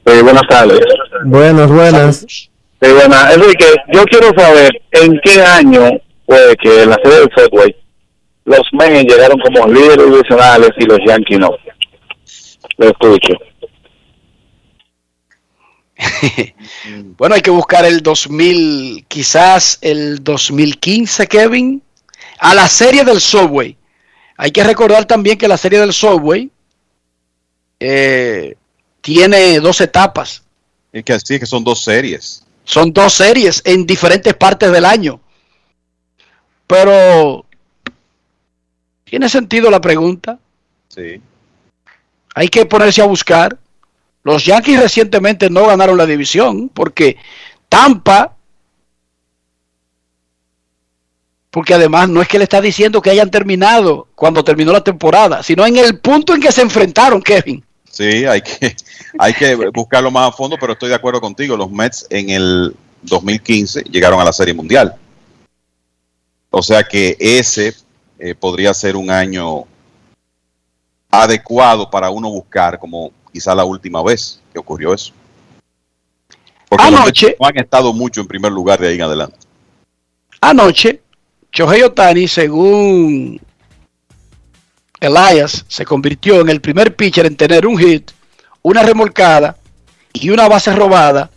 [0.06, 0.80] Sí, buenas tardes.
[1.24, 2.26] Buenas, buenas.
[2.28, 2.50] Sí,
[2.82, 3.36] buenas.
[3.36, 7.76] Enrique, yo quiero saber en qué año fue que en la serie del Subway
[8.46, 11.52] los Mets llegaron como líderes divisionales y los Yankees no.
[12.78, 13.34] Lo escucho.
[17.18, 21.82] Bueno, hay que buscar el 2000, quizás el 2015, Kevin,
[22.40, 23.78] a la serie del Subway.
[24.36, 26.50] Hay que recordar también que la serie del Subway
[27.80, 28.56] eh,
[29.00, 30.44] tiene dos etapas.
[30.92, 32.44] Es que así es que son dos series.
[32.66, 35.20] Son dos series en diferentes partes del año.
[36.68, 37.46] Pero,
[39.04, 40.40] ¿tiene sentido la pregunta?
[40.90, 41.22] Sí.
[42.36, 43.58] Hay que ponerse a buscar.
[44.24, 47.18] Los Yankees recientemente no ganaron la división porque
[47.68, 48.36] Tampa,
[51.52, 55.44] porque además no es que le está diciendo que hayan terminado cuando terminó la temporada,
[55.44, 57.64] sino en el punto en que se enfrentaron, Kevin.
[57.90, 58.76] Sí, hay que,
[59.20, 61.56] hay que buscarlo más a fondo, pero estoy de acuerdo contigo.
[61.56, 64.96] Los Mets en el 2015 llegaron a la Serie Mundial.
[66.56, 67.74] O sea que ese
[68.20, 69.64] eh, podría ser un año
[71.10, 75.12] adecuado para uno buscar como quizá la última vez que ocurrió eso.
[76.70, 79.36] Porque Anoche- no han estado mucho en primer lugar de ahí en adelante.
[80.42, 81.02] Anoche,
[81.52, 83.42] Shohei Otani, según
[85.00, 88.12] Elias, se convirtió en el primer pitcher en tener un hit,
[88.62, 89.58] una remolcada
[90.14, 91.32] y una base robada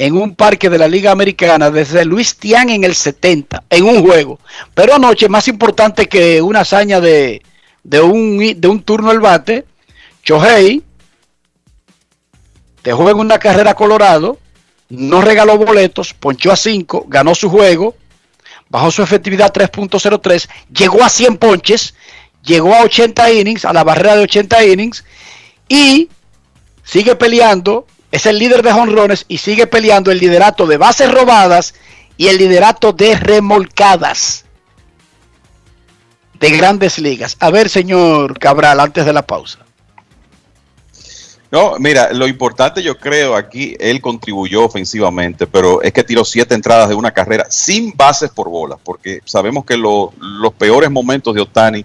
[0.00, 4.02] en un parque de la Liga Americana desde Luis Tian en el 70, en un
[4.02, 4.40] juego.
[4.72, 7.42] Pero anoche, más importante que una hazaña de,
[7.84, 9.66] de, un, de un turno al bate,
[10.24, 10.82] Shohei
[12.82, 14.38] dejó en una carrera a Colorado,
[14.88, 17.94] no regaló boletos, ponchó a 5, ganó su juego,
[18.70, 21.94] bajó su efectividad 3.03, llegó a 100 ponches,
[22.42, 25.04] llegó a 80 innings, a la barrera de 80 innings,
[25.68, 26.08] y
[26.84, 31.74] sigue peleando, es el líder de jonrones y sigue peleando el liderato de bases robadas
[32.16, 34.44] y el liderato de remolcadas
[36.38, 37.36] de grandes ligas.
[37.40, 39.58] A ver, señor Cabral, antes de la pausa.
[41.52, 46.54] No, mira, lo importante yo creo aquí, él contribuyó ofensivamente, pero es que tiró siete
[46.54, 51.34] entradas de una carrera sin bases por bolas, porque sabemos que lo- los peores momentos
[51.34, 51.84] de Otani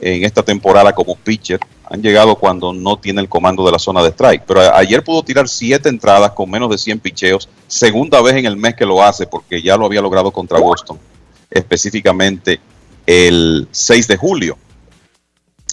[0.00, 4.02] en esta temporada como pitcher han llegado cuando no tiene el comando de la zona
[4.02, 4.42] de strike.
[4.46, 8.56] Pero ayer pudo tirar siete entradas con menos de 100 picheos, segunda vez en el
[8.56, 10.98] mes que lo hace, porque ya lo había logrado contra Boston,
[11.50, 12.60] específicamente
[13.06, 14.58] el 6 de julio.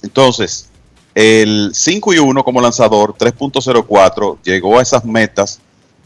[0.03, 0.69] Entonces,
[1.13, 5.59] el 5 y 1 como lanzador, 3.04, llegó a esas metas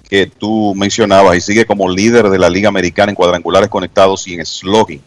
[0.09, 4.33] que tú mencionabas y sigue como líder de la Liga Americana en cuadrangulares conectados y
[4.33, 5.01] en slugging.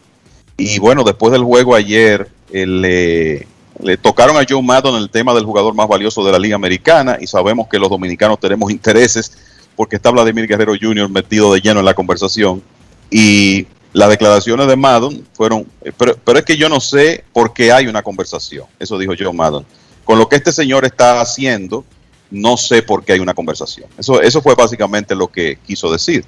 [0.55, 3.45] Y bueno, después del juego ayer, eh,
[3.81, 7.17] le, tocaron a Joe Maddon el tema del jugador más valioso de la Liga Americana
[7.19, 9.37] y sabemos que los dominicanos tenemos intereses
[9.75, 11.09] porque está Vladimir Guerrero Jr.
[11.09, 12.61] metido de lleno en la conversación.
[13.09, 17.53] Y las declaraciones de Maddon fueron, eh, pero, pero es que yo no sé por
[17.53, 19.65] qué hay una conversación, eso dijo Joe Maddon.
[20.03, 21.85] Con lo que este señor está haciendo,
[22.29, 23.87] no sé por qué hay una conversación.
[23.97, 26.25] Eso, eso fue básicamente lo que quiso decir.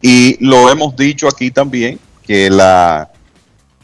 [0.00, 3.10] Y lo hemos dicho aquí también, que la,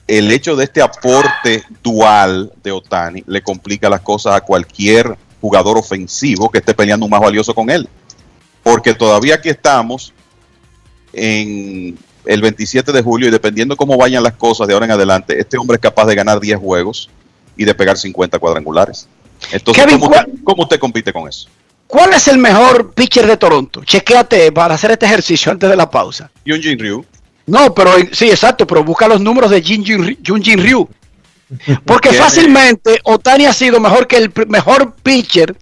[0.06, 5.78] el hecho de este aporte dual de Otani le complica las cosas a cualquier jugador
[5.78, 7.88] ofensivo que esté peleando un más valioso con él.
[8.62, 10.12] Porque todavía aquí estamos
[11.12, 15.38] en el 27 de julio y dependiendo cómo vayan las cosas de ahora en adelante,
[15.38, 17.10] este hombre es capaz de ganar 10 juegos
[17.56, 19.08] y de pegar 50 cuadrangulares.
[19.50, 21.48] Entonces, Kevin, ¿cómo, usted, cómo usted compite con eso?
[21.86, 23.84] ¿Cuál es el mejor pitcher de Toronto?
[23.84, 26.30] Chequéate para hacer este ejercicio antes de la pausa.
[26.44, 27.04] Yunjin Ryu.
[27.46, 30.88] No, pero sí, exacto, pero busca los números de Jin Jin Ryu.
[31.84, 35.56] Porque fácilmente Otani ha sido mejor que el mejor pitcher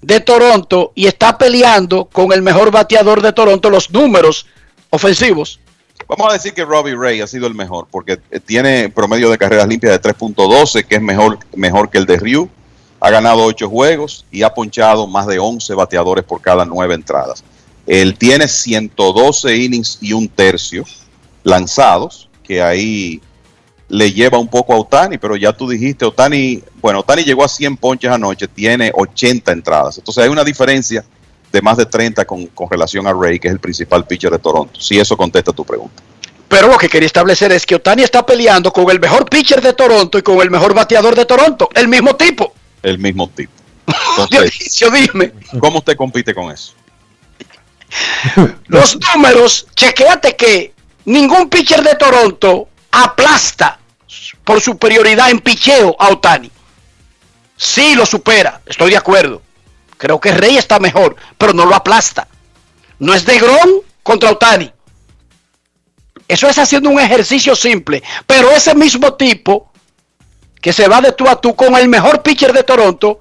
[0.00, 4.46] de Toronto y está peleando con el mejor bateador de Toronto los números
[4.90, 5.60] ofensivos.
[6.06, 9.36] Vamos a decir que Robbie Ray ha sido el mejor, porque eh, tiene promedio de
[9.36, 12.48] carreras limpias de 3.12, que es mejor, mejor que el de Ryu.
[13.00, 17.44] Ha ganado 8 juegos y ha ponchado más de 11 bateadores por cada 9 entradas.
[17.88, 20.84] Él tiene 112 innings y un tercio
[21.42, 23.22] lanzados, que ahí
[23.88, 27.48] le lleva un poco a Otani, pero ya tú dijiste, Otani, bueno, Otani llegó a
[27.48, 29.96] 100 ponches anoche, tiene 80 entradas.
[29.96, 31.02] Entonces hay una diferencia
[31.50, 34.38] de más de 30 con, con relación a Ray, que es el principal pitcher de
[34.38, 34.78] Toronto.
[34.78, 36.02] Si eso contesta tu pregunta.
[36.46, 39.72] Pero lo que quería establecer es que Otani está peleando con el mejor pitcher de
[39.72, 42.52] Toronto y con el mejor bateador de Toronto, el mismo tipo.
[42.82, 43.52] El mismo tipo.
[44.10, 45.32] Entonces, Dionisio, dime.
[45.58, 46.74] ¿cómo usted compite con eso?
[48.66, 50.74] Los números, chequéate que
[51.04, 53.78] ningún pitcher de Toronto aplasta
[54.44, 56.50] por superioridad en picheo a Otani.
[57.56, 59.42] Sí lo supera, estoy de acuerdo.
[59.96, 62.28] Creo que Rey está mejor, pero no lo aplasta.
[62.98, 63.70] No es de Grom
[64.02, 64.72] contra Otani.
[66.28, 68.02] Eso es haciendo un ejercicio simple.
[68.26, 69.72] Pero ese mismo tipo
[70.60, 73.20] que se va de tú a tú con el mejor pitcher de Toronto,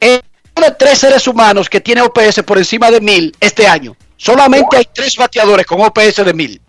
[0.00, 0.20] uno
[0.60, 3.96] de tres seres humanos que tiene OPS por encima de mil este año.
[4.16, 6.60] Solamente hay tres bateadores con OPS de mil.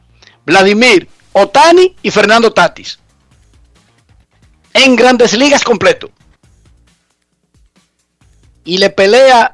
[0.45, 2.99] Vladimir, Otani y Fernando Tatis.
[4.73, 6.11] En grandes ligas completo.
[8.63, 9.51] Y le pelea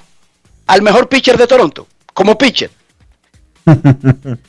[0.65, 2.71] al mejor pitcher de Toronto, como pitcher.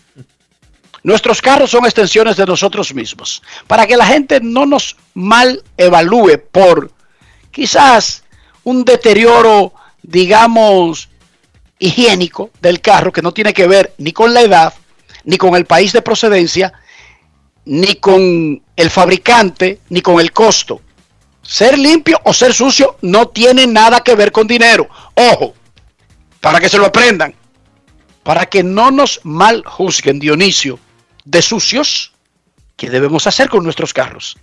[1.02, 3.42] Nuestros carros son extensiones de nosotros mismos.
[3.66, 6.90] Para que la gente no nos mal evalúe por
[7.50, 8.23] quizás
[8.64, 9.72] un deterioro,
[10.02, 11.08] digamos,
[11.78, 14.74] higiénico del carro que no tiene que ver ni con la edad,
[15.24, 16.72] ni con el país de procedencia,
[17.66, 20.80] ni con el fabricante, ni con el costo.
[21.42, 24.88] Ser limpio o ser sucio no tiene nada que ver con dinero.
[25.14, 25.54] Ojo,
[26.40, 27.34] para que se lo aprendan.
[28.22, 30.78] Para que no nos mal juzguen, Dionisio,
[31.24, 32.12] de sucios,
[32.76, 34.38] ¿qué debemos hacer con nuestros carros?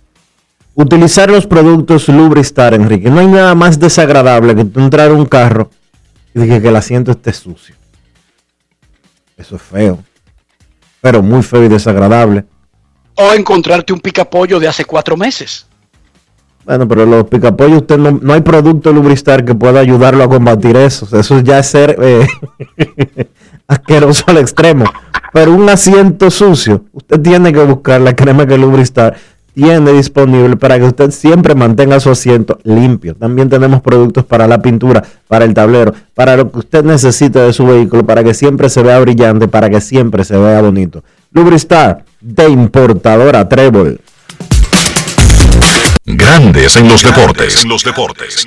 [0.74, 3.10] Utilizar los productos Lubristar, Enrique.
[3.10, 5.70] No hay nada más desagradable que tú entrar a un carro
[6.34, 7.74] y dije que el asiento esté sucio.
[9.36, 9.98] Eso es feo.
[11.02, 12.44] Pero muy feo y desagradable.
[13.16, 15.66] O encontrarte un picapollo de hace cuatro meses.
[16.64, 20.76] Bueno, pero los picapollos, usted no, no hay producto Lubristar que pueda ayudarlo a combatir
[20.76, 21.06] eso.
[21.18, 22.26] Eso ya es ser eh,
[23.66, 24.84] asqueroso al extremo.
[25.32, 29.16] Pero un asiento sucio, usted tiene que buscar la crema que Lubristar
[29.54, 33.14] tiene disponible para que usted siempre mantenga su asiento limpio.
[33.14, 37.52] También tenemos productos para la pintura, para el tablero, para lo que usted necesite de
[37.52, 41.04] su vehículo, para que siempre se vea brillante, para que siempre se vea bonito.
[41.32, 44.00] Lubristar de importadora Trébol.
[46.04, 47.64] Grandes en los deportes.
[47.64, 48.46] los deportes.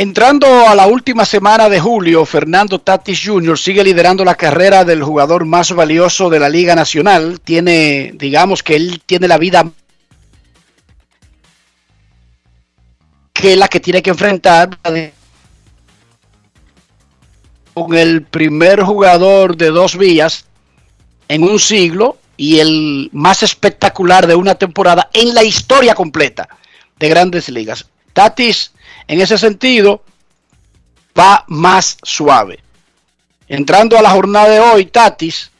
[0.00, 3.58] Entrando a la última semana de julio, Fernando Tatis Jr.
[3.58, 7.38] sigue liderando la carrera del jugador más valioso de la Liga Nacional.
[7.40, 9.70] Tiene, digamos que él tiene la vida
[13.34, 14.70] que la que tiene que enfrentar
[17.74, 20.46] con el primer jugador de dos vías
[21.28, 26.48] en un siglo y el más espectacular de una temporada en la historia completa
[26.98, 27.84] de grandes ligas.
[28.14, 28.72] Tatis,
[29.10, 30.04] en ese sentido,
[31.18, 32.60] va más suave.
[33.48, 35.50] Entrando a la jornada de hoy, Tatis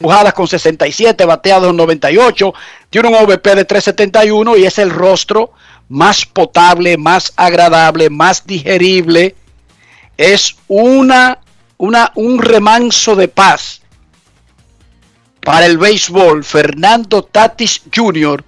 [0.00, 2.54] empujadas con 67, bateados 98,
[2.88, 5.52] tiene un OVP de 371 y es el rostro
[5.90, 9.34] más potable, más agradable, más digerible.
[10.16, 11.38] Es una,
[11.76, 13.82] una, un remanso de paz
[15.40, 16.44] para el béisbol.
[16.44, 18.44] Fernando Tatis Jr.,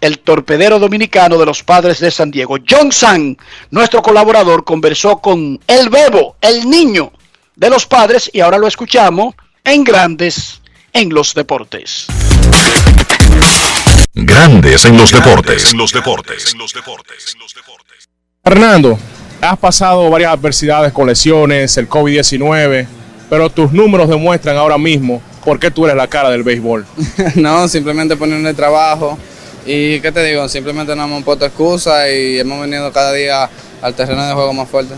[0.00, 2.56] el torpedero dominicano de los padres de San Diego.
[2.68, 3.38] John San,
[3.70, 7.12] nuestro colaborador, conversó con el bebo, el niño
[7.56, 9.34] de los padres, y ahora lo escuchamos
[9.64, 10.60] en grandes
[10.92, 12.06] en los deportes.
[14.12, 15.72] Grandes en los deportes.
[15.72, 16.54] En los deportes.
[18.42, 18.98] Fernando,
[19.44, 22.86] has pasado varias adversidades con lesiones, el COVID-19,
[23.30, 26.86] pero tus números demuestran ahora mismo por qué tú eres la cara del béisbol.
[27.36, 29.18] no, simplemente poniendo el trabajo.
[29.66, 33.48] Y qué te digo, simplemente no hemos puesto excusa y hemos venido cada día
[33.80, 34.94] al terreno de juego más fuerte.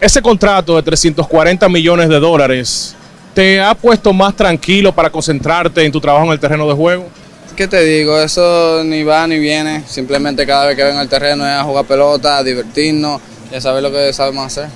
[0.00, 2.96] Ese contrato de 340 millones de dólares
[3.34, 7.08] ¿Te ha puesto más tranquilo para concentrarte en tu trabajo en el terreno de juego?
[7.56, 8.16] ¿Qué te digo?
[8.20, 9.82] Eso ni va ni viene.
[9.88, 13.20] Simplemente cada vez que vengo al terreno es a jugar pelota, a divertirnos
[13.54, 14.68] y a saber lo que sabemos hacer.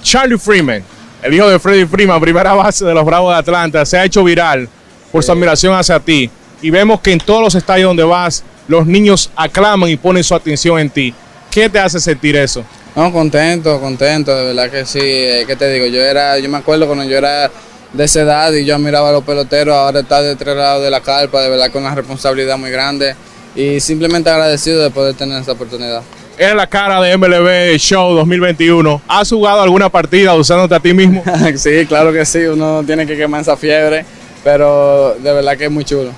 [0.00, 0.84] Charlie Freeman,
[1.22, 4.22] el hijo de Freddie Freeman, primera base de los Bravos de Atlanta, se ha hecho
[4.22, 4.68] viral
[5.10, 6.30] por su admiración hacia ti.
[6.62, 10.36] Y vemos que en todos los estadios donde vas, los niños aclaman y ponen su
[10.36, 11.12] atención en ti.
[11.50, 12.64] ¿Qué te hace sentir eso?
[12.94, 15.00] No, contento, contento, de verdad que sí.
[15.02, 15.86] Eh, ¿Qué te digo?
[15.86, 17.50] Yo era, yo me acuerdo cuando yo era
[17.92, 20.90] de esa edad y yo miraba a los peloteros, ahora está de tres lados de
[20.92, 23.16] la carpa, de verdad con una responsabilidad muy grande
[23.56, 26.02] y simplemente agradecido de poder tener esta oportunidad.
[26.38, 29.00] Eres la cara de MLB Show 2021.
[29.08, 31.24] ¿Has jugado alguna partida usándote a ti mismo?
[31.56, 34.04] sí, claro que sí, uno tiene que quemar esa fiebre,
[34.44, 36.10] pero de verdad que es muy chulo.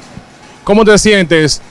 [0.64, 1.62] ¿Cómo te sientes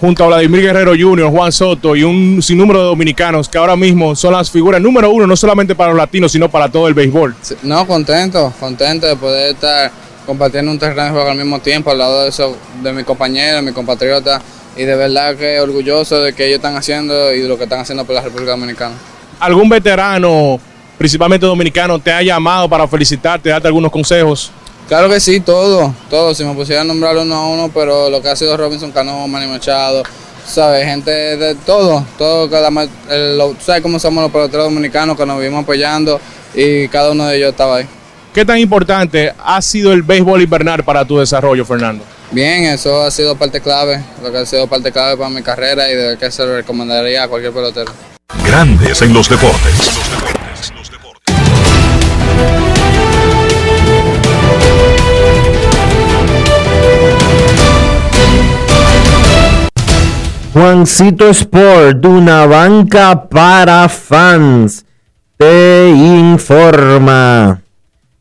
[0.00, 4.16] junto a Vladimir Guerrero Jr., Juan Soto y un sinnúmero de dominicanos que ahora mismo
[4.16, 7.36] son las figuras número uno, no solamente para los latinos, sino para todo el béisbol.
[7.62, 9.92] no, contento, contento de poder estar
[10.26, 13.62] compartiendo un terreno de juego al mismo tiempo al lado de eso, de mi compañero,
[13.62, 14.40] mi compatriota,
[14.76, 17.80] y de verdad que orgulloso de que ellos están haciendo y de lo que están
[17.80, 18.94] haciendo por la República Dominicana.
[19.40, 20.58] ¿Algún veterano,
[20.96, 24.52] principalmente dominicano, te ha llamado para felicitarte, darte algunos consejos?
[24.88, 26.34] Claro que sí, todo, todo.
[26.34, 29.26] Si me pusiera a nombrar uno a uno, pero lo que ha sido Robinson Cano,
[29.26, 30.02] Manny Machado,
[30.46, 30.84] ¿sabes?
[30.84, 32.70] Gente de todo, todo, cada,
[33.60, 36.20] ¿sabes cómo somos los peloteros dominicanos que nos vivimos apoyando
[36.54, 37.86] y cada uno de ellos estaba ahí.
[38.32, 42.02] ¿Qué tan importante ha sido el béisbol invernal para tu desarrollo, Fernando?
[42.30, 45.90] Bien, eso ha sido parte clave, lo que ha sido parte clave para mi carrera
[45.90, 47.92] y de que se lo recomendaría a cualquier pelotero.
[48.46, 49.74] Grandes en los deportes.
[60.54, 64.86] Juancito Sport, una banca para fans,
[65.36, 67.62] te informa.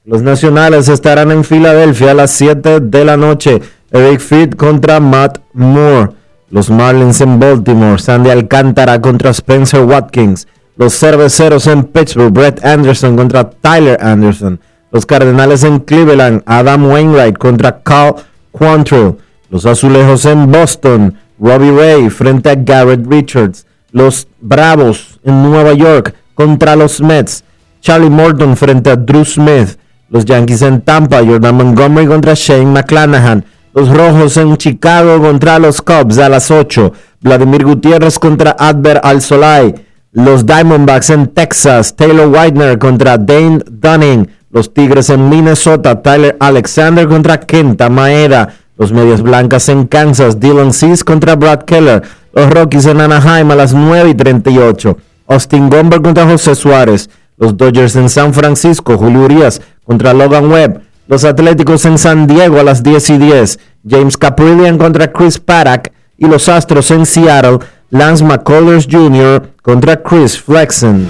[0.03, 3.61] Los nacionales estarán en Filadelfia a las 7 de la noche.
[3.91, 6.09] Eric Fit contra Matt Moore.
[6.49, 7.99] Los Marlins en Baltimore.
[7.99, 10.47] Sandy Alcántara contra Spencer Watkins.
[10.75, 12.33] Los Cerveceros en Pittsburgh.
[12.33, 14.59] Brett Anderson contra Tyler Anderson.
[14.91, 16.41] Los Cardenales en Cleveland.
[16.47, 18.15] Adam Wainwright contra Carl
[18.51, 19.17] Quantrill.
[19.51, 21.15] Los Azulejos en Boston.
[21.39, 23.67] Robbie Ray frente a Garrett Richards.
[23.91, 27.43] Los Bravos en Nueva York contra los Mets.
[27.81, 29.77] Charlie Morton frente a Drew Smith.
[30.11, 31.23] Los Yankees en Tampa.
[31.25, 33.45] Jordan Montgomery contra Shane McClanahan.
[33.73, 36.91] Los Rojos en Chicago contra los Cubs a las 8.
[37.21, 39.73] Vladimir Gutiérrez contra Adver Al-Solay.
[40.11, 41.95] Los Diamondbacks en Texas.
[41.95, 44.29] Taylor Whitener contra Dane Dunning.
[44.51, 46.01] Los Tigres en Minnesota.
[46.01, 48.49] Tyler Alexander contra Kenta Maeda.
[48.77, 52.01] Los Medias Blancas en Kansas, Dylan Cease contra Brad Keller.
[52.33, 54.97] Los Rockies en Anaheim a las 9 y 38.
[55.27, 57.09] Austin Gomber contra José Suárez.
[57.37, 60.81] Los Dodgers en San Francisco, Julio Urias contra Logan Webb.
[61.07, 63.59] Los Atléticos en San Diego a las 10 y 10.
[63.87, 65.89] James Caprillian contra Chris Paddock.
[66.17, 67.59] Y los Astros en Seattle.
[67.89, 69.51] Lance McCullers Jr.
[69.61, 71.07] contra Chris Flexen.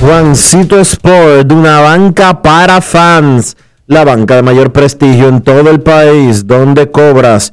[0.00, 3.56] Juancito Sport, una banca para fans.
[3.86, 7.52] La banca de mayor prestigio en todo el país, donde cobras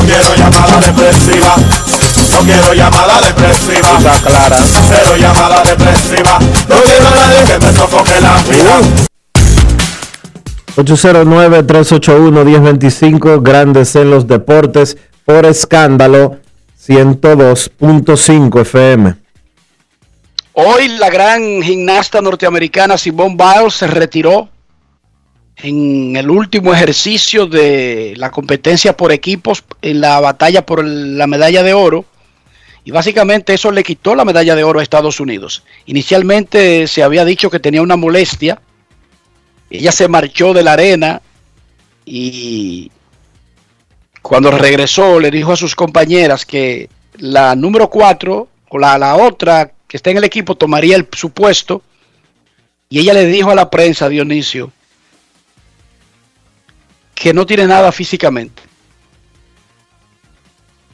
[0.00, 1.56] No quiero llamada depresiva.
[2.30, 3.98] No quiero llamada depresiva.
[3.98, 4.56] Está clara.
[4.88, 6.38] Cero llamada depresiva.
[6.68, 8.80] No quiero a nadie que me sofoque la vida.
[10.76, 14.96] 809-381-1025, Grandes en los deportes,
[15.26, 16.38] por escándalo
[16.82, 19.16] 102.5 FM.
[20.54, 24.48] Hoy la gran gimnasta norteamericana Simone Biles se retiró
[25.62, 31.62] en el último ejercicio de la competencia por equipos en la batalla por la medalla
[31.62, 32.04] de oro.
[32.84, 35.62] Y básicamente eso le quitó la medalla de oro a Estados Unidos.
[35.86, 38.60] Inicialmente se había dicho que tenía una molestia.
[39.68, 41.20] Ella se marchó de la arena
[42.06, 42.90] y
[44.22, 46.88] cuando regresó le dijo a sus compañeras que
[47.18, 51.30] la número 4 o la, la otra que está en el equipo tomaría el, su
[51.30, 51.82] puesto.
[52.88, 54.72] Y ella le dijo a la prensa, Dionisio,
[57.20, 58.62] que no tiene nada físicamente,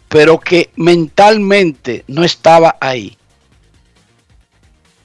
[0.09, 3.17] pero que mentalmente no estaba ahí.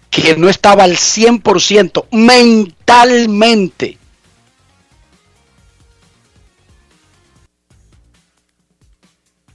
[0.10, 4.00] Que no estaba al 100% mentalmente.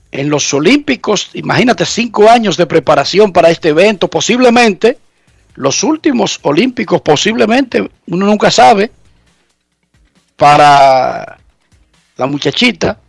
[0.09, 4.99] En los Olímpicos, imagínate cinco años de preparación para este evento, posiblemente
[5.55, 8.89] los últimos Olímpicos, posiblemente, uno nunca sabe,
[10.37, 11.39] para
[12.17, 12.99] la muchachita,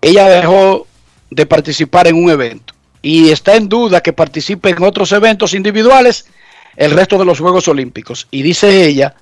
[0.00, 0.86] ella dejó
[1.30, 6.26] de participar en un evento y está en duda que participe en otros eventos individuales
[6.76, 8.28] el resto de los Juegos Olímpicos.
[8.30, 9.14] Y dice ella,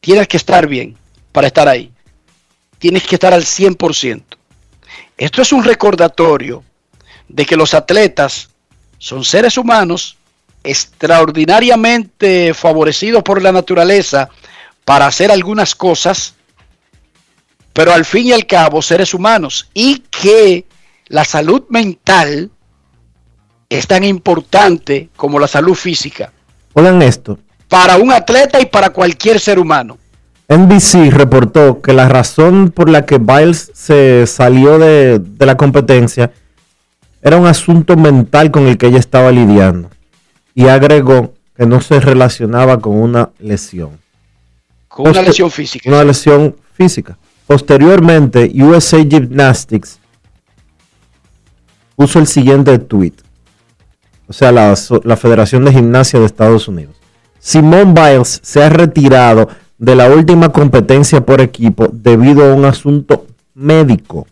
[0.00, 0.96] tienes que estar bien
[1.32, 1.92] para estar ahí.
[2.78, 4.22] Tienes que estar al 100%.
[5.16, 6.62] Esto es un recordatorio
[7.28, 8.50] de que los atletas
[8.98, 10.16] son seres humanos
[10.62, 14.28] extraordinariamente favorecidos por la naturaleza
[14.84, 16.34] para hacer algunas cosas,
[17.76, 20.64] pero al fin y al cabo seres humanos y que
[21.08, 22.50] la salud mental
[23.68, 26.32] es tan importante como la salud física
[26.72, 27.38] Oigan esto.
[27.68, 29.98] para un atleta y para cualquier ser humano.
[30.48, 36.32] NBC reportó que la razón por la que Biles se salió de, de la competencia
[37.20, 39.90] era un asunto mental con el que ella estaba lidiando.
[40.54, 43.98] Y agregó que no se relacionaba con una lesión.
[44.88, 45.90] Con una lesión física.
[45.90, 47.18] Una lesión física.
[47.46, 50.00] Posteriormente, USA Gymnastics
[51.94, 53.14] puso el siguiente tweet.
[54.28, 54.74] O sea, la,
[55.04, 56.96] la Federación de Gimnasia de Estados Unidos.
[57.38, 59.48] Simone Biles se ha retirado
[59.78, 64.26] de la última competencia por equipo debido a un asunto médico.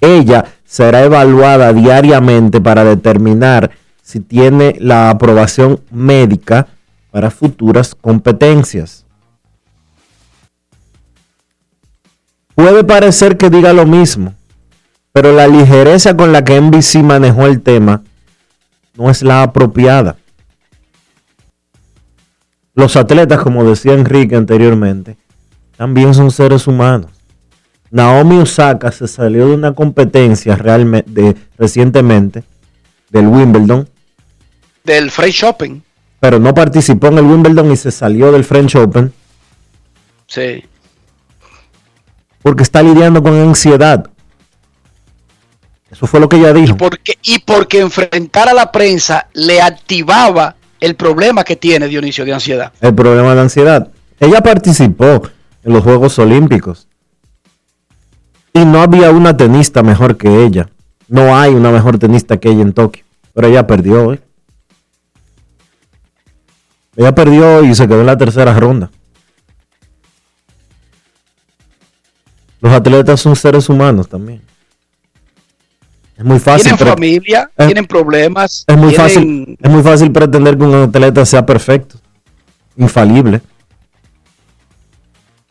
[0.00, 3.70] Ella será evaluada diariamente para determinar
[4.02, 6.68] si tiene la aprobación médica
[7.10, 9.03] para futuras competencias.
[12.54, 14.34] Puede parecer que diga lo mismo,
[15.12, 18.02] pero la ligereza con la que NBC manejó el tema
[18.96, 20.16] no es la apropiada.
[22.74, 25.16] Los atletas, como decía Enrique anteriormente,
[25.76, 27.10] también son seres humanos.
[27.90, 32.42] Naomi Osaka se salió de una competencia realmente de- recientemente
[33.10, 33.88] del Wimbledon,
[34.82, 35.82] Del French Open.
[36.18, 39.12] pero no participó en el Wimbledon y se salió del French Open
[40.26, 40.64] Sí.
[42.44, 44.10] Porque está lidiando con ansiedad.
[45.90, 46.76] Eso fue lo que ella dijo.
[46.76, 52.34] Porque, y porque enfrentar a la prensa le activaba el problema que tiene Dionisio de
[52.34, 52.70] ansiedad.
[52.82, 53.88] El problema de ansiedad.
[54.20, 55.22] Ella participó
[55.62, 56.86] en los Juegos Olímpicos
[58.52, 60.68] y no había una tenista mejor que ella.
[61.08, 64.20] No hay una mejor tenista que ella en Tokio, pero ella perdió hoy.
[66.94, 68.90] Ella perdió y se quedó en la tercera ronda.
[72.64, 74.40] Los atletas son seres humanos también.
[76.16, 76.74] Es muy fácil.
[76.74, 78.64] Tienen familia, es- tienen problemas.
[78.66, 81.96] Es muy tienen- fácil, es muy fácil pretender que un atleta sea perfecto,
[82.78, 83.42] infalible.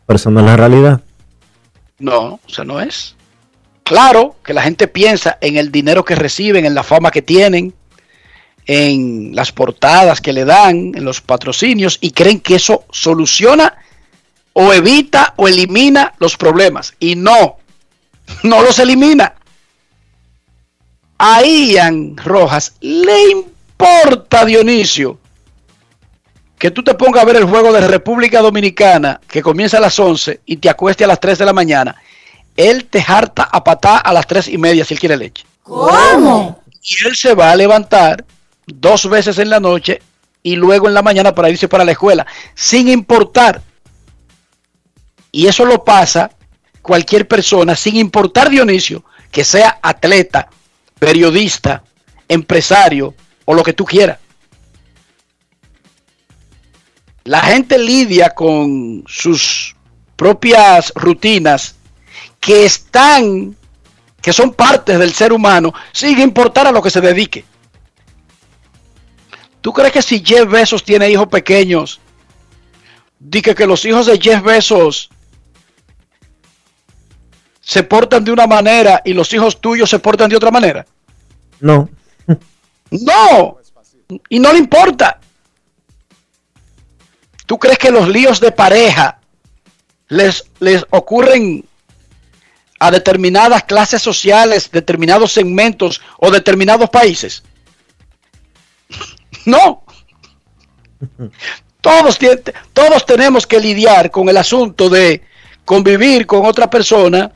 [0.07, 1.02] Pero eso no es la realidad.
[1.99, 3.15] No, o sea, no es.
[3.84, 7.76] Claro que la gente piensa en el dinero que reciben, en la fama que tienen,
[8.65, 13.76] en las portadas que le dan, en los patrocinios, y creen que eso soluciona
[14.54, 16.94] o evita o elimina los problemas.
[17.00, 17.58] Y no,
[18.44, 19.34] no los elimina.
[21.18, 25.20] A Ian Rojas le importa, Dionisio,
[26.58, 29.98] que tú te pongas a ver el juego de República Dominicana que comienza a las
[30.00, 31.96] 11 y te acueste a las 3 de la mañana.
[32.56, 35.46] Él te harta a patá a las 3 y media si él quiere leche.
[35.64, 36.62] ¿Cómo?
[36.82, 38.26] Y él se va a levantar
[38.66, 40.02] dos veces en la noche
[40.42, 43.62] y luego en la mañana para irse para la escuela, sin importar.
[45.36, 46.30] Y eso lo pasa
[46.84, 50.48] cualquier persona, sin importar Dionisio, que sea atleta,
[51.00, 51.84] periodista,
[52.28, 53.16] empresario
[53.46, 54.20] o lo que tú quieras.
[57.24, 59.76] La gente lidia con sus
[60.16, 61.78] propias rutinas
[62.40, 63.58] que están,
[64.22, 67.44] que son partes del ser humano, sin importar a lo que se dedique.
[69.62, 72.00] ¿Tú crees que si Jeff Bezos tiene hijos pequeños,
[73.18, 75.10] dice que los hijos de Jeff Bezos
[77.64, 80.85] se portan de una manera y los hijos tuyos se portan de otra manera?
[81.60, 81.90] No.
[82.91, 83.57] No.
[84.30, 85.19] Y no le importa.
[87.48, 89.19] ¿Tú crees que los líos de pareja
[90.10, 91.65] les, les ocurren
[92.80, 97.44] a determinadas clases sociales, determinados segmentos o determinados países?
[99.45, 99.84] No.
[101.81, 102.18] Todos,
[102.72, 105.22] todos tenemos que lidiar con el asunto de
[105.65, 107.31] convivir con otra persona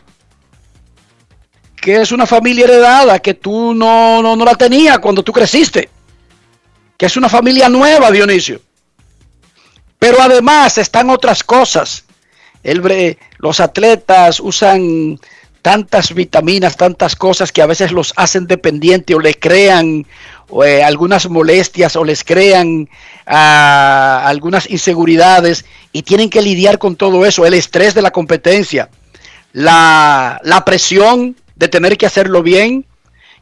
[1.80, 5.90] que es una familia heredada que tú no, no, no la tenías cuando tú creciste.
[6.98, 8.60] Que es una familia nueva, Dionisio.
[10.00, 12.04] Pero además están otras cosas.
[13.38, 15.20] Los atletas usan
[15.62, 20.06] tantas vitaminas, tantas cosas que a veces los hacen dependientes o le crean
[20.64, 22.90] eh, algunas molestias o les crean
[23.26, 28.90] ah, algunas inseguridades y tienen que lidiar con todo eso, el estrés de la competencia,
[29.52, 32.86] la, la presión de tener que hacerlo bien.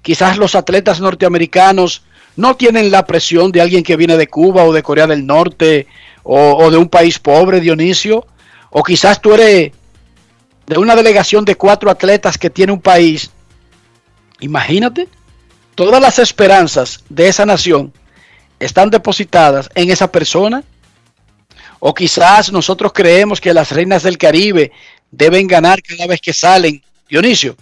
[0.01, 2.03] Quizás los atletas norteamericanos
[2.35, 5.87] no tienen la presión de alguien que viene de Cuba o de Corea del Norte
[6.23, 8.25] o, de un país pobre, Dionisio.
[8.71, 9.71] O quizás tú eres
[10.65, 13.31] de una delegación de cuatro atletas que tiene un país.
[14.39, 15.07] Imagínate,
[15.75, 17.93] todas las esperanzas de esa nación
[18.59, 20.63] están depositadas en esa persona.
[21.79, 24.71] O quizás nosotros creemos que las reinas del Caribe
[25.11, 26.81] deben ganar cada vez que salen.
[27.07, 27.55] Dionisio,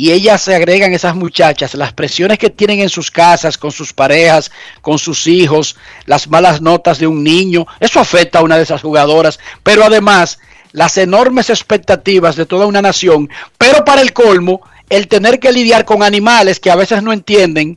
[0.00, 3.92] y ellas se agregan esas muchachas, las presiones que tienen en sus casas, con sus
[3.92, 5.74] parejas, con sus hijos,
[6.06, 10.38] las malas notas de un niño, eso afecta a una de esas jugadoras, pero además
[10.70, 15.84] las enormes expectativas de toda una nación, pero para el colmo, el tener que lidiar
[15.84, 17.76] con animales que a veces no entienden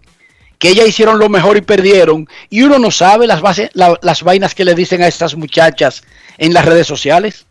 [0.59, 3.41] que ellas hicieron lo mejor y perdieron, y uno no sabe las,
[3.73, 6.03] las vainas que le dicen a estas muchachas
[6.37, 7.47] en las redes sociales.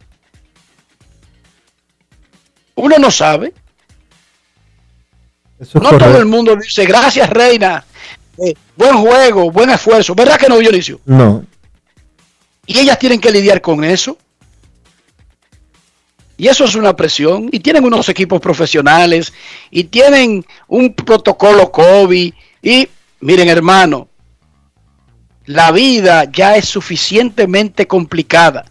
[2.77, 3.53] Uno no sabe.
[5.61, 7.85] Es No todo el mundo dice, gracias Reina,
[8.39, 10.15] eh, buen juego, buen esfuerzo.
[10.15, 11.01] ¿Verdad que no, Dionisio?
[11.05, 11.45] No.
[12.67, 14.17] Y ellas tienen que lidiar con eso.
[16.39, 17.51] Y eso es una presión.
[17.53, 19.33] Y tienen unos equipos profesionales.
[19.71, 22.33] Y tienen un protocolo COVID.
[22.63, 22.89] Y
[23.21, 24.09] miren hermano,
[25.45, 28.65] la vida ya es suficientemente complicada.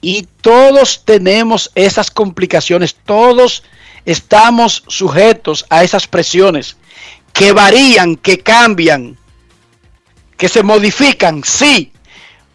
[0.00, 2.94] Y todos tenemos esas complicaciones.
[2.94, 3.62] Todos
[4.06, 6.76] estamos sujetos a esas presiones
[7.32, 9.18] que varían, que cambian,
[10.38, 11.92] que se modifican, sí.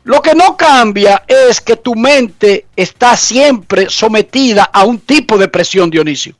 [0.03, 5.47] Lo que no cambia es que tu mente está siempre sometida a un tipo de
[5.47, 6.35] presión, Dionisio.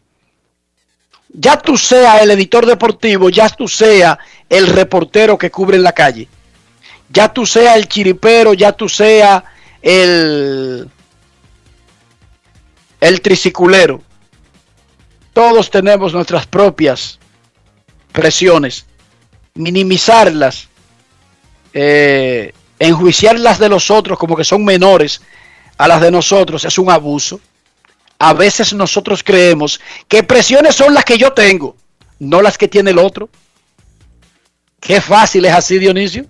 [1.30, 4.18] Ya tú sea el editor deportivo, ya tú sea
[4.50, 6.28] el reportero que cubre en la calle,
[7.10, 9.44] ya tú sea el chiripero, ya tú sea
[9.82, 10.90] el,
[13.00, 14.02] el triciculero.
[15.34, 17.20] Todos tenemos nuestras propias
[18.12, 18.86] presiones.
[19.54, 20.68] Minimizarlas,
[21.74, 25.22] eh, enjuiciar las de los otros como que son menores
[25.78, 27.40] a las de nosotros es un abuso.
[28.20, 31.76] A veces nosotros creemos que presiones son las que yo tengo,
[32.20, 33.30] no las que tiene el otro.
[34.80, 36.26] Qué fácil es así, Dionisio.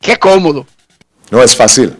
[0.00, 0.66] Qué cómodo.
[1.30, 1.96] No es fácil.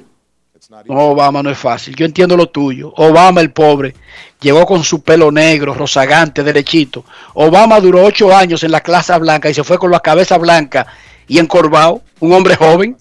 [0.68, 1.96] No, Obama no es fácil.
[1.96, 2.92] Yo entiendo lo tuyo.
[2.96, 3.94] Obama, el pobre,
[4.38, 7.06] llegó con su pelo negro, rozagante, derechito.
[7.34, 10.86] Obama duró ocho años en la clase blanca y se fue con la cabeza blanca
[11.26, 12.02] y encorvado.
[12.20, 12.96] Un hombre joven.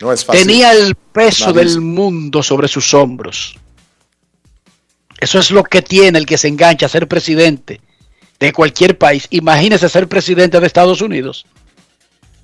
[0.00, 0.46] No es fácil.
[0.46, 3.58] Tenía el peso Nadie- del mundo sobre sus hombros.
[5.20, 7.82] Eso es lo que tiene el que se engancha a ser presidente
[8.38, 9.26] de cualquier país.
[9.28, 11.44] Imagínese ser presidente de Estados Unidos.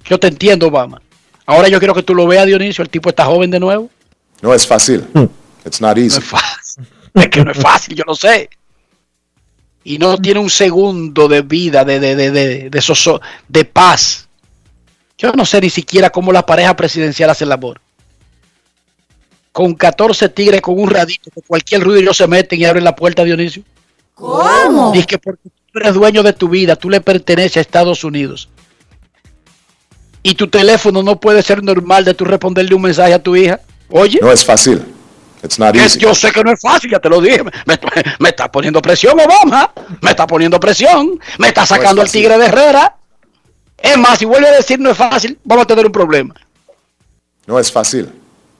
[0.04, 1.00] Yo te entiendo, Obama.
[1.46, 2.82] Ahora yo quiero que tú lo veas, Dionisio.
[2.82, 3.88] El tipo está joven de nuevo.
[4.42, 5.04] No es fácil.
[5.64, 6.20] It's not easy.
[7.14, 8.50] Es que no es fácil, yo lo sé.
[9.84, 14.28] Y no tiene un segundo de vida, de, de, de, de, de, soso- de paz.
[15.16, 17.80] Yo no sé ni siquiera cómo la pareja presidencial hace el amor.
[19.52, 22.94] Con 14 tigres, con un radito, que cualquier ruido ellos se meten y abren la
[22.94, 23.62] puerta, Dionisio.
[24.14, 24.92] ¿Cómo?
[24.92, 28.48] Dice que porque tú eres dueño de tu vida, tú le perteneces a Estados Unidos.
[30.28, 33.60] Y tu teléfono no puede ser normal de tú responderle un mensaje a tu hija.
[33.90, 34.82] Oye, No es fácil.
[35.44, 37.44] It's not es- yo sé que no es fácil, ya te lo dije.
[37.44, 37.78] Me, me-
[38.18, 39.72] me está poniendo presión, Obama.
[40.02, 41.20] Me está poniendo presión.
[41.38, 42.96] Me está sacando al tigre de Herrera.
[43.78, 46.34] Es más, si vuelve a decir no es fácil, vamos a tener un problema.
[47.46, 48.10] No es fácil.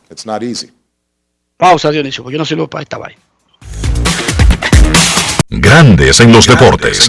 [0.08, 0.70] It's not easy.
[1.56, 3.20] Pausa, Dionisio, porque yo no sirvo para esta vaina.
[5.48, 7.08] Grandes en los deportes.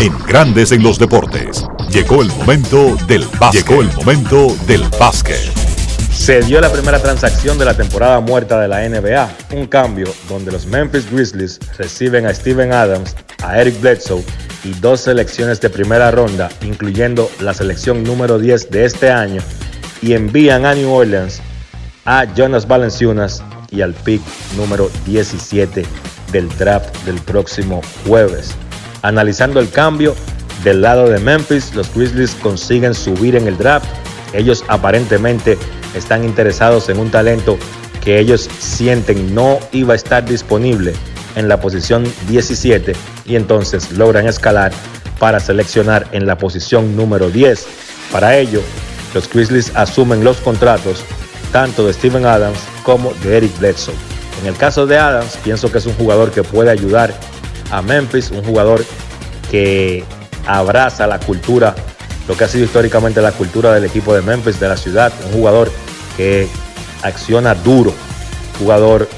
[0.00, 1.66] En Grandes en los deportes.
[1.90, 3.66] Llegó el momento del básquet.
[3.66, 5.40] Llegó el momento del básquet.
[6.12, 10.52] Se dio la primera transacción de la temporada muerta de la NBA, un cambio donde
[10.52, 14.22] los Memphis Grizzlies reciben a Steven Adams, a Eric Bledsoe
[14.62, 19.42] y dos selecciones de primera ronda, incluyendo la selección número 10 de este año,
[20.00, 21.40] y envían a New Orleans
[22.04, 23.42] a Jonas Valanciunas
[23.72, 24.22] y al pick
[24.56, 25.84] número 17
[26.30, 28.54] del draft del próximo jueves.
[29.02, 30.14] Analizando el cambio
[30.64, 33.86] del lado de Memphis, los Grizzlies consiguen subir en el draft.
[34.32, 35.56] Ellos aparentemente
[35.94, 37.56] están interesados en un talento
[38.02, 40.94] que ellos sienten no iba a estar disponible
[41.36, 42.94] en la posición 17
[43.26, 44.72] y entonces logran escalar
[45.18, 47.66] para seleccionar en la posición número 10.
[48.12, 48.62] Para ello,
[49.14, 51.04] los Grizzlies asumen los contratos
[51.52, 53.94] tanto de Steven Adams como de Eric Bledsoe.
[54.40, 57.12] En el caso de Adams, pienso que es un jugador que puede ayudar
[57.70, 58.84] a Memphis, un jugador
[59.50, 60.04] que
[60.46, 61.74] abraza la cultura,
[62.26, 65.32] lo que ha sido históricamente la cultura del equipo de Memphis, de la ciudad, un
[65.32, 65.70] jugador
[66.16, 66.48] que
[67.02, 67.92] acciona duro,
[68.58, 69.08] jugador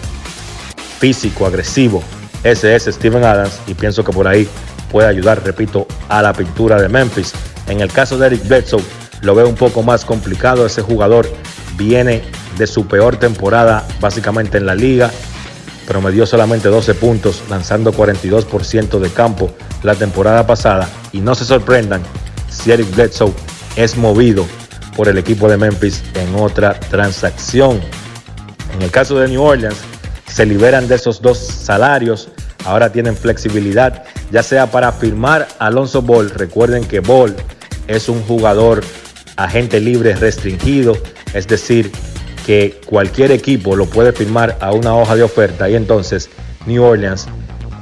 [0.98, 2.02] físico, agresivo.
[2.44, 4.48] Ese es Steven Adams y pienso que por ahí
[4.90, 7.32] puede ayudar, repito, a la pintura de Memphis.
[7.68, 8.82] En el caso de Eric Bledsoe,
[9.22, 10.66] lo veo un poco más complicado.
[10.66, 11.30] Ese jugador
[11.76, 12.22] viene
[12.58, 15.10] de su peor temporada básicamente en la liga.
[15.90, 19.50] Promedió solamente 12 puntos, lanzando 42% de campo
[19.82, 20.88] la temporada pasada.
[21.10, 22.00] Y no se sorprendan
[22.48, 23.32] si Eric Bledsoe
[23.74, 24.46] es movido
[24.96, 27.80] por el equipo de Memphis en otra transacción.
[28.72, 29.78] En el caso de New Orleans,
[30.28, 32.28] se liberan de esos dos salarios.
[32.64, 36.30] Ahora tienen flexibilidad, ya sea para firmar Alonso Ball.
[36.30, 37.34] Recuerden que Ball
[37.88, 38.84] es un jugador
[39.34, 40.96] agente libre restringido,
[41.34, 41.90] es decir,
[42.46, 46.30] que cualquier equipo lo puede firmar a una hoja de oferta y entonces
[46.66, 47.26] New Orleans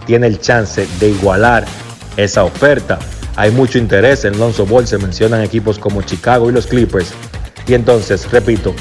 [0.06, 1.64] tiene el chance de igualar
[2.16, 2.98] esa oferta.
[3.36, 7.12] Hay mucho interés en Lonzo Ball, se mencionan equipos como Chicago y los Clippers.
[7.66, 8.74] Y entonces, repito,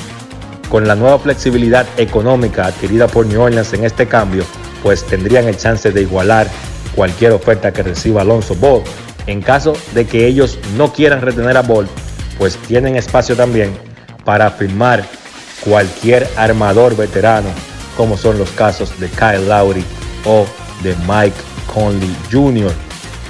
[0.69, 4.43] con la nueva flexibilidad económica adquirida por New Orleans en este cambio,
[4.81, 6.47] pues tendrían el chance de igualar
[6.95, 8.83] cualquier oferta que reciba Alonso Ball.
[9.27, 11.87] En caso de que ellos no quieran retener a Ball,
[12.37, 13.71] pues tienen espacio también
[14.23, 15.03] para firmar
[15.63, 17.49] cualquier armador veterano,
[17.95, 19.84] como son los casos de Kyle Lowry
[20.25, 20.45] o
[20.84, 21.38] de Mike
[21.73, 22.71] Conley Jr.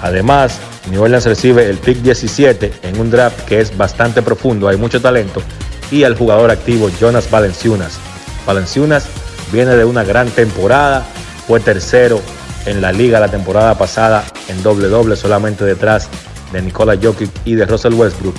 [0.01, 0.59] Además,
[0.89, 5.01] New Orleans recibe el pick 17 en un draft que es bastante profundo, hay mucho
[5.01, 5.41] talento,
[5.91, 7.99] y al jugador activo Jonas Valenciunas.
[8.45, 9.07] Valenciunas
[9.51, 11.05] viene de una gran temporada,
[11.47, 12.21] fue tercero
[12.65, 16.09] en la liga la temporada pasada en doble doble solamente detrás
[16.51, 18.35] de Nikola Jokic y de Russell Westbrook,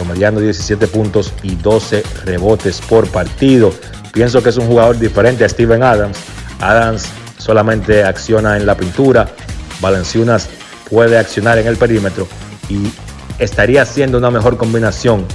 [0.00, 3.70] promediando 17 puntos y 12 rebotes por partido.
[4.14, 6.16] Pienso que es un jugador diferente a Steven Adams.
[6.58, 7.06] Adams
[7.36, 9.28] solamente acciona en la pintura,
[9.82, 10.48] Valenciunas
[10.88, 12.26] puede accionar en el perímetro
[12.70, 12.90] y
[13.38, 15.26] estaría haciendo una mejor combinación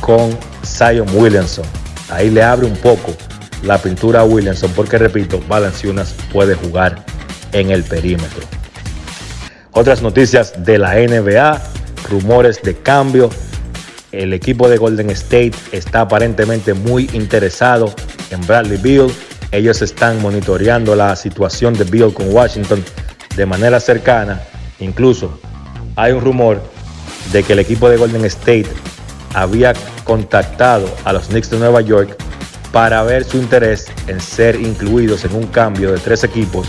[0.00, 0.36] con
[0.66, 1.64] Zion Williamson.
[2.10, 3.14] Ahí le abre un poco
[3.62, 7.04] la pintura a Williamson porque repito, Valenciunas puede jugar
[7.52, 8.42] en el perímetro.
[9.70, 11.62] Otras noticias de la NBA,
[12.10, 13.30] rumores de cambio.
[14.10, 17.94] El equipo de Golden State está aparentemente muy interesado
[18.30, 19.10] en Bradley Beal.
[19.52, 22.82] Ellos están monitoreando la situación de Beal con Washington
[23.36, 24.40] de manera cercana.
[24.80, 25.38] Incluso
[25.94, 26.62] hay un rumor
[27.32, 28.68] de que el equipo de Golden State
[29.34, 29.74] había
[30.04, 32.16] contactado a los Knicks de Nueva York
[32.72, 36.66] para ver su interés en ser incluidos en un cambio de tres equipos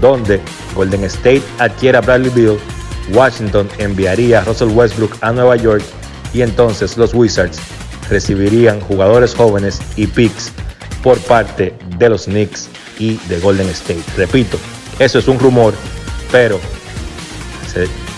[0.00, 0.40] donde
[0.74, 2.58] Golden State adquiere a Bradley Beal,
[3.12, 5.82] Washington enviaría a Russell Westbrook a Nueva York
[6.32, 7.58] y entonces los Wizards
[8.08, 10.52] recibirían jugadores jóvenes y picks
[11.02, 14.02] por parte de los Knicks y de Golden State.
[14.16, 14.58] Repito,
[14.98, 15.74] eso es un rumor,
[16.30, 16.60] pero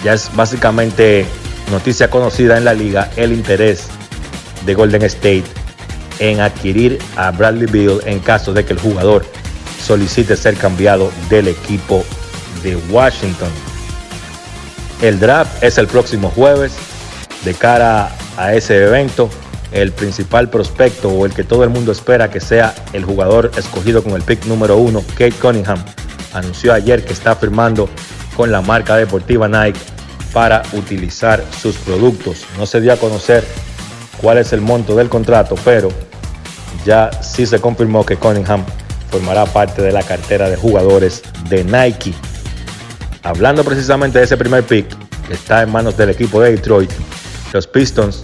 [0.05, 1.26] ya es básicamente
[1.70, 3.86] noticia conocida en la liga el interés
[4.66, 5.44] de Golden State
[6.18, 9.24] en adquirir a Bradley Beal en caso de que el jugador
[9.84, 12.05] solicite ser cambiado del equipo
[12.62, 13.51] de Washington.
[15.01, 16.72] El draft es el próximo jueves.
[17.44, 19.28] De cara a ese evento,
[19.73, 24.02] el principal prospecto o el que todo el mundo espera que sea el jugador escogido
[24.02, 25.82] con el pick número uno, Kate Cunningham,
[26.32, 27.89] anunció ayer que está firmando
[28.36, 29.81] con la marca deportiva Nike
[30.32, 32.44] para utilizar sus productos.
[32.59, 33.44] No se dio a conocer
[34.20, 35.89] cuál es el monto del contrato, pero
[36.85, 38.64] ya sí se confirmó que Cunningham
[39.10, 42.14] formará parte de la cartera de jugadores de Nike.
[43.23, 44.86] Hablando precisamente de ese primer pick
[45.31, 46.90] está en manos del equipo de Detroit,
[47.53, 48.23] los Pistons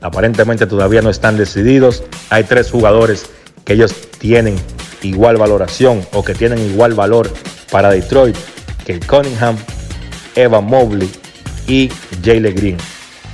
[0.00, 2.02] aparentemente todavía no están decididos.
[2.30, 3.26] Hay tres jugadores
[3.64, 4.56] que ellos tienen
[5.02, 7.32] igual valoración o que tienen igual valor
[7.70, 8.36] para Detroit,
[8.84, 9.56] que Cunningham,
[10.34, 11.10] Evan Mobley
[11.66, 11.90] y
[12.22, 12.76] Jalen Green.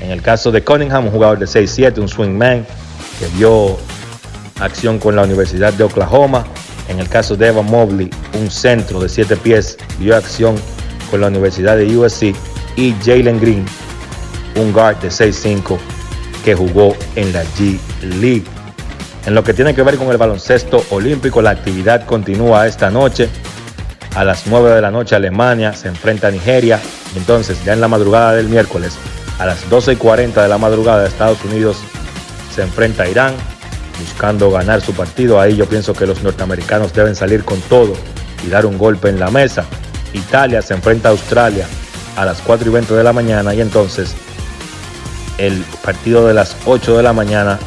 [0.00, 2.64] En el caso de Cunningham, un jugador de 6'7, un swingman
[3.18, 3.76] que dio
[4.60, 6.46] acción con la Universidad de Oklahoma.
[6.88, 8.10] En el caso de Evan Mobley,
[8.40, 10.54] un centro de 7 pies, dio acción
[11.10, 12.34] con la Universidad de USC.
[12.76, 13.66] Y Jalen Green,
[14.60, 15.78] un guard de 6'5
[16.44, 17.78] que jugó en la G
[18.20, 18.44] League.
[19.26, 23.28] En lo que tiene que ver con el baloncesto olímpico, la actividad continúa esta noche.
[24.14, 26.80] A las 9 de la noche Alemania se enfrenta a Nigeria.
[27.16, 28.96] Entonces ya en la madrugada del miércoles,
[29.38, 31.78] a las 12 y 40 de la madrugada Estados Unidos
[32.54, 33.34] se enfrenta a Irán
[34.00, 35.40] buscando ganar su partido.
[35.40, 37.92] Ahí yo pienso que los norteamericanos deben salir con todo
[38.44, 39.64] y dar un golpe en la mesa.
[40.12, 41.66] Italia se enfrenta a Australia
[42.16, 44.14] a las 4 y 20 de la mañana y entonces
[45.40, 47.58] el partido de las 8 de la mañana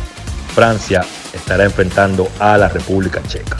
[0.54, 3.58] Francia estará enfrentando a la República Checa.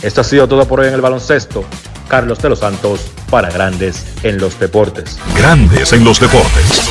[0.00, 1.64] Esto ha sido todo por hoy en el baloncesto.
[2.08, 5.18] Carlos de los Santos para Grandes en los Deportes.
[5.36, 6.82] Grandes en los Deportes.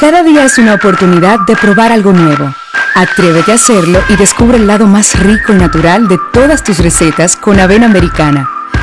[0.00, 2.54] Cada día es una oportunidad de probar algo nuevo.
[2.94, 7.36] Atrévete a hacerlo y descubre el lado más rico y natural de todas tus recetas
[7.36, 8.48] con avena americana.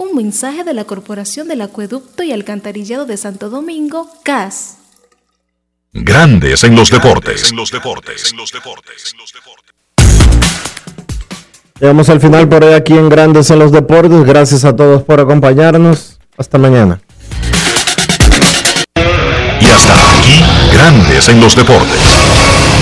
[0.00, 4.78] Un mensaje de la Corporación del Acueducto y Alcantarillado de Santo Domingo, CAS.
[5.92, 7.50] Grandes en los deportes.
[7.50, 8.32] En los deportes.
[8.32, 9.14] En los deportes.
[11.78, 14.24] Llegamos al final por hoy aquí en Grandes en los Deportes.
[14.24, 16.18] Gracias a todos por acompañarnos.
[16.38, 17.02] Hasta mañana.
[18.96, 22.59] Y hasta aquí, Grandes en los Deportes.